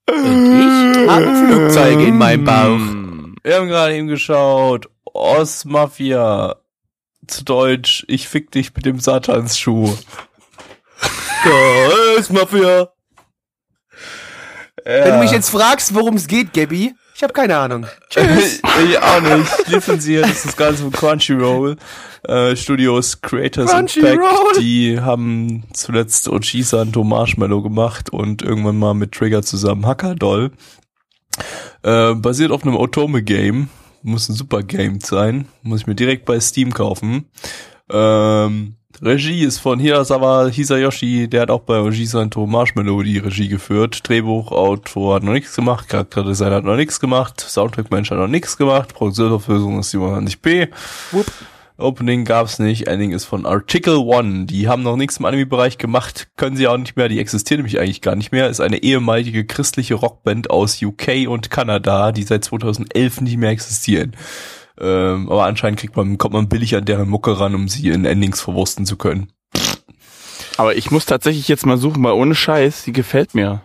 [0.08, 2.80] Ich habe Flugzeuge in meinem Bauch.
[3.44, 4.90] Wir haben gerade eben geschaut.
[5.14, 6.56] Ostmafia.
[7.28, 9.94] Zu Deutsch, ich fick dich mit dem Satansschuh.
[11.44, 12.90] Geist Mafia.
[14.84, 17.86] Wenn du mich jetzt fragst, worum es geht, Gabby, ich habe keine Ahnung.
[18.10, 19.68] ich, ich auch nicht.
[19.68, 21.78] Lizenziert ist das Ganze von Crunchyroll.
[22.24, 24.12] Äh, Studios Creators Crunchyroll.
[24.12, 24.58] Impact.
[24.60, 30.52] Die haben zuletzt Ochi Santo Marshmallow gemacht und irgendwann mal mit Trigger zusammen Hackerdoll.
[31.84, 33.70] Äh, basiert auf einem Otome-Game.
[34.06, 35.48] Muss ein super Game sein.
[35.64, 37.26] Muss ich mir direkt bei Steam kaufen.
[37.90, 43.48] Ähm, Regie ist von Hirasawa Hisayoshi, der hat auch bei Oji Santo Marshmallow die Regie
[43.48, 44.08] geführt.
[44.08, 48.94] Drehbuchautor hat noch nichts gemacht, Charakterdesign hat noch nichts gemacht, Soundtrack-Mensch hat noch nichts gemacht,
[48.94, 50.70] Produktionsauflösung ist 27p.
[51.12, 51.26] Whoop.
[51.78, 54.46] Opening gab's nicht, Ending ist von Article One.
[54.46, 57.80] Die haben noch nichts im Anime-Bereich gemacht, können sie auch nicht mehr, die existieren nämlich
[57.80, 58.50] eigentlich gar nicht mehr.
[58.50, 64.16] Ist eine ehemalige christliche Rockband aus UK und Kanada, die seit 2011 nicht mehr existieren.
[64.80, 68.06] Ähm, aber anscheinend kriegt man, kommt man billig an deren Mucke ran, um sie in
[68.06, 69.32] Endings verwursten zu können.
[70.58, 73.62] Aber ich muss tatsächlich jetzt mal suchen, weil ohne Scheiß, die gefällt mir.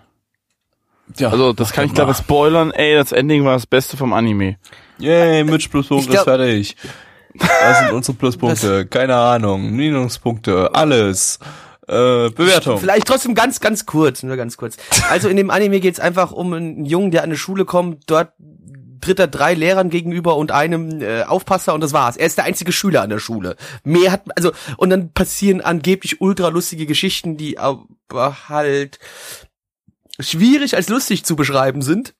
[1.18, 2.70] Ja, Also, das kann ich glaube spoilern.
[2.72, 4.56] Ey, das Ending war das Beste vom Anime.
[4.98, 6.76] Yay, Mitch Ich glaub- ist fertig.
[7.35, 8.87] Das sind unsere Pluspunkte.
[8.87, 9.70] Keine Ahnung.
[9.70, 10.74] Minuspunkte.
[10.74, 11.39] Alles.
[11.87, 12.78] Äh, Bewertung.
[12.78, 14.76] Vielleicht trotzdem ganz, ganz kurz, nur ganz kurz.
[15.11, 18.05] Also in dem Anime geht es einfach um einen Jungen, der an eine Schule kommt,
[18.07, 18.33] dort
[19.01, 22.16] tritt er drei Lehrern gegenüber und einem äh, Aufpasser und das war's.
[22.16, 23.57] Er ist der einzige Schüler an der Schule.
[23.83, 28.99] Mehr hat, also, und dann passieren angeblich ultra lustige Geschichten, die aber halt
[30.20, 32.14] schwierig als lustig zu beschreiben sind.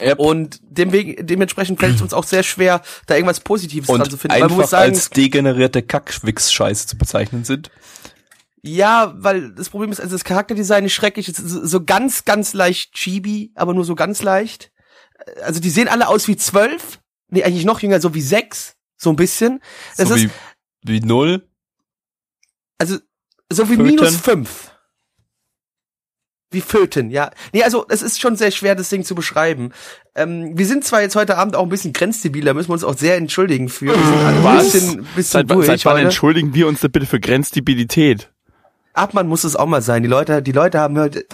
[0.00, 0.18] Yep.
[0.18, 4.18] Und dem dementsprechend fällt es uns auch sehr schwer, da irgendwas Positives dran zu Und
[4.18, 4.42] finden.
[4.42, 7.70] Einfach sagen, als degenerierte Kackwix-Scheiße zu bezeichnen sind.
[8.62, 12.24] Ja, weil das Problem ist, also das Charakterdesign ist schrecklich, es ist so so ganz,
[12.24, 14.70] ganz leicht chibi, aber nur so ganz leicht.
[15.42, 19.10] Also die sehen alle aus wie zwölf, nee, eigentlich noch jünger, so wie sechs, so
[19.10, 19.60] ein bisschen.
[19.96, 20.30] Das so ist, wie,
[20.84, 21.48] wie null.
[22.78, 22.98] also,
[23.52, 23.82] so wie Föten.
[23.82, 24.71] minus fünf.
[26.52, 27.30] Wie Föten, ja.
[27.52, 29.72] Nee, also es ist schon sehr schwer, das Ding zu beschreiben.
[30.14, 32.84] Ähm, wir sind zwar jetzt heute Abend auch ein bisschen grenzdebil, da müssen wir uns
[32.84, 33.86] auch sehr entschuldigen für.
[33.86, 36.04] Wir sind alle ein bisschen, bisschen Seit, durch seit wann heute.
[36.04, 38.30] entschuldigen wir uns denn bitte für Grenzdebilität?
[38.94, 40.02] Abmann muss es auch mal sein.
[40.02, 41.26] Die Leute, die Leute haben halt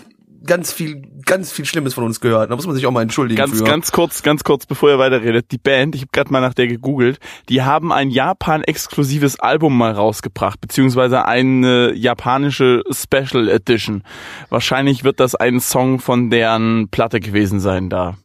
[0.45, 2.51] ganz viel, ganz viel Schlimmes von uns gehört.
[2.51, 3.65] Da muss man sich auch mal entschuldigen Ganz, für.
[3.65, 5.51] ganz kurz, ganz kurz, bevor ihr weiterredet.
[5.51, 7.19] Die Band, ich habe gerade mal nach der gegoogelt,
[7.49, 14.03] die haben ein Japan-exklusives Album mal rausgebracht, beziehungsweise eine japanische Special Edition.
[14.49, 18.17] Wahrscheinlich wird das ein Song von deren Platte gewesen sein da.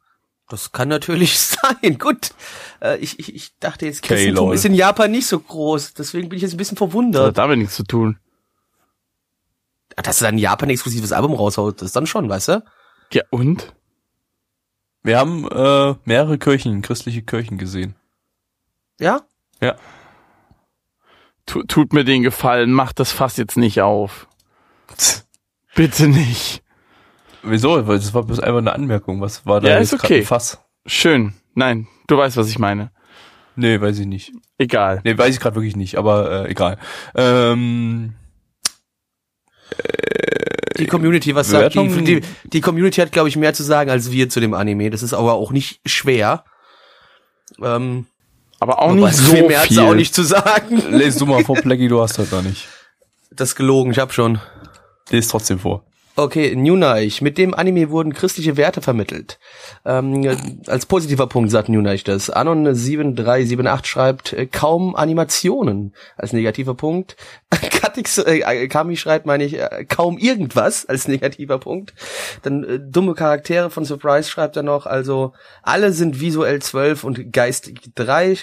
[0.49, 1.97] Das kann natürlich sein.
[1.97, 2.31] Gut.
[2.81, 5.93] Äh, ich, ich, ich dachte jetzt, Christentum ist in Japan nicht so groß.
[5.93, 7.37] Deswegen bin ich jetzt ein bisschen Das hat verwundert.
[7.37, 8.17] damit nichts zu tun.
[10.01, 12.63] Dass du dann ein Japan-exklusives Album raushaut, das dann schon, weißt du?
[13.11, 13.73] Ja, und?
[15.03, 17.95] Wir haben äh, mehrere Kirchen, christliche Kirchen gesehen.
[18.99, 19.21] Ja?
[19.61, 19.75] Ja.
[21.45, 24.27] Tu, tut mir den Gefallen, macht das Fass jetzt nicht auf.
[25.75, 26.63] Bitte nicht.
[27.41, 27.85] Wieso?
[27.87, 29.19] Weil das war bloß einfach eine Anmerkung.
[29.19, 30.19] Was war da Ja, jetzt ist okay.
[30.19, 30.59] ein Fass?
[30.85, 31.33] Schön.
[31.53, 32.91] Nein, du weißt, was ich meine.
[33.55, 34.31] Nee, weiß ich nicht.
[34.57, 35.01] Egal.
[35.03, 36.77] Nee, weiß ich gerade wirklich nicht, aber äh, egal.
[37.15, 38.15] Ähm,
[40.77, 41.87] Die Community, was sagt die?
[42.03, 44.89] Die, die Community hat, glaube ich, mehr zu sagen als wir zu dem Anime.
[44.89, 46.43] Das ist aber auch nicht schwer.
[47.61, 48.07] Ähm,
[48.59, 49.79] Aber auch nicht so viel mehr hat's viel.
[49.79, 50.81] auch nicht zu sagen.
[50.89, 52.67] lest du mal vor, Blackie, du hast halt noch nicht.
[53.31, 54.39] Das ist gelogen, ich hab schon.
[55.09, 55.85] Lest trotzdem vor.
[56.15, 57.23] Okay, Newneich.
[57.23, 59.39] Mit dem Anime wurden christliche Werte vermittelt.
[59.83, 60.37] Ähm,
[60.67, 62.31] als positiver Punkt sagt Newneich das.
[62.31, 65.95] Anon7378 schreibt äh, kaum Animationen.
[66.15, 67.17] Als negativer Punkt.
[67.49, 71.95] Katix, äh, Kami schreibt, meine ich, äh, kaum irgendwas als negativer Punkt.
[72.43, 74.85] Dann äh, dumme Charaktere von Surprise schreibt er noch.
[74.85, 75.33] Also
[75.63, 78.37] alle sind visuell 12 und geistig 3.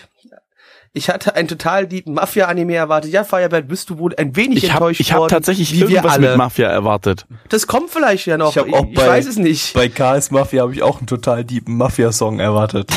[0.92, 3.12] Ich hatte einen total lieben Mafia-Anime erwartet.
[3.12, 5.30] Ja, Firebird, bist du wohl ein wenig Ich habe enttäuscht ich hab worden.
[5.30, 6.28] tatsächlich wie wir irgendwas alle.
[6.30, 7.26] mit Mafia erwartet.
[7.48, 8.50] Das kommt vielleicht ja noch.
[8.50, 9.72] Ich, hab auch ich bei, weiß es nicht.
[9.74, 12.90] Bei KS Mafia habe ich auch einen total deepen Mafia-Song erwartet.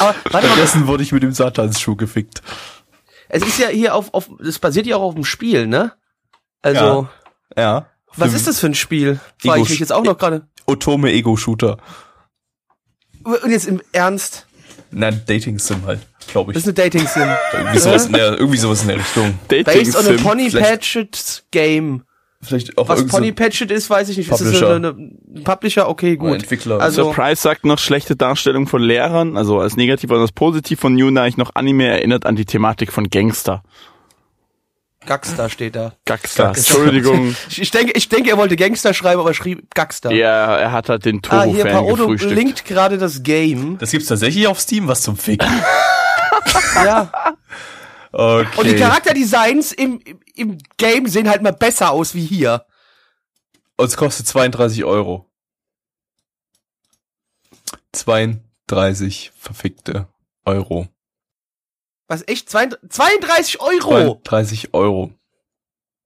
[0.00, 2.42] Aber warte mal, Stattdessen wurde ich mit dem Satansschuh gefickt.
[3.28, 5.92] es ist ja hier auf, auf, das basiert ja auch auf dem Spiel, ne?
[6.62, 7.08] Also,
[7.56, 7.86] Ja.
[8.16, 9.20] was Dem ist das für ein Spiel?
[9.38, 10.48] Frage ich Ego- mich jetzt auch noch gerade.
[10.66, 11.76] Otome Ego-Shooter.
[13.22, 14.46] Und jetzt im Ernst,
[14.94, 16.68] Nein, Dating-Sim halt, glaube das ich.
[16.68, 17.28] ist eine Dating-Sim.
[17.52, 19.38] Irgendwie sowas, in der, irgendwie sowas in der Richtung.
[19.48, 20.22] Based on a.
[20.22, 22.02] Pony Patchet Game.
[22.42, 24.30] Vielleicht auch Was Pony Patchet ist, weiß ich nicht.
[24.30, 24.74] Ist das Publisher.
[24.74, 25.88] eine, eine Publisher?
[25.88, 26.34] Okay, ein gut.
[26.34, 26.78] Entwickler.
[26.80, 30.98] Also- Surprise sagt noch schlechte Darstellung von Lehrern, also als negativ und als positiv von
[30.98, 33.62] Yuna ich noch Anime erinnert an die Thematik von Gangster.
[35.06, 35.94] Gangster steht da.
[36.04, 36.44] Gangster.
[36.44, 36.74] Gangster.
[36.76, 37.36] Entschuldigung.
[37.48, 40.10] Ich ich denke, ich denke, er wollte Gangster schreiben, aber er schrieb Gangster.
[40.12, 43.78] Ja, er hat halt den ah, hier, Paolo linkt gerade das Game.
[43.78, 45.48] das gibt's tatsächlich auf Steam, was zum Ficken.
[46.74, 47.10] Ja.
[48.12, 48.60] Okay.
[48.60, 52.64] Und die Charakterdesigns im, im, im Game sehen halt mal besser aus wie hier.
[53.76, 55.28] Und es kostet 32 Euro.
[57.92, 60.08] 32 verfickte
[60.44, 60.88] Euro.
[62.08, 62.50] Was, echt?
[62.50, 64.20] 32 32 Euro?
[64.24, 65.12] 32 Euro.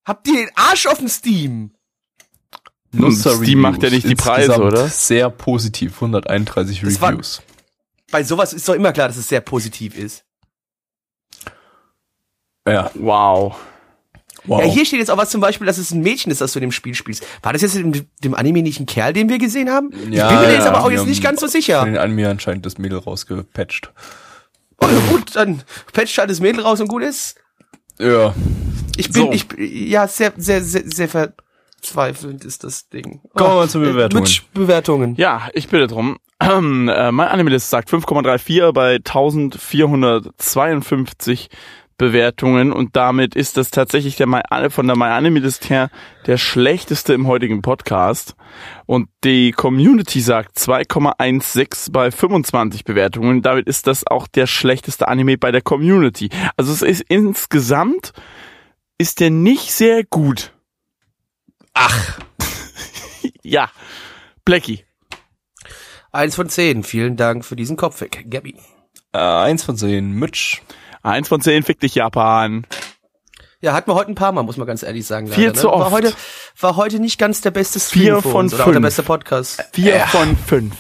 [0.05, 1.73] Habt ihr den Arsch auf dem Steam?
[2.93, 4.89] Nutzer Steam macht ja nicht die Preise, oder?
[4.89, 7.43] Sehr positiv, 131 Das war- Reviews.
[8.11, 10.25] Bei sowas ist doch immer klar, dass es sehr positiv ist.
[12.67, 13.57] Ja, Wow.
[14.45, 14.61] wow.
[14.65, 16.59] Ja, hier steht jetzt auch was zum Beispiel, dass es ein Mädchen ist, das du
[16.59, 17.25] in dem Spiel spielst.
[17.43, 19.91] War das jetzt in dem, dem Anime nicht ein Kerl, den wir gesehen haben?
[19.93, 21.81] ich Ja, bin mir ja, jetzt aber auch jetzt nicht ganz so sicher.
[21.81, 23.93] Von den Anime anscheinend das Mädel rausgepatcht.
[24.81, 25.63] Oh, gut, dann
[25.93, 27.37] patcht halt das Mädel raus und gut ist.
[27.99, 28.35] Ja.
[28.97, 29.33] Ich bin, So.
[29.33, 33.21] ich, ja, sehr, sehr, sehr, sehr verzweifelnd ist das Ding.
[33.35, 34.23] Kommen wir mal zu äh, Bewertungen.
[34.23, 35.15] Mit Bewertungen.
[35.17, 36.19] Ja, ich bitte drum.
[36.41, 41.49] Ähm, äh, mein Animalist sagt 5,34 bei 1452
[41.99, 44.41] Bewertungen und damit ist das tatsächlich der My,
[44.71, 45.91] von der My Animalist her
[46.27, 48.37] der schlechteste im heutigen Podcast.
[48.87, 53.43] Und die Community sagt 2,16 bei 25 Bewertungen.
[53.43, 56.31] Damit ist das auch der schlechteste Anime bei der Community.
[56.57, 58.13] Also es ist insgesamt
[58.97, 60.53] ist der nicht sehr gut.
[61.75, 62.19] Ach.
[63.43, 63.71] ja.
[64.45, 64.85] Blackie.
[66.13, 66.83] Eins von zehn.
[66.85, 68.57] Vielen Dank für diesen Kopf weg, Gabby.
[69.13, 70.13] Äh, eins von zehn.
[70.13, 70.63] Mitch.
[71.03, 72.67] Eins von zehn, fick dich Japan.
[73.61, 75.27] Ja, hatten wir heute ein paar Mal, muss man ganz ehrlich sagen.
[75.29, 75.91] Viel zu War oft.
[75.91, 76.13] heute,
[76.61, 78.87] war heute nicht ganz der beste Stream Vier von uns, oder auch der fünf.
[78.87, 79.65] beste Podcast.
[79.73, 80.75] Vier von fünf.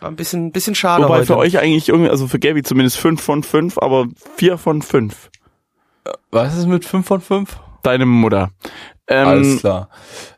[0.00, 1.26] War ein bisschen, bisschen schade Wobei heute.
[1.26, 5.30] für euch eigentlich irgendwie, also für Gabby zumindest fünf von fünf, aber vier von fünf.
[6.30, 7.58] Was ist mit fünf von fünf?
[7.82, 8.50] Deine Mutter.
[9.06, 9.88] Ähm, Alles klar.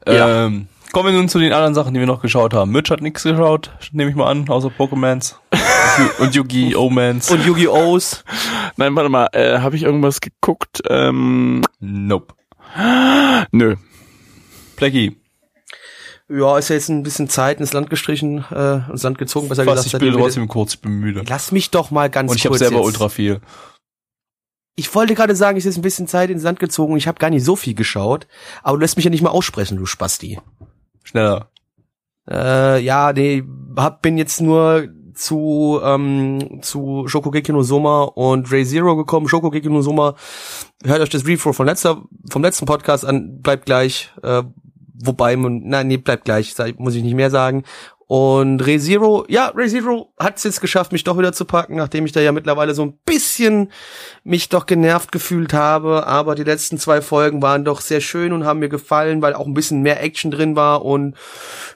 [0.07, 0.47] ja.
[0.47, 2.71] Ähm, kommen wir nun zu den anderen Sachen, die wir noch geschaut haben.
[2.71, 5.35] Mitch hat nichts geschaut, nehme ich mal an, außer Pokémons.
[6.19, 6.91] und Yu-Gi-Oh!
[6.91, 7.31] Mans.
[7.31, 8.25] Und Yu-Gi-Ohs.
[8.77, 10.83] Nein, warte mal, äh, habe ich irgendwas geguckt?
[10.89, 12.35] Ähm, Nope.
[13.53, 13.77] nö.
[14.77, 15.17] Blackie,
[16.29, 19.67] Ja, ist ja jetzt ein bisschen Zeit ins Land gestrichen, äh, ins Land gezogen, besser
[19.67, 20.03] was, gesagt.
[20.03, 21.25] ich bin trotzdem kurz, ich bin müde.
[21.29, 22.87] Lass mich doch mal ganz Und ich habe kurz selber jetzt.
[22.87, 23.41] ultra viel.
[24.75, 27.19] Ich wollte gerade sagen, es ist ein bisschen Zeit ins Land gezogen und ich habe
[27.19, 28.27] gar nicht so viel geschaut,
[28.63, 30.39] aber du lässt mich ja nicht mal aussprechen, du Spasti.
[31.03, 31.49] Schneller.
[32.31, 33.43] Äh, ja, nee,
[33.77, 39.29] hab, bin jetzt nur zu ähm, zu Shokugeki no Soma und Ray Zero gekommen.
[39.29, 40.15] Shokugeki no Soma,
[40.85, 44.11] hört euch das Review von letzter vom letzten Podcast an, bleibt gleich.
[44.23, 44.43] Äh,
[45.05, 47.65] wobei nein, nee, bleibt gleich, muss ich nicht mehr sagen.
[48.15, 51.77] Und Ray Zero, ja, Ray Zero hat es jetzt geschafft, mich doch wieder zu packen,
[51.77, 53.73] nachdem ich da ja mittlerweile so ein bisschen
[54.23, 56.07] mich doch genervt gefühlt habe.
[56.07, 59.47] Aber die letzten zwei Folgen waren doch sehr schön und haben mir gefallen, weil auch
[59.47, 61.17] ein bisschen mehr Action drin war und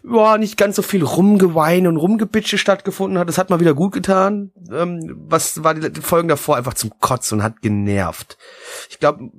[0.05, 3.29] ja, nicht ganz so viel Rumgewein und Rumgebitsche stattgefunden hat.
[3.29, 4.51] Das hat mal wieder gut getan.
[4.71, 8.37] Ähm, was war die, die Folgen davor einfach zum Kotzen und hat genervt.
[8.91, 9.31] Ich glaube,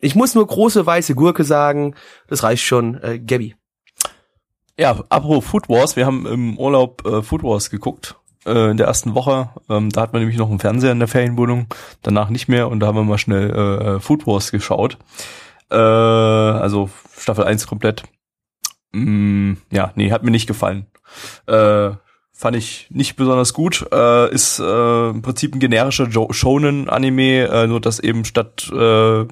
[0.00, 1.94] ich muss nur große weiße Gurke sagen.
[2.26, 3.00] Das reicht schon.
[3.00, 3.54] Äh, Gabby.
[4.80, 8.16] Ja, apropos Food Wars, wir haben im Urlaub äh, Food Wars geguckt.
[8.46, 9.50] Äh, in der ersten Woche.
[9.68, 11.66] Ähm, da hat man nämlich noch einen Fernseher in der Ferienwohnung,
[12.00, 14.96] danach nicht mehr und da haben wir mal schnell äh, Food Wars geschaut.
[15.70, 18.04] Äh, also Staffel 1 komplett.
[18.92, 20.86] Mm, ja, nee, hat mir nicht gefallen.
[21.46, 21.90] Äh,
[22.32, 23.86] fand ich nicht besonders gut.
[23.92, 29.26] Äh, ist äh, im Prinzip ein generischer Jo- Shonen-Anime, äh, nur dass eben statt äh,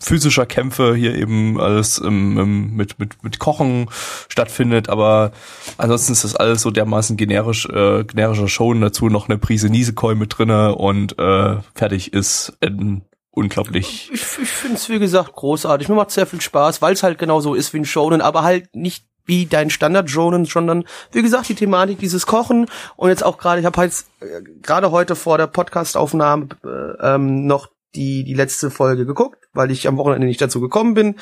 [0.00, 3.88] physischer Kämpfe hier eben alles im, im, mit, mit, mit Kochen
[4.28, 5.30] stattfindet, aber
[5.78, 10.16] ansonsten ist das alles so dermaßen generisch, äh, generischer Shonen, dazu noch eine Prise Nisekoi
[10.16, 14.10] mit drinne und äh, fertig ist ein unglaublich.
[14.12, 15.88] Ich, ich finde es, wie gesagt, großartig.
[15.88, 18.42] Mir macht sehr viel Spaß, weil es halt genau so ist wie ein Shonen, aber
[18.42, 22.66] halt nicht wie dein Standard Jonen, sondern wie gesagt die Thematik dieses Kochen.
[22.96, 27.46] Und jetzt auch gerade, ich habe halt äh, gerade heute vor der Podcastaufnahme äh, ähm,
[27.46, 31.16] noch die die letzte Folge geguckt, weil ich am Wochenende nicht dazu gekommen bin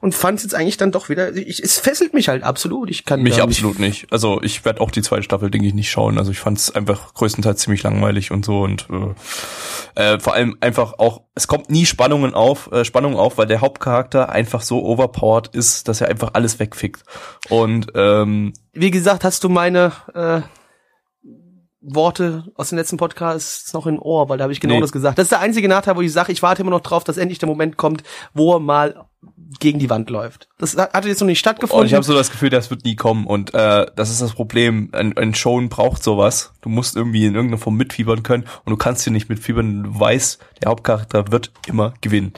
[0.00, 1.34] und fand es jetzt eigentlich dann doch wieder.
[1.34, 2.90] Ich, es fesselt mich halt absolut.
[2.90, 4.06] Ich kann Mich absolut nicht.
[4.10, 6.18] Also ich werde auch die zweite Staffel, denke ich, nicht schauen.
[6.18, 10.56] Also ich fand es einfach größtenteils ziemlich langweilig und so und äh, äh, vor allem
[10.60, 14.84] einfach auch, es kommt nie Spannungen auf, äh, Spannung auf, weil der Hauptcharakter einfach so
[14.84, 17.02] overpowered ist, dass er einfach alles wegfickt.
[17.48, 20.40] Und ähm, Wie gesagt, hast du meine äh,
[21.86, 24.80] Worte aus den letzten Podcasts noch in Ohr, weil da habe ich genau Nee.
[24.80, 25.18] das gesagt.
[25.18, 27.38] Das ist der einzige Nachteil, wo ich sage, ich warte immer noch drauf, dass endlich
[27.38, 28.02] der Moment kommt,
[28.32, 29.04] wo er mal
[29.60, 30.48] gegen die Wand läuft.
[30.58, 31.82] Das hat hat jetzt noch nicht stattgefunden.
[31.82, 33.26] Und ich habe so das Gefühl, das wird nie kommen.
[33.26, 34.88] Und äh, das ist das Problem.
[34.92, 36.52] Ein, ein Shown braucht sowas.
[36.62, 39.82] Du musst irgendwie in irgendeiner Form mitfiebern können und du kannst hier nicht mitfiebern.
[39.84, 42.32] Du weißt, der Hauptcharakter wird immer gewinnen.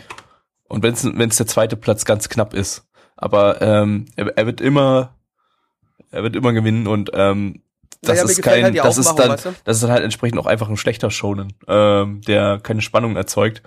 [0.68, 0.94] Und wenn
[1.28, 2.84] es der zweite Platz ganz knapp ist.
[3.16, 5.14] Aber ähm, er, er wird immer,
[6.10, 7.62] er wird immer gewinnen und ähm,
[8.02, 9.54] das Naja, mir ist kein, halt das ist dann, weißt du?
[9.64, 13.62] das ist dann halt entsprechend auch einfach ein schlechter Shonen, ähm, der keine Spannung erzeugt.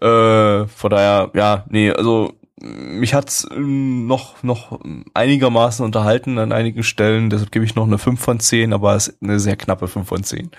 [0.00, 4.78] Äh, von daher, ja, nee, also mich hat's ähm, noch noch
[5.14, 9.08] einigermaßen unterhalten an einigen Stellen, deshalb gebe ich noch eine 5 von 10, aber es
[9.08, 10.50] ist eine sehr knappe 5 von 10.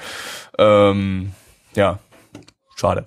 [0.57, 1.31] Ähm,
[1.75, 1.99] ja,
[2.83, 3.05] schade.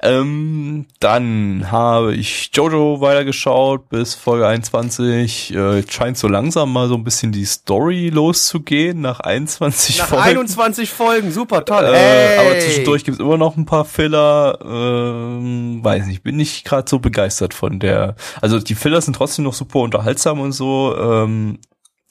[0.00, 5.52] Ähm, dann habe ich Jojo weitergeschaut bis Folge 21.
[5.54, 10.24] Äh, scheint so langsam mal so ein bisschen die Story loszugehen nach 21 nach Folgen.
[10.24, 11.84] 21 Folgen, super toll.
[11.84, 12.38] Äh, Hey.
[12.38, 14.58] aber zwischendurch gibt's immer noch ein paar Filler.
[14.64, 18.14] Ähm, weiß nicht, bin nicht gerade so begeistert von der.
[18.40, 20.96] Also die Filler sind trotzdem noch super unterhaltsam und so.
[20.96, 21.58] Ähm,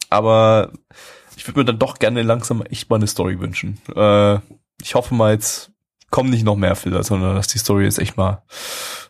[0.10, 0.72] aber
[1.38, 3.78] ich würde mir dann doch gerne langsam echt mal eine Story wünschen.
[3.96, 4.40] Äh,
[4.82, 5.72] ich hoffe mal jetzt
[6.10, 8.44] kommen nicht noch mehr Filler, sondern dass die Story jetzt echt mal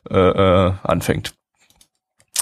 [0.10, 1.34] äh, äh, anfängt.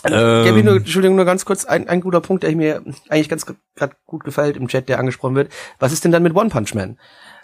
[0.07, 3.45] Nur, Ähm, Entschuldigung, nur ganz kurz, ein, ein guter Punkt, der mir eigentlich ganz
[3.75, 5.51] gerade gut gefällt im Chat, der angesprochen wird.
[5.79, 6.97] Was ist denn dann mit One Punch Man?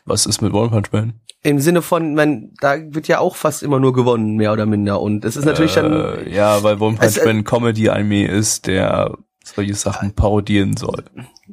[0.06, 1.14] was ist mit One Punch Man?
[1.44, 5.02] Im Sinne von, man, da wird ja auch fast immer nur gewonnen, mehr oder minder.
[5.02, 8.28] Und es ist natürlich dann, Äh, ja, weil One Punch Es, äh, Man ein Comedy-Anime
[8.28, 11.04] ist, der solche Sachen parodieren soll.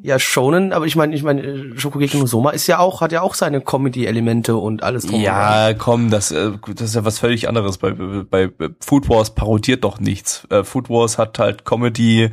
[0.02, 3.22] Ja Shonen, aber ich meine, ich meine, Shokugeki no Soma ist ja auch, hat ja
[3.22, 5.20] auch seine Comedy-Elemente und alles drum.
[5.20, 7.78] Ja, komm, das, äh, das ist ja was völlig anderes.
[7.78, 10.46] Bei, bei, bei Food Wars parodiert doch nichts.
[10.50, 12.30] Äh, Food Wars hat halt Comedy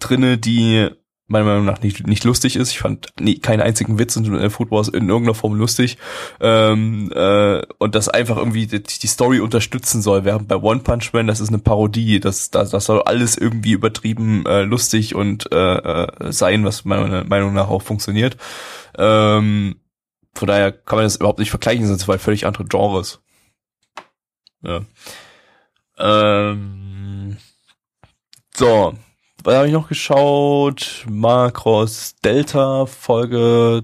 [0.00, 0.88] drinne, die
[1.28, 2.70] meiner Meinung nach nicht, nicht lustig ist.
[2.70, 5.98] Ich fand nie, keinen einzigen Witz in äh, Food Wars in irgendeiner Form lustig.
[6.40, 10.24] Ähm, äh, und das einfach irgendwie die, die Story unterstützen soll.
[10.24, 12.18] Während bei One Punch Man, das ist eine Parodie.
[12.18, 17.24] Das, das, das soll alles irgendwie übertrieben äh, lustig und äh, äh, sein, was meiner
[17.24, 18.36] Meinung nach auch funktioniert.
[18.96, 19.76] Ähm,
[20.34, 23.20] von daher kann man das überhaupt nicht vergleichen, das sind zwei völlig andere Genres.
[24.62, 24.82] Ja.
[25.98, 27.36] Ähm,
[28.54, 28.94] so,
[29.48, 31.06] was habe ich noch geschaut?
[31.08, 33.82] Macross Delta, Folge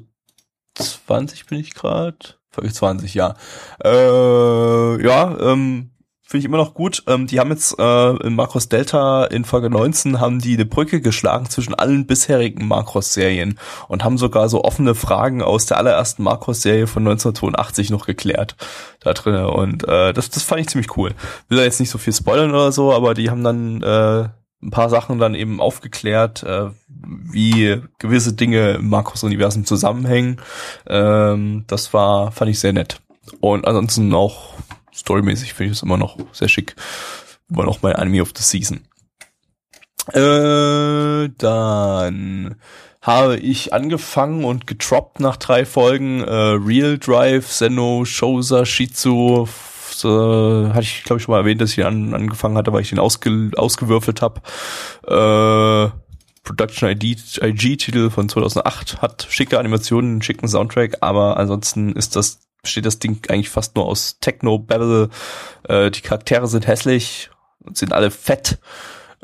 [0.74, 2.18] 20 bin ich gerade.
[2.50, 3.34] Folge 20, ja.
[3.82, 7.02] Äh, ja, ähm, finde ich immer noch gut.
[7.06, 11.00] Ähm, die haben jetzt äh, in Macross Delta in Folge 19 haben die eine Brücke
[11.00, 13.58] geschlagen zwischen allen bisherigen Macross-Serien
[13.88, 18.54] und haben sogar so offene Fragen aus der allerersten Macross-Serie von 1982 noch geklärt
[19.00, 19.36] da drin.
[19.36, 21.14] Und äh, das, das fand ich ziemlich cool.
[21.48, 24.28] Will da jetzt nicht so viel spoilern oder so, aber die haben dann äh,
[24.64, 30.40] ein paar Sachen dann eben aufgeklärt, äh, wie gewisse Dinge im Markus-Universum zusammenhängen.
[30.86, 33.00] Ähm, das war, fand ich sehr nett.
[33.40, 34.54] Und ansonsten auch
[34.94, 36.76] storymäßig finde ich es immer noch sehr schick.
[37.50, 38.86] Immer noch mein Anime of the Season.
[40.12, 42.56] Äh, dann
[43.02, 49.46] habe ich angefangen und getroppt nach drei Folgen äh, Real Drive, Senno, Shosa, Shizu.
[49.98, 52.82] So, hatte ich, glaube ich, schon mal erwähnt, dass ich ihn an, angefangen hatte, weil
[52.82, 54.40] ich den ausge, ausgewürfelt habe.
[55.06, 55.90] Äh,
[56.42, 62.40] Production ID, IG-Titel von 2008 hat schicke Animationen, einen schicken Soundtrack, aber ansonsten ist das
[62.62, 65.10] besteht das Ding eigentlich fast nur aus Techno Battle.
[65.68, 67.30] Äh, die Charaktere sind hässlich
[67.72, 68.58] sind alle fett.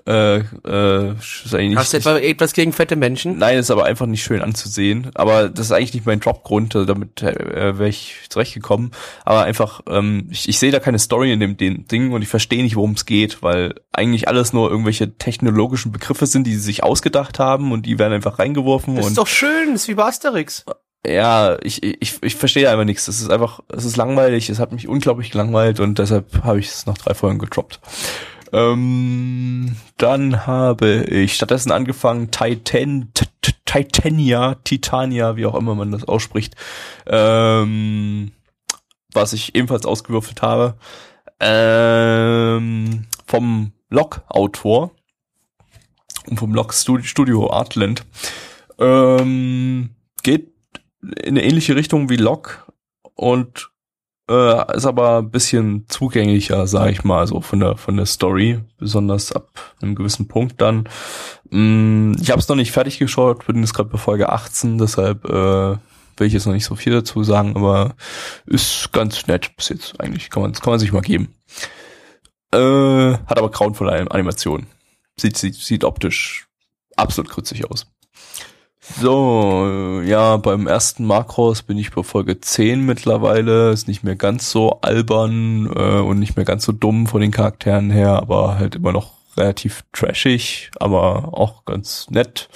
[0.07, 3.39] Äh, äh, ist eigentlich Hast du etwa etwas gegen fette Menschen?
[3.39, 5.11] Nein, ist aber einfach nicht schön anzusehen.
[5.15, 8.93] Aber das ist eigentlich nicht mein Dropgrund, also damit äh, wäre ich zurechtgekommen.
[9.25, 12.29] Aber einfach, ähm, ich, ich sehe da keine Story in dem, dem Ding und ich
[12.29, 16.61] verstehe nicht, worum es geht, weil eigentlich alles nur irgendwelche technologischen Begriffe sind, die sie
[16.61, 19.95] sich ausgedacht haben und die werden einfach reingeworfen Das ist doch schön, das ist wie
[19.95, 20.65] bei Asterix.
[21.07, 23.09] ja, ich, ich, ich verstehe einfach nichts.
[23.09, 26.69] Es ist einfach, es ist langweilig, es hat mich unglaublich gelangweilt und deshalb habe ich
[26.69, 27.81] es nach drei Folgen gedroppt.
[28.53, 33.13] Ähm, dann habe ich stattdessen angefangen, Titan,
[33.65, 36.57] Titania, Titania, wie auch immer man das ausspricht,
[37.07, 38.33] ähm,
[39.13, 40.77] was ich ebenfalls ausgewürfelt habe,
[41.39, 44.93] ähm, vom Log-Autor.
[46.29, 48.05] und vom Log Studio, Studio Artland.
[48.79, 49.91] Ähm,
[50.23, 50.53] geht
[51.01, 52.67] in eine ähnliche Richtung wie Log
[53.15, 53.71] und
[54.31, 58.61] äh, ist aber ein bisschen zugänglicher, sag ich mal, so von der von der Story,
[58.79, 59.49] besonders ab
[59.83, 60.89] einem gewissen Punkt dann.
[61.51, 65.25] Mm, ich habe es noch nicht fertig geschaut, bin jetzt gerade bei Folge 18, deshalb
[65.25, 65.77] äh,
[66.17, 67.97] will ich jetzt noch nicht so viel dazu sagen, aber
[68.47, 71.35] ist ganz nett bis jetzt eigentlich, kann man kann man sich mal geben.
[72.53, 74.67] Äh, hat aber grauenvolle Animation.
[75.17, 76.47] Sieht, sieht, sieht optisch
[76.97, 77.90] absolut grützig aus.
[78.99, 83.71] So, ja, beim ersten Makros bin ich bei Folge 10 mittlerweile.
[83.71, 87.31] Ist nicht mehr ganz so albern äh, und nicht mehr ganz so dumm von den
[87.31, 92.49] Charakteren her, aber halt immer noch relativ trashig, aber auch ganz nett.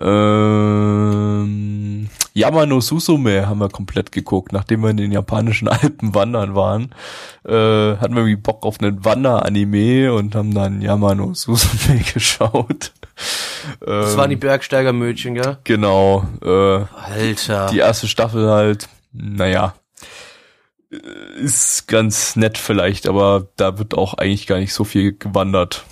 [0.00, 6.94] Ähm, Yamano Susume haben wir komplett geguckt, nachdem wir in den japanischen Alpen wandern waren.
[7.44, 12.92] Äh, hatten wir irgendwie Bock auf einen Wander-Anime und haben dann Yamano Susume geschaut.
[13.80, 15.58] Das waren die Bergsteigermädchen, gell?
[15.64, 16.24] Genau.
[16.42, 17.66] Äh, Alter.
[17.66, 19.74] die erste Staffel halt, naja,
[21.36, 25.84] ist ganz nett vielleicht, aber da wird auch eigentlich gar nicht so viel gewandert.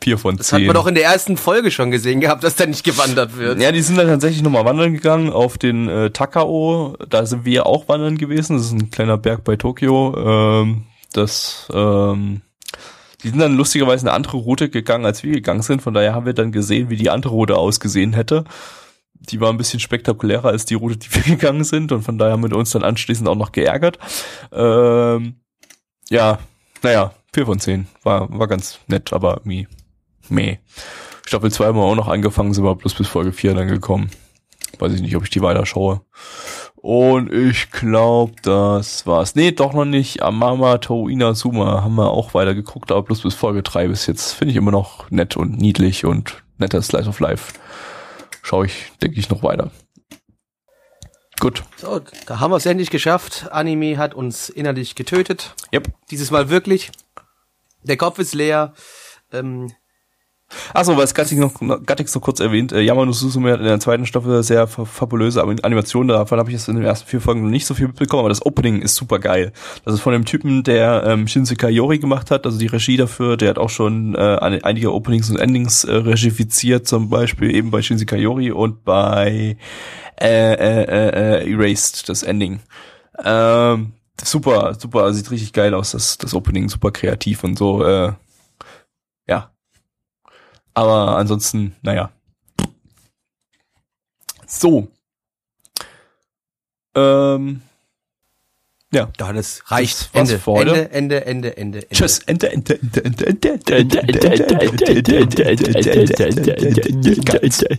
[0.00, 0.66] Vier von das hat zehn.
[0.66, 3.60] man doch in der ersten Folge schon gesehen gehabt, dass da nicht gewandert wird.
[3.60, 6.96] ja, die sind dann tatsächlich nochmal wandern gegangen auf den äh, Takao.
[7.08, 8.56] Da sind wir auch wandern gewesen.
[8.56, 10.14] Das ist ein kleiner Berg bei Tokio.
[10.16, 12.42] Ähm, das, ähm,
[13.24, 15.82] die sind dann lustigerweise eine andere Route gegangen, als wir gegangen sind.
[15.82, 18.44] Von daher haben wir dann gesehen, wie die andere Route ausgesehen hätte.
[19.14, 21.90] Die war ein bisschen spektakulärer als die Route, die wir gegangen sind.
[21.90, 23.98] Und von daher haben wir uns dann anschließend auch noch geärgert.
[24.52, 25.40] Ähm,
[26.08, 26.38] ja,
[26.84, 27.88] naja, vier von zehn.
[28.04, 29.66] War, war ganz nett, aber irgendwie
[30.30, 30.58] meh.
[31.26, 34.10] Staffel 2 haben wir auch noch angefangen, sind wir bloß bis Folge 4 dann gekommen.
[34.78, 36.02] Weiß ich nicht, ob ich die weiter schaue.
[36.76, 39.34] Und ich glaube, das war's.
[39.34, 40.22] Nee, doch noch nicht.
[40.22, 44.32] Amama to Inazuma haben wir auch weiter geguckt, aber bloß bis Folge 3 bis jetzt.
[44.32, 47.54] Finde ich immer noch nett und niedlich und netter Slice of Life.
[48.42, 49.70] Schaue ich, denke ich, noch weiter.
[51.40, 51.62] Gut.
[51.76, 53.48] So, da haben wir es endlich geschafft.
[53.50, 55.54] Anime hat uns innerlich getötet.
[55.72, 55.88] Yep.
[56.10, 56.90] Dieses Mal wirklich.
[57.82, 58.74] Der Kopf ist leer.
[59.32, 59.72] Ähm,
[60.72, 61.52] Achso, was Gattig noch,
[61.84, 65.42] Gattig so kurz erwähnt, äh, Yamano Susume hat in der zweiten Staffel sehr fa- fabulöse
[65.42, 68.20] Animationen, davon habe ich jetzt in den ersten vier Folgen noch nicht so viel mitbekommen,
[68.20, 69.52] aber das Opening ist super geil.
[69.84, 73.36] Das ist von dem Typen, der ähm, Shinsekai Yori gemacht hat, also die Regie dafür,
[73.36, 74.18] der hat auch schon äh,
[74.62, 79.58] einige Openings und Endings äh, regifiziert, zum Beispiel eben bei Shinsekai Yori und bei
[80.20, 82.60] äh, äh, äh, äh, Erased, das Ending.
[83.22, 83.92] Ähm,
[84.22, 88.12] super, super, sieht richtig geil aus, das, das Opening, super kreativ und so, äh,
[90.78, 92.12] aber ansonsten, naja.
[94.46, 94.88] So.
[96.94, 97.62] Ähm.
[98.90, 99.10] Ja.
[99.18, 100.08] das reicht.
[100.14, 100.40] Ende,
[100.90, 101.88] Ende, Ende, Ende, Ende.
[101.88, 102.20] Tschüss.
[102.20, 104.44] Ende, Ende, Ende, Ende, Ende, Ende, Ende, Ende,
[106.24, 107.78] Ende, Ende, Ende,